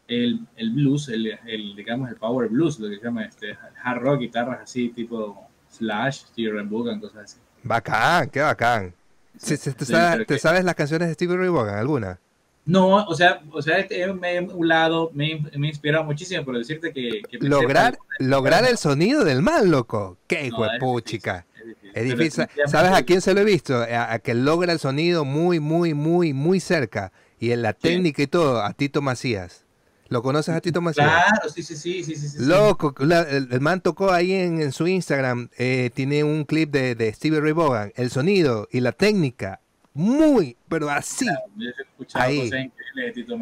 [0.08, 4.02] El, el blues, el, el, digamos, el power blues, lo que se llama este, hard
[4.02, 7.38] rock, guitarras así, tipo Slash, Steve Ray Vaughan, cosas así.
[7.62, 8.96] Bacán, qué bacán.
[9.38, 12.20] Sí, sí, ¿te, sabes, te las canciones de Stevie Ray Vaughan, alguna?
[12.68, 17.22] No, o sea, o sea, me, un lado me, me inspirado muchísimo, pero decirte que,
[17.30, 20.18] que Lograr, lograr el sonido del man, loco.
[20.28, 21.92] Qué No, de es difícil, es difícil.
[21.94, 22.46] Es difícil.
[22.68, 23.76] ¿Sabes a quién se lo he visto?
[23.78, 27.12] A, a que logra el sonido muy, muy, muy, muy cerca.
[27.40, 29.64] Y en la técnica y todo, a Tito Macías.
[30.10, 31.06] ¿Lo conoces a Tito Macías?
[31.08, 32.38] Claro, sí, sí, sí, sí, sí, sí.
[32.46, 36.72] Loco, la- el, el man tocó ahí en, en su Instagram, eh, tiene un clip
[36.72, 39.60] de, de Stevie Ray Vaughan, el sonido y la técnica,
[39.98, 42.38] muy, pero así, Claro, yo he escuchado Ahí.
[42.40, 43.38] cosas increíbles de Tito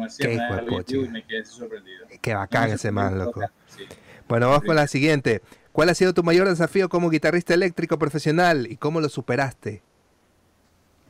[0.66, 0.96] pucha.
[0.96, 2.06] y me quedé sorprendido.
[2.20, 3.42] qué bacán No, ese man, loco.
[3.66, 3.84] sí.
[4.28, 5.42] Bueno, vamos con la siguiente.
[5.72, 9.82] ¿Cuál ha sido tu mayor desafío como guitarrista eléctrico profesional y cómo lo superaste?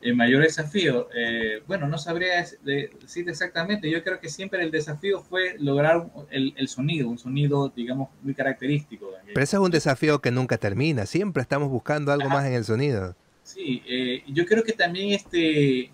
[0.01, 3.89] El mayor desafío, eh, bueno, no sabría decirte exactamente.
[3.89, 9.09] Yo creo que siempre el desafío fue lograr el sonido, un sonido, digamos, muy característico.
[9.25, 11.05] Pero ese es un desafío que nunca termina.
[11.07, 13.15] Siempre estamos buscando algo más en el sonido.
[13.51, 15.89] Sí, eh, yo creo que también este,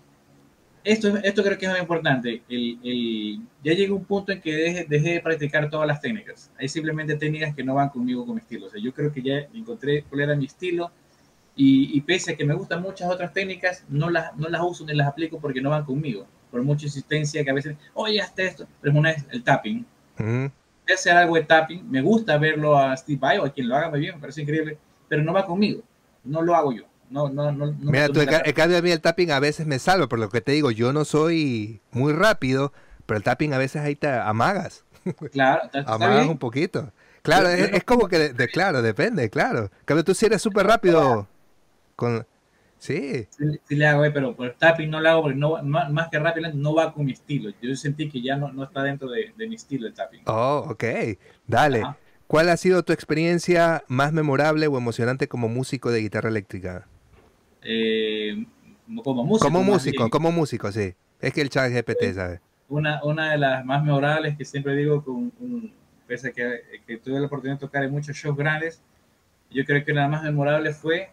[0.84, 2.42] esto, esto creo que es muy importante.
[2.48, 6.50] El, el- ya llega un punto en que deje, dejé de practicar todas las técnicas.
[6.58, 8.66] Hay simplemente técnicas que no van conmigo con mi estilo.
[8.66, 10.92] O sea, yo creo que ya encontré cuál era mi estilo
[11.56, 14.84] y, y pese a que me gustan muchas otras técnicas, no las, no las uso
[14.86, 16.26] ni las aplico porque no van conmigo.
[16.50, 18.68] Por mucha insistencia que a veces, oye, hazte esto.
[18.82, 19.86] Pero una es el tapping.
[20.86, 23.76] De hacer algo de tapping, me gusta verlo a Steve Vai o a quien lo
[23.76, 24.78] haga muy bien, me parece increíble,
[25.08, 25.82] pero no va conmigo.
[26.24, 26.84] No lo hago yo.
[27.10, 29.00] No, no, no, no Mira, tú, tomé en, la ca- en cambio a mí el
[29.00, 32.72] tapping a veces me salva, por lo que te digo, yo no soy muy rápido,
[33.06, 34.84] pero el tapping a veces ahí te amagas,
[35.32, 36.30] Claro, está, está amagas bien.
[36.30, 36.92] un poquito.
[37.22, 39.70] Claro, es, como que, de, de- claro, depende, claro.
[39.86, 41.26] Cambio tú sí eres súper rápido
[41.96, 42.26] con...
[42.78, 45.90] Sí, Sí, sí le hago, eh, pero por tapping no lo hago porque no, no-
[45.90, 47.50] más que rápido no va con mi estilo.
[47.62, 50.22] Yo sentí que ya no, no está dentro de, de mi estilo el tapping.
[50.26, 50.84] oh, ok,
[51.46, 51.80] dale.
[51.80, 51.98] Ajá.
[52.26, 56.86] ¿Cuál ha sido tu experiencia más memorable o emocionante como músico de guitarra eléctrica?
[57.64, 58.46] Eh,
[59.02, 59.48] como músico.
[59.48, 60.94] como músico, como músico, sí.
[61.20, 62.40] Es que el chat GPT, ¿sabes?
[62.68, 65.72] Una, una de las más memorables que siempre digo, con, con-
[66.06, 68.82] pese a que, que tuve la oportunidad de tocar en muchos shows grandes,
[69.50, 71.10] yo creo que la más memorable fue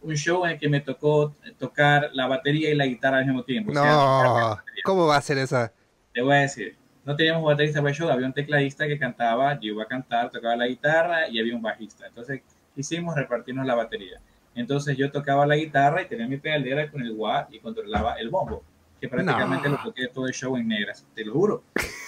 [0.00, 3.42] un show en el que me tocó tocar la batería y la guitarra al mismo
[3.44, 3.72] tiempo.
[3.72, 5.72] O sea, No, ¿cómo va a ser esa?
[6.12, 9.54] te voy a decir, no teníamos baterista para el show, había un tecladista que cantaba,
[9.60, 12.06] yo iba a cantar, tocaba la guitarra y había un bajista.
[12.06, 12.42] Entonces
[12.76, 14.20] hicimos repartirnos la batería.
[14.58, 18.28] Entonces yo tocaba la guitarra y tenía mi pedalera con el wah y controlaba el
[18.28, 18.64] bombo,
[19.00, 21.62] que prácticamente lo toqué todo el show en negras, te lo juro.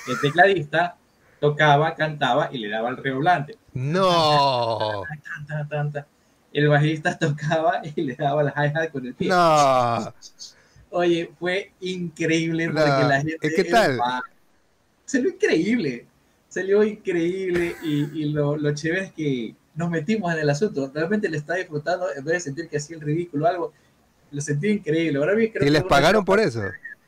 [0.08, 0.96] El tecladista
[1.38, 3.56] tocaba, cantaba y le daba el redoblante.
[3.72, 5.04] No.
[6.52, 9.28] El bajista tocaba y le daba la hi-hat con el pie.
[9.28, 10.12] No.
[10.90, 13.38] Oye, fue increíble porque la gente...
[13.54, 14.00] ¿Qué tal?
[15.04, 16.06] Salió increíble,
[16.48, 20.90] salió increíble y, y lo, lo chévere es que nos metimos en el asunto.
[20.94, 23.72] Realmente le estaba disfrutando en vez de sentir que hacía el ridículo o algo.
[24.30, 25.18] Lo sentí increíble.
[25.18, 26.62] Ahora bien, creo ¿Y les pagaron por eso?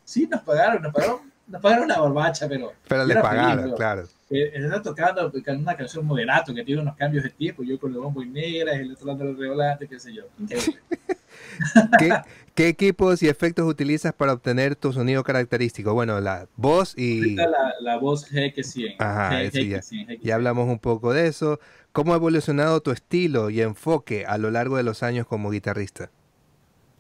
[0.05, 2.73] Sí, nos pagaron, nos pagaron, nos pagaron una barbacha, pero...
[2.89, 4.05] Pero les pagaron, claro.
[4.31, 7.99] Eh, está tocando una canción moderato que tiene unos cambios de tiempo, yo con el
[7.99, 10.23] bombo y negra, el otro lado del revolante, qué sé yo.
[10.39, 10.81] Increíble.
[11.99, 12.11] ¿Qué,
[12.55, 15.93] ¿Qué, equipos y efectos utilizas para obtener tu sonido característico?
[15.93, 17.35] Bueno, la voz y...
[17.35, 17.47] La,
[17.81, 18.97] la voz GX100.
[18.99, 19.81] Ajá, ya,
[20.23, 21.61] ya hablamos un poco de eso.
[21.93, 26.10] ¿Cómo ha evolucionado tu estilo y enfoque a lo largo de los años como guitarrista?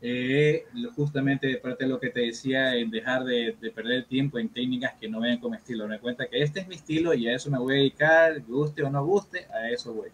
[0.02, 4.92] Eh, justamente parte de lo que te decía, en dejar de, perder tiempo en técnicas
[5.00, 5.88] que no vean como estilo.
[5.88, 8.82] Me cuenta que este es mi estilo y a eso me voy a dedicar, guste
[8.82, 10.10] o no guste, a eso voy.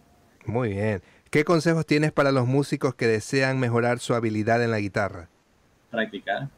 [0.46, 1.02] Muy bien.
[1.30, 5.28] ¿Qué consejos tienes para los músicos que desean mejorar su habilidad en la guitarra?
[5.90, 6.50] Practicar.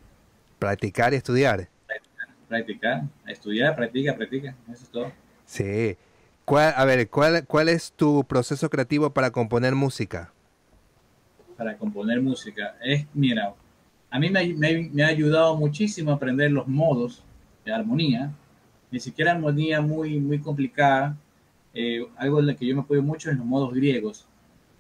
[0.58, 1.68] Practicar y estudiar.
[1.86, 4.54] Practicar, practicar estudiar, practica, practica.
[4.70, 5.12] Eso es todo.
[5.46, 5.96] Sí.
[6.58, 10.32] A ver, ¿cuál, ¿cuál es tu proceso creativo para componer música?
[11.60, 13.52] para componer música es, mira,
[14.08, 17.22] a mí me, ha ayudado muchísimo a aprender los modos
[17.66, 18.32] de armonía,
[18.90, 21.18] ni siquiera armonía muy, muy complicada,
[21.74, 24.26] eh, algo en lo que yo me apoyo mucho en los modos griegos.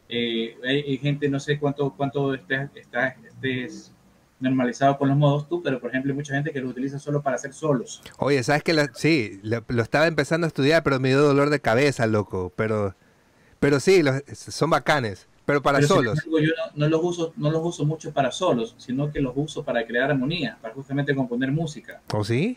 [0.08, 3.92] Eh, hay, gente, no sé cuánto, cuánto estés, estés,
[4.40, 7.22] normalizado con los modos tú, pero por ejemplo hay mucha gente que lo utiliza solo
[7.22, 8.02] para hacer solos.
[8.18, 12.06] Oye, ¿sabes que Sí, lo, estaba empezando a estudiar, pero me dio dolor de cabeza,
[12.06, 12.94] loco, pero,
[13.58, 14.02] pero sí,
[14.32, 15.28] son bacanes.
[15.46, 16.20] Pero para solos.
[16.24, 19.84] yo no, los uso, no los uso mucho para solos, sino que los uso para
[19.84, 22.00] crear armonía, para justamente componer música.
[22.14, 22.56] ¿O sí?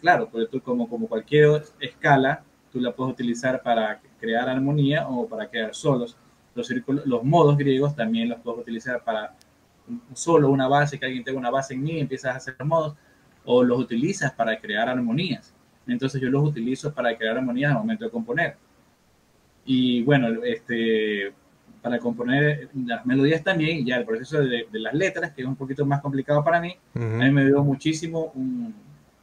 [0.00, 5.26] claro, porque tú como, como cualquier escala, tú la puedes utilizar para crear armonía o
[5.26, 6.16] para crear solos.
[6.54, 9.34] Los, círculos, los modos griegos también los puedes utilizar para
[10.14, 12.96] solo una base, que alguien tenga una base en mí empiezas a hacer modos,
[13.44, 15.54] o los utilizas para crear armonías.
[15.86, 18.56] Entonces yo los utilizo para crear armonías al momento de componer.
[19.64, 21.32] Y bueno, este,
[21.80, 25.86] para componer las melodías también, ya el proceso de, las letras, que es un poquito
[25.86, 28.32] más complicado para mí, a mí me dio muchísimo,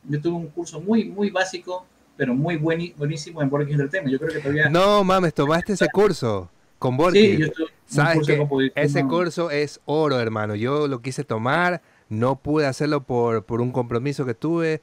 [0.04, 1.86] yo tuve un curso muy, muy básico,
[2.18, 4.14] pero muy buenísimo en Borges Entertainment.
[4.14, 4.70] Yo creo que todavía...
[4.70, 6.50] No, mames, tomaste ese curso
[6.86, 7.38] con Borges.
[7.38, 10.54] Sí, yo ¿Sabes que ese curso es oro, hermano.
[10.54, 14.82] Yo lo quise tomar, no pude hacerlo por, por un compromiso que tuve,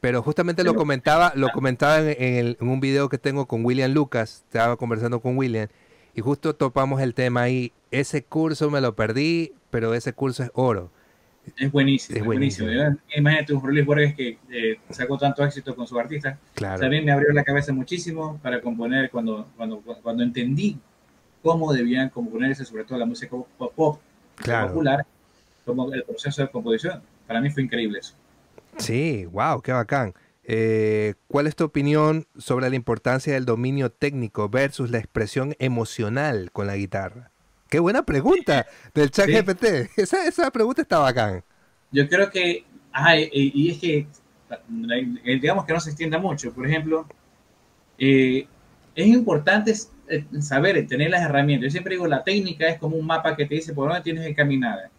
[0.00, 4.44] pero justamente lo comentaba, lo comentaba en, en, un video que tengo con William Lucas,
[4.46, 5.66] estaba conversando con William,
[6.14, 7.72] y justo topamos el tema ahí.
[7.90, 10.92] Ese curso me lo perdí, pero ese curso es oro.
[11.56, 12.70] Es buenísimo, es buenísimo.
[13.16, 16.38] Imagínate un Luis Borges que eh, sacó tanto éxito con su artista.
[16.54, 16.80] Claro.
[16.80, 20.78] También me abrió la cabeza muchísimo para componer cuando, cuando, cuando entendí
[21.42, 24.00] cómo debían componerse, sobre todo la música pop, pop
[24.36, 25.06] popular,
[25.64, 27.02] como el proceso de composición.
[27.26, 28.14] Para mí fue increíble eso.
[28.78, 30.14] Sí, wow, qué bacán.
[30.44, 36.50] Eh, ¿Cuál es tu opinión sobre la importancia del dominio técnico versus la expresión emocional
[36.52, 37.30] con la guitarra?
[37.68, 39.90] Qué buena pregunta del chat GPT.
[39.96, 41.44] Esa, esa, pregunta está bacán.
[41.92, 42.64] Yo creo que,
[43.32, 44.06] y, es que,
[45.40, 46.52] digamos que no se extienda mucho.
[46.52, 47.06] Por ejemplo,
[47.98, 48.48] eh,
[48.94, 49.76] es importante eh,
[50.40, 51.66] saber, tener las herramientas.
[51.66, 54.26] Yo siempre digo, la técnica es como un mapa que te dice por dónde tienes
[54.26, 54.90] que caminar.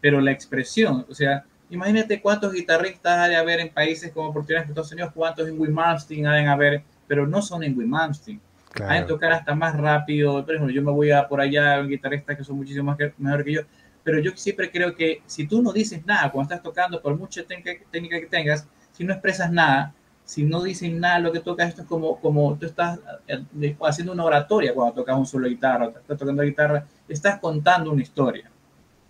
[0.00, 4.42] Pero la expresión, o sea, Imagínate cuántos guitarristas hay de haber en países como por
[4.42, 8.40] Estados Unidos, cuántos en Wim Malmsteen hay de haber, pero no son en Wim Malmsteen.
[8.88, 10.44] Hay que tocar hasta más rápido.
[10.44, 13.44] Por ejemplo, yo me voy a por allá, un guitarrista que son muchísimo más mejor
[13.44, 13.60] que yo,
[14.02, 17.44] pero yo siempre creo que si tú no dices nada cuando estás tocando, por mucha
[17.44, 19.94] técnica que tengas, si no expresas nada,
[20.30, 24.12] si no dices nada lo que tocas, esto es como, como tú estás eh, haciendo
[24.12, 28.48] una oratoria cuando tocas un solo guitarra, estás tocando guitarra, estás contando una historia.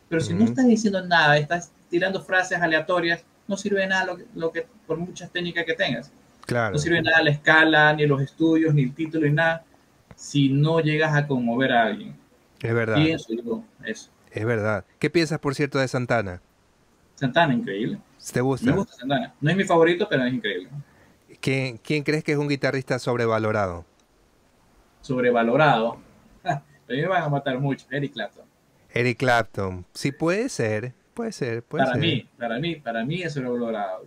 [0.08, 4.16] Pero si no estás diciendo nada, estás tirando frases aleatorias, no sirve de nada lo
[4.16, 6.10] que, lo que, por muchas técnicas que tengas.
[6.46, 6.72] Claro.
[6.72, 9.62] No sirve de nada la escala, ni los estudios, ni el título, ni nada,
[10.16, 12.16] si no llegas a conmover a alguien.
[12.62, 12.96] Es verdad.
[12.96, 14.08] Pienso yo eso.
[14.30, 14.86] Es verdad.
[14.98, 16.40] ¿Qué piensas, por cierto, de Santana?
[17.16, 17.98] Santana, increíble.
[18.32, 18.70] ¿Te gusta?
[18.70, 19.34] Me gusta Santana.
[19.38, 20.70] No es mi favorito, pero es increíble.
[21.40, 23.84] ¿Quién, quién crees que es un guitarrista sobrevalorado?
[25.00, 25.98] Sobrevalorado.
[26.44, 27.86] a mí me van a matar mucho.
[27.90, 28.44] Eric Clapton.
[28.92, 29.84] Eric Clapton.
[29.94, 30.92] Sí puede ser.
[31.14, 32.02] Puede ser, puede para ser.
[32.02, 34.04] mí, para mí, para mí es sobrevalorado.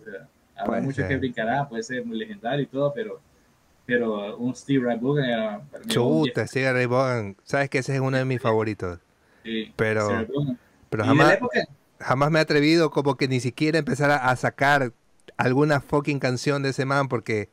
[0.56, 3.20] Habrá Puede muchos que brincarán, puede ser muy legendario y todo, pero,
[3.86, 7.36] pero un Steve Ray Vaughan era para mí un Chuta, sí, Ray Vaughan.
[7.44, 8.98] Sabes que ese es uno de mis favoritos.
[9.44, 10.56] Sí, Pero- Steve.
[10.90, 11.38] Pero jamás,
[12.00, 14.92] jamás me he atrevido como que ni siquiera empezar a, a sacar
[15.36, 17.48] alguna fucking canción de ese man porque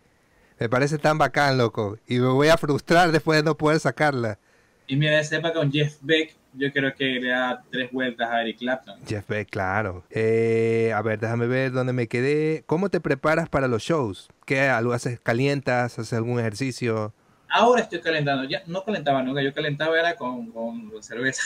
[0.60, 1.98] me parece tan bacán, loco.
[2.08, 4.38] Y me voy a frustrar después de no poder sacarla.
[4.88, 8.42] y mira, esa época con Jeff Beck, yo creo que le da tres vueltas a
[8.42, 9.00] Eric Clapton.
[9.08, 10.04] Jeff Beck, claro.
[10.10, 12.64] Eh, a ver, déjame ver dónde me quedé.
[12.68, 14.30] ¿Cómo te preparas para los shows?
[14.46, 15.20] ¿Qué algo haces?
[15.20, 15.98] ¿Calientas?
[15.98, 17.14] ¿Haces algún ejercicio?
[17.50, 21.42] Ahora estoy calentando, ya no calentaba nunca, yo calentaba era con, con cerveza.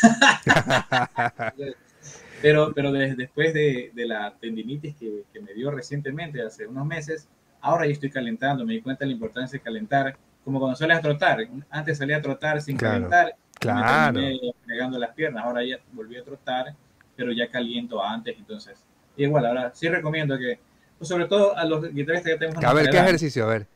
[2.45, 6.85] pero pero de- después de, de la tendinitis que, que me dio recientemente, hace unos
[6.85, 7.27] meses,
[7.61, 10.97] ahora ya estoy calentando, me di cuenta de la importancia de calentar, como cuando sales
[10.97, 11.39] a trotar.
[11.69, 14.19] Antes salía a trotar sin Claro, calentar, claro.
[14.19, 16.75] me pegando las piernas, ahora ya volví a trotar,
[17.15, 18.83] pero ya caliento antes, entonces.
[19.17, 20.59] Igual, ahora sí recomiendo que,
[20.99, 23.45] pues sobre todo a los guitarristas que tenemos A ver, ¿qué edad, ejercicio?
[23.45, 23.67] A ver.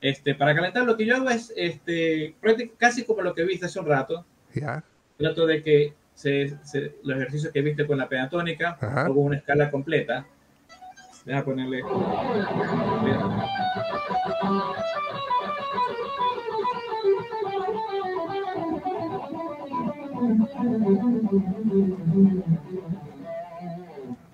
[0.00, 2.34] este, para calentar lo que yo hago es este,
[2.78, 4.24] casi como lo que viste hace un rato.
[4.54, 4.82] ¿Ya?
[5.18, 9.02] Trato de que se, se- los ejercicios que viste con la penatónica Ajá.
[9.08, 10.26] o con una escala completa.
[11.24, 11.82] Deja ponerle.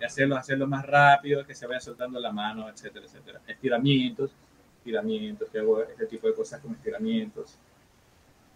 [0.01, 3.41] Y hacerlo, hacerlo más rápido, que se vaya soltando la mano, etcétera, etcétera.
[3.47, 4.31] Estiramientos,
[4.79, 7.57] estiramientos, que hago este tipo de cosas como estiramientos.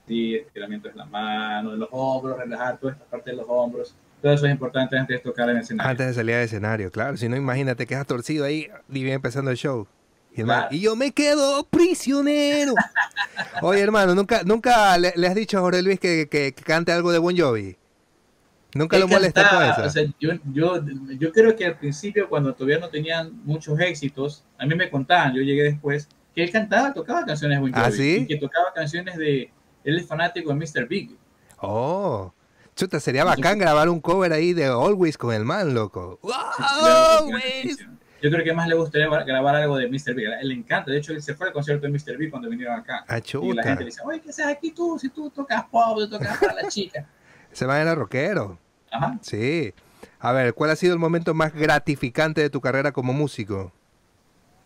[0.09, 3.95] Sí, estiramientos de la mano, de los hombros, relajar toda esta parte de los hombros.
[4.23, 5.91] Todo eso es importante antes de tocar en el escenario.
[5.91, 7.17] Antes de salir al escenario, claro.
[7.17, 9.87] Si no, imagínate que has torcido ahí y viene empezando el show.
[10.35, 10.75] Y, el man, Claro.
[10.75, 12.75] y yo me quedo prisionero.
[13.63, 16.91] Oye, hermano, ¿nunca, nunca le, le has dicho a Jorge Luis que, que- que cante
[16.93, 17.77] algo de Bon Jovi?
[18.75, 19.83] ¿Nunca lo molesta con eso?
[19.85, 20.85] o sea, yo, yo,
[21.19, 25.35] yo creo que al principio, cuando todavía no tenían muchos éxitos, a mí me contaban,
[25.35, 28.17] yo llegué después, que él cantaba, tocaba canciones de Bon ¿Ah, Jovi, sí?
[28.23, 29.51] y que tocaba canciones de...
[29.89, 30.87] Él es fanático de Mr.
[30.87, 31.17] Big.
[31.61, 32.33] Oh,
[32.77, 36.19] chuta, sería bacán grabar un cover ahí de Always con el man, loco.
[36.23, 36.33] ¡Wow!
[36.59, 37.79] Always!
[38.21, 40.13] Yo creo que más le gustaría grabar algo de Mr.
[40.15, 40.27] Big.
[40.29, 40.91] A él le encanta.
[40.91, 42.19] De hecho, él se fue al concierto de Mr.
[42.19, 43.05] Big cuando vinieron acá.
[43.09, 44.99] Ah, Y la gente le dice, oye, ¿qué haces aquí tú?
[44.99, 47.07] Si tú tocas pop, tú tocas para la chica.
[47.51, 48.59] Ese man era rockero.
[48.91, 49.19] Ajá.
[49.23, 49.73] Sí.
[50.21, 53.73] A ver, ¿cuál ha sido el momento más gratificante de tu carrera como músico?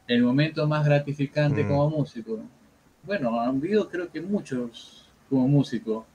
[0.08, 1.68] El momento más gratificante Mm.
[1.68, 2.40] como músico.
[3.04, 5.01] Bueno, han habido creo que muchos
[5.32, 6.06] como músico.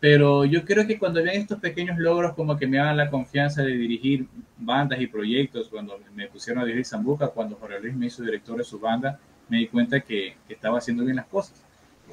[0.00, 3.62] Pero yo creo que cuando vean estos pequeños logros como que me daban la confianza
[3.62, 4.26] de dirigir
[4.58, 8.58] bandas y proyectos, cuando me pusieron a dirigir Zambuca, cuando Jorge Luis me hizo director
[8.58, 11.62] de su banda, me di cuenta que, que estaba haciendo bien las cosas.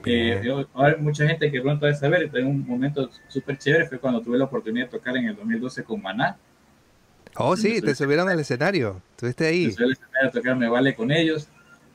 [0.06, 3.99] Eh, yo- ahora mucha gente que pronto debe saber, en un momento súper chévere fue
[3.99, 6.38] cuando tuve la oportunidad de tocar en el 2012 con Maná.
[7.35, 9.02] Oh, sí, te subieron al escenario.
[9.11, 9.64] Estuviste ahí.
[9.64, 11.48] Entonces, el escenario a tocar Me Vale con ellos.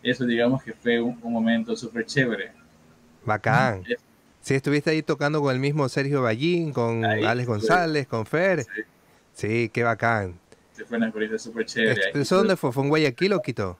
[0.03, 2.53] Eso digamos que fue un, un momento súper chévere.
[3.27, 3.87] Bacán.
[3.89, 4.05] Es-
[4.49, 7.47] Sí, estuviste ahí tocando con el mismo Sergio Ballín, con Ahí Alex.
[7.47, 8.63] González, con Fer.
[8.63, 8.71] Sí,
[9.35, 10.41] Sí, qué bacán.
[10.73, 12.01] se fue una experiencia súper chévere.
[12.01, 12.73] Este- ¿Eso dónde fue?
[12.73, 13.79] ¿Fue en Guayaquil o Quito?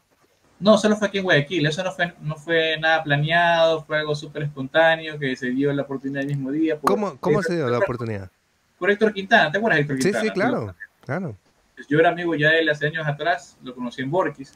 [0.61, 1.65] No, solo fue aquí en Guayaquil.
[1.67, 5.83] Eso no fue, no fue nada planeado, fue algo súper espontáneo que se dio la
[5.85, 6.79] oportunidad el mismo día.
[6.79, 8.31] por- ¿Cómo, cómo se dio la por- oportunidad?
[8.79, 10.25] Por Héctor Quintana, ¿te acuerdas de Héctor Sí, Quintana?
[10.25, 10.75] sí, claro.
[11.07, 11.37] Claro.
[11.77, 14.53] Pues yo era amigo ya de él hace años atrás, lo conocí en Borquis.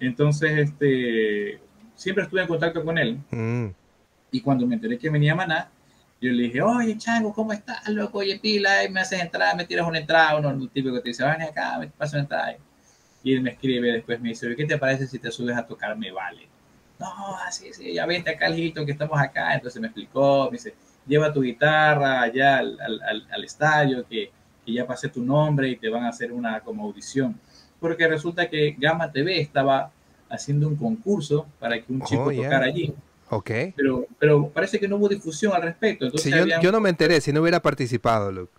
[0.00, 1.58] Entonces, este,
[1.94, 3.18] siempre estuve en contacto con él.
[3.30, 3.68] Mm.
[4.30, 5.70] Y cuando me enteré que venía Maná,
[6.20, 8.18] yo le dije, oye, Chango, ¿cómo estás, loco?
[8.18, 11.08] Oye, pila, y me haces entrar, me tiras una entrada, uno el típico que te
[11.10, 12.56] dice, ven acá, me paso una entrada.
[13.22, 15.96] Y él me escribe después, me dice, ¿qué te parece si te subes a tocar
[15.98, 16.48] Me Vale?
[16.98, 19.54] No, así, sí, ya vente acá, Hilton, que estamos acá.
[19.54, 20.74] Entonces me explicó, me dice,
[21.04, 24.32] lleva tu guitarra allá al, al, al- al estadio, que,
[24.64, 27.38] que ya pasé tu nombre y te van a hacer una como audición.
[27.78, 29.92] Porque resulta que Gama TV estaba
[30.30, 32.42] haciendo un concurso para que un chico Oh, ya.
[32.42, 32.94] tocara allí
[33.28, 33.50] Ok.
[33.74, 36.04] pero, pero parece que no hubo difusión al respecto.
[36.06, 38.52] Entonces Sí, yo, había, yo no me enteré, si no hubiera participado, Luke.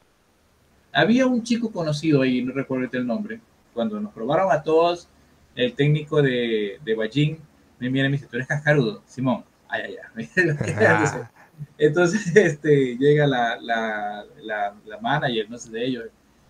[0.91, 3.39] había un chico conocido ahí, no recuerdo el nombre,
[3.73, 5.07] cuando nos probaron a todos,
[5.56, 7.39] el técnico de, de Ballín
[7.80, 9.45] me mira y me dice, tú eres cascarudo, Simón.
[9.69, 10.30] Ay, ay, ay.
[11.77, 16.06] Entonces, este, llega la, la, la, la manager, no sé de ellos,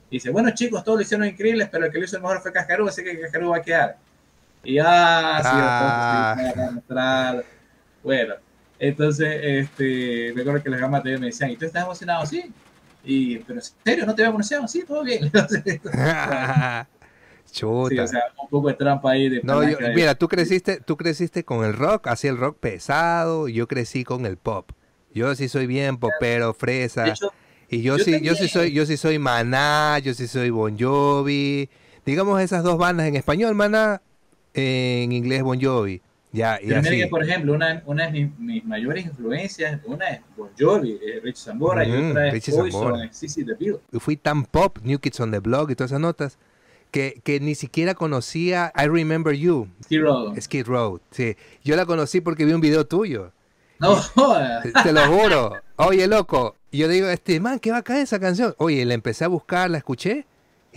[0.10, 2.52] y dice, bueno chicos, todos lo hicieron increíbles, pero el que lo hizo mejor fue
[2.54, 3.98] Cascarudo, así que Cascarudo va a quedar.
[4.64, 7.42] Y ah, sí, Ah.
[8.08, 8.36] Bueno,
[8.80, 12.26] entonces, este, recuerdo que los gamas TV me decían, ¿y tú estás emocionado?
[12.26, 12.42] Sí.
[13.04, 14.66] Y, pero en serio, ¿no te había emocionado?
[14.70, 15.26] Sí, todo bien.
[15.26, 15.62] Entonces,
[17.52, 17.90] Chuta.
[17.90, 20.96] sí, o sea, un poco de trampa ahí de No, yo- mira, tú creciste, tú
[20.96, 24.72] creciste con el rock, así el rock pesado, yo crecí con el pop.
[25.14, 27.10] Yo sí soy bien popero, fresa.
[27.10, 27.34] Hecho,
[27.70, 28.50] y yo, yo sí, yo sí también.
[28.50, 31.70] soy, yo sí soy Maná, yo sí soy Bon Jovi.
[32.06, 34.02] Digamos esas dos bandas en español, Maná,
[34.54, 36.02] en inglés Bon Jovi.
[36.32, 40.50] Ya, y que, por ejemplo, una, una de mis, mis mayores influencias, una es Bon
[40.60, 43.78] Jovi, es Rich Zambora, y Mm, otra es Poison, CC The Bill.
[44.00, 46.38] Fui tan pop, New Kids on the Block y todas esas notas,
[46.92, 50.36] que, que ni siquiera conocía I Remember You, Skid Row.
[50.40, 51.00] Skid Row.
[51.12, 51.36] Sí.
[51.64, 53.32] Yo la conocí porque vi un video tuyo.
[53.80, 54.66] No jodas.
[54.84, 55.54] Te lo juro.
[55.78, 56.56] Oye, loco.
[56.72, 58.54] Y yo digo, este man, qué va a caer esa canción.
[58.58, 60.26] Oye, la empecé a buscar, la escuché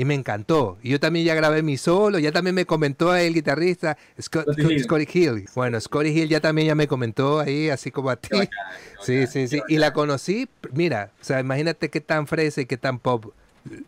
[0.00, 0.78] y me encantó.
[0.82, 4.82] Y yo también ya grabé mi solo, ya también me comentó el guitarrista Scott, Hill.
[4.82, 5.44] Scotty Hill.
[5.54, 8.30] Bueno, Scotty Hill ya también ya me comentó ahí, así como a ti.
[8.32, 8.48] Bacán,
[9.02, 9.60] Sí, bacán, sí, sí.
[9.68, 13.26] Y la conocí, mira, o sea, imagínate qué tan fresa y qué tan pop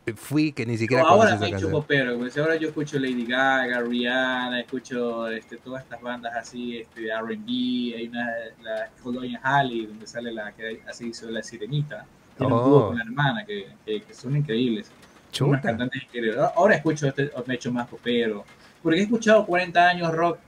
[0.04, 3.80] eh, fui que ni siquiera No, ahora me popero, pues ahora yo escucho Lady Gaga,
[3.80, 8.26] Rihanna, escucho este, todas estas bandas así, este, R&B, hay una,
[8.62, 12.04] la Colonia Halley, donde sale la que así hizo la sirenita,
[12.36, 12.58] tiene Oh.
[12.64, 14.90] un dúo con la hermana, que, que, que son increíbles,
[15.32, 15.70] son unas Chuta.
[15.70, 16.36] cantantes increíbles.
[16.54, 18.44] Ahora escucho, este, me he hecho más popero,
[18.82, 20.38] porque he escuchado 40 años rock,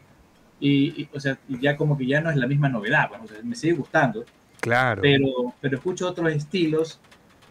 [0.61, 3.21] y, y, o sea, y ya como que ya no es la misma novedad, pues,
[3.23, 4.25] o sea, me sigue gustando,
[4.61, 5.03] Claro.
[5.03, 7.01] pero, pero escucho otros estilos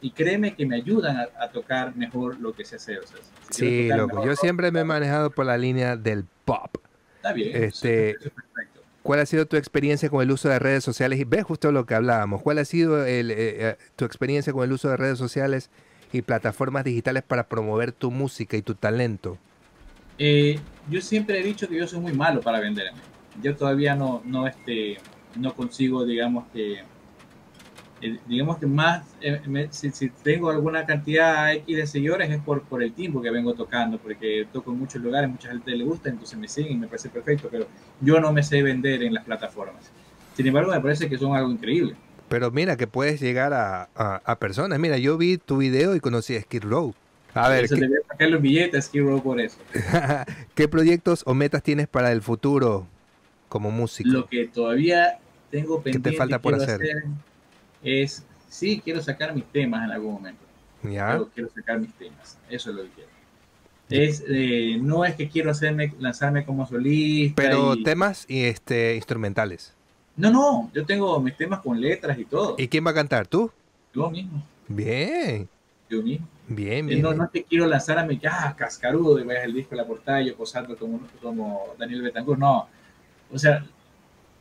[0.02, 3.00] y créeme que me ayudan a, a tocar mejor lo que sé hacer.
[3.00, 3.18] O sea,
[3.52, 4.08] si Sí, loco.
[4.16, 6.76] mejor Yo siempre me he manejado por la línea del pop.
[7.18, 7.64] Está bien.
[7.64, 8.82] este- eso es perfecto.
[9.04, 11.20] ¿Cuál ha sido tu experiencia con el uso de redes sociales?
[11.20, 12.42] Y ves justo lo que hablábamos.
[12.42, 13.36] ¿Cuál ha sido el, eh,
[13.70, 15.70] eh, tu experiencia con el uso de redes sociales
[16.14, 19.38] y plataformas digitales para promover tu música y tu talento?
[20.18, 20.60] Eh,
[20.90, 23.02] yo siempre he dicho que yo soy muy malo para venderme.
[23.42, 25.00] Yo todavía no, no, este,
[25.36, 26.84] no consigo, digamos que,
[28.02, 32.84] eh, digamos que más, eh, si tengo alguna cantidad X de seguidores es por, por
[32.84, 36.38] el tiempo que vengo tocando, porque toco en muchos lugares, mucha gente le gusta, entonces
[36.38, 37.68] me siguen y me parece perfecto, pero
[38.00, 39.92] yo no me sé vender en las plataformas.
[40.34, 41.96] Sin embargo, me parece que son algo increíble.
[42.30, 44.80] Pero mira que puedes llegar a, a- a personas.
[44.80, 46.94] Mira, yo vi tu video y conocí a Skid Row.
[47.36, 49.58] A ver, Eso ¿qué, te voy a sacar los billetes, Skid Row, por eso.
[50.56, 52.88] qué proyectos o metas tienes para el futuro
[53.50, 54.10] como músico?
[54.12, 55.20] Lo que todavía
[55.52, 57.04] tengo te pendiente falta por quiero hacer?
[57.84, 60.42] es, sí, quiero sacar mis temas en algún momento.
[60.84, 61.08] ¿Ya?
[61.10, 62.38] Quiero, quiero sacar mis temas.
[62.50, 63.10] Eso es lo que quiero.
[63.90, 67.42] Es, eh, no es que quiero hacerme, lanzarme como solista.
[67.42, 69.74] Pero y- temas y este instrumentales.
[70.16, 72.56] No, no, yo tengo mis temas con letras y todo.
[72.58, 73.28] ¿Y quién va a cantar?
[73.28, 73.52] ¿Tú?
[73.94, 75.48] Yo mismo, Bien,
[75.90, 76.28] yo mismo.
[76.48, 77.02] bien, Eh, bien.
[77.02, 80.36] no, no que quiero lanzarme ah, cascarudo y vayas el disco la portada y yo
[80.36, 82.40] posando como, como Daniel Betancourt.
[82.40, 82.68] No,
[83.32, 83.66] o sea,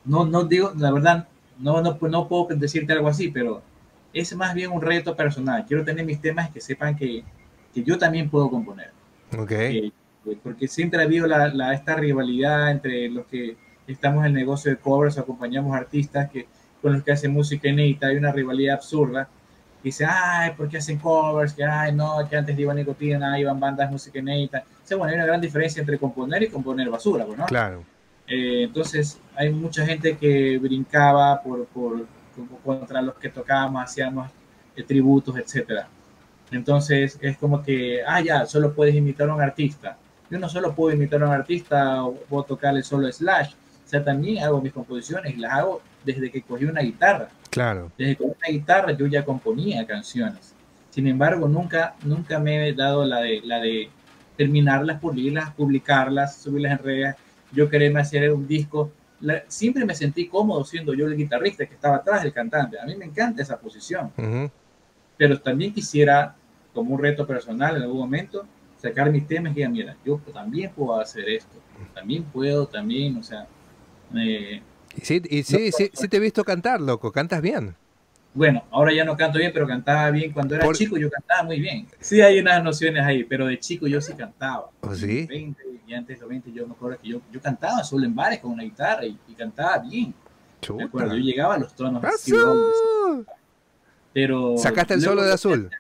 [0.05, 1.29] no, no digo, la verdad,
[1.59, 3.63] no, no, no puedo decirte algo así, pero
[4.13, 5.65] es más bien un reto personal.
[5.67, 7.25] Quiero tener mis temas que sepan que,
[7.75, 8.91] que yo también puedo componer.
[9.39, 9.49] Ok.
[9.49, 9.93] Que-
[10.43, 13.57] porque siempre ha habido la, la- esta rivalidad entre los que
[13.87, 16.47] estamos en el negocio de covers acompañamos artistas que,
[16.81, 18.09] con los que hacen música inédita.
[18.09, 19.29] Hay una rivalidad absurda.
[19.83, 21.55] Dice, ay, ¿por qué hacen covers?
[21.55, 24.65] Que, ay, no, que antes iban nicotina, iban bandas de música inédita.
[24.85, 27.47] O sea, bueno, hay una gran diferencia entre componer y componer basura, pues, ¿no?
[27.47, 27.85] Claro.
[28.27, 32.07] Eh, entonces, hay mucha gente que brincaba por, por,
[32.65, 34.31] contra los que tocábamos, hacíamos
[34.77, 35.89] eh, tributos, etcétera.
[36.53, 39.97] Entonces, es como que, ah, ya, solo puedes imitar a un artista.
[40.31, 43.55] Yo no solo puedo imitar a un artista o puedo tocarle solo Slash.
[43.93, 47.29] Sea, también hago mis composiciones y las hago desde que cogí una guitarra.
[47.51, 47.93] Claro.
[47.99, 50.55] Desde que cogí una guitarra yo ya componía canciones.
[50.89, 53.91] Sin embargo, nunca, nunca me he dado la de, la de
[54.39, 57.17] terminarlas, pulirlas, publicarlas, subirlas en redes.
[57.53, 58.91] Yo quererme hacer un disco.
[59.21, 62.81] La- siempre me sentí cómodo siendo yo el guitarrista que estaba atrás del cantante.
[62.81, 64.11] A mí me encanta esa posición.
[64.17, 64.51] Ujú.
[65.19, 66.35] Pero también quisiera,
[66.73, 68.47] como un reto personal en algún momento,
[68.79, 71.59] sacar mis temas y diga, mira, yo también puedo hacer esto.
[71.93, 73.47] También puedo, también, o sea,
[74.17, 74.63] eh,
[74.97, 77.11] Y sí, y sí, sí, sí te he visto cantar, loco.
[77.13, 77.75] Cantas bien.
[78.35, 80.33] Bueno, ahora ya no canto bien, pero cantaba bien.
[80.33, 81.87] Cuando era Por- chico yo cantaba muy bien.
[82.01, 84.71] Sí hay unas nociones ahí, pero de chico yo sí cantaba.
[84.81, 85.27] ¿Oh, sí?
[85.27, 88.15] 20 y antes de los 20 yo me acuerdo que yo, yo cantaba solo en
[88.15, 90.15] bares con una guitarra y, y cantaba bien.
[90.77, 91.25] Me acuerdo, yo Chuta.
[91.31, 92.33] llegaba a los tonos así,
[94.13, 94.57] pero...
[94.59, 95.71] ¿Sacaste el solo de azul?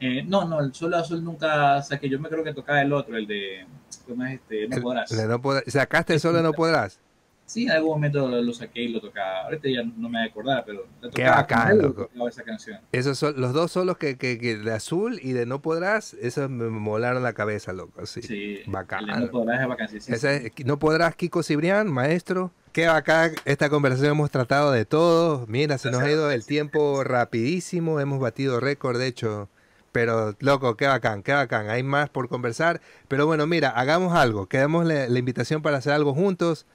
[0.00, 2.08] Eh, no, no, el solo de azul nunca saqué.
[2.08, 3.66] Yo me creo que tocaba el otro, el de...
[4.06, 4.68] ¿Cómo es este?
[4.68, 5.10] No podrás.
[5.10, 6.98] Le no podrás- ¿Sacaste el solo de no podrás?
[7.48, 9.44] Sí, en algún momento lo, lo saqué y lo tocaba.
[9.44, 12.10] Ahorita ya no me voy a acordar, pero la Qué tocaba bacán, loco.
[12.28, 12.78] esa canción.
[12.92, 16.50] Esos son los dos solos que, que, que de azul y de no podrás, esos
[16.50, 18.04] me molaron la cabeza, loco.
[18.04, 18.20] Sí.
[18.22, 19.08] Sí, Bacán.
[19.08, 20.08] el de no podrás es.
[20.10, 22.52] Esa es- no podrás, Kiko Cibrián, maestro.
[22.72, 25.46] Qué bacán, esta conversación hemos tratado de todo.
[25.48, 29.48] Mira, se nos ha ido el tiempo rapidísimo, hemos batido récord, de hecho.
[29.90, 31.70] Pero, loco, qué bacán, qué bacán.
[31.70, 32.80] Hay más por conversar.
[33.08, 34.46] Pero bueno, mira, hagamos algo.
[34.46, 36.66] Quedamos la, la invitación para hacer algo juntos.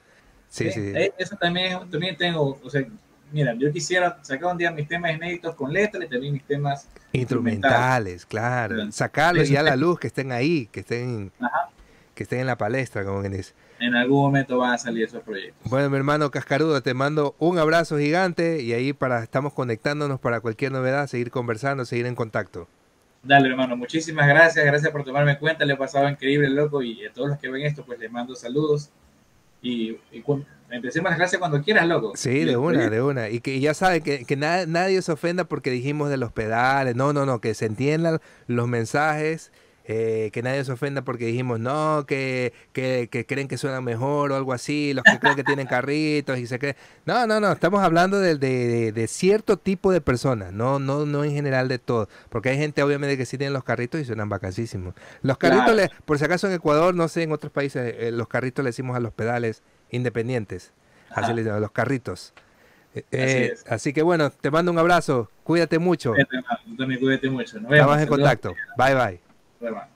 [0.54, 0.92] Sí, sí.
[0.94, 2.84] eh, Eso también, también tengo, o sea,
[3.32, 6.88] mira, yo quisiera sacar un día mis temas inéditos con letras y también mis temas,
[7.12, 8.76] Instrumentales, claro.
[8.76, 8.92] Bien.
[8.92, 11.32] Sacarlos ya a la luz, que estén ahí, que estén...
[11.40, 11.70] Ajá.
[12.14, 13.52] que estén en la palestra, como que dice.
[13.80, 15.68] En algún momento van a salir esos proyectos.
[15.68, 20.40] Bueno, mi hermano Cascarudo, te mando un abrazo gigante y ahí para estamos conectándonos para
[20.40, 22.68] cualquier novedad, seguir conversando, seguir en contacto.
[23.24, 27.04] Dale, hermano, muchísimas gracias, gracias por tomarme en cuenta, le he pasado increíble, loco, y
[27.04, 28.90] a todos los que ven esto, pues les mando saludos.
[29.64, 30.22] Y, y
[30.70, 32.12] empecemos la clase cuando quieras, loco.
[32.14, 33.30] Sí, de una, de una.
[33.30, 37.12] Y que ya saben que, que nadie se ofenda porque dijimos de los pedales, no,
[37.12, 39.50] no, no, que se entiendan los mensajes
[39.86, 44.36] eh, que nadie se ofenda porque dijimos no, que, que, creen que suena mejor o
[44.36, 46.76] algo así, los que creen que tienen carritos y se creen.
[47.04, 51.32] No, no, no, estamos hablando de, de, cierto tipo de personas, no, no, no en
[51.32, 54.94] general de todo, porque hay gente obviamente que sí tienen los carritos y suenan vacasísimos.
[55.20, 58.62] Los carritos, por si acaso en Ecuador, no sé, en otros países, eh, los carritos
[58.62, 60.72] le decimos a los pedales independientes,
[61.10, 62.32] así le decimos, a los carritos.
[63.10, 66.14] Eh, así, que bueno, te mando un abrazo, cuídate mucho.
[66.78, 67.58] también cuídate mucho.
[67.58, 68.54] Estamos en contacto.
[68.78, 69.23] Bye bye.
[69.64, 69.93] Bye bye.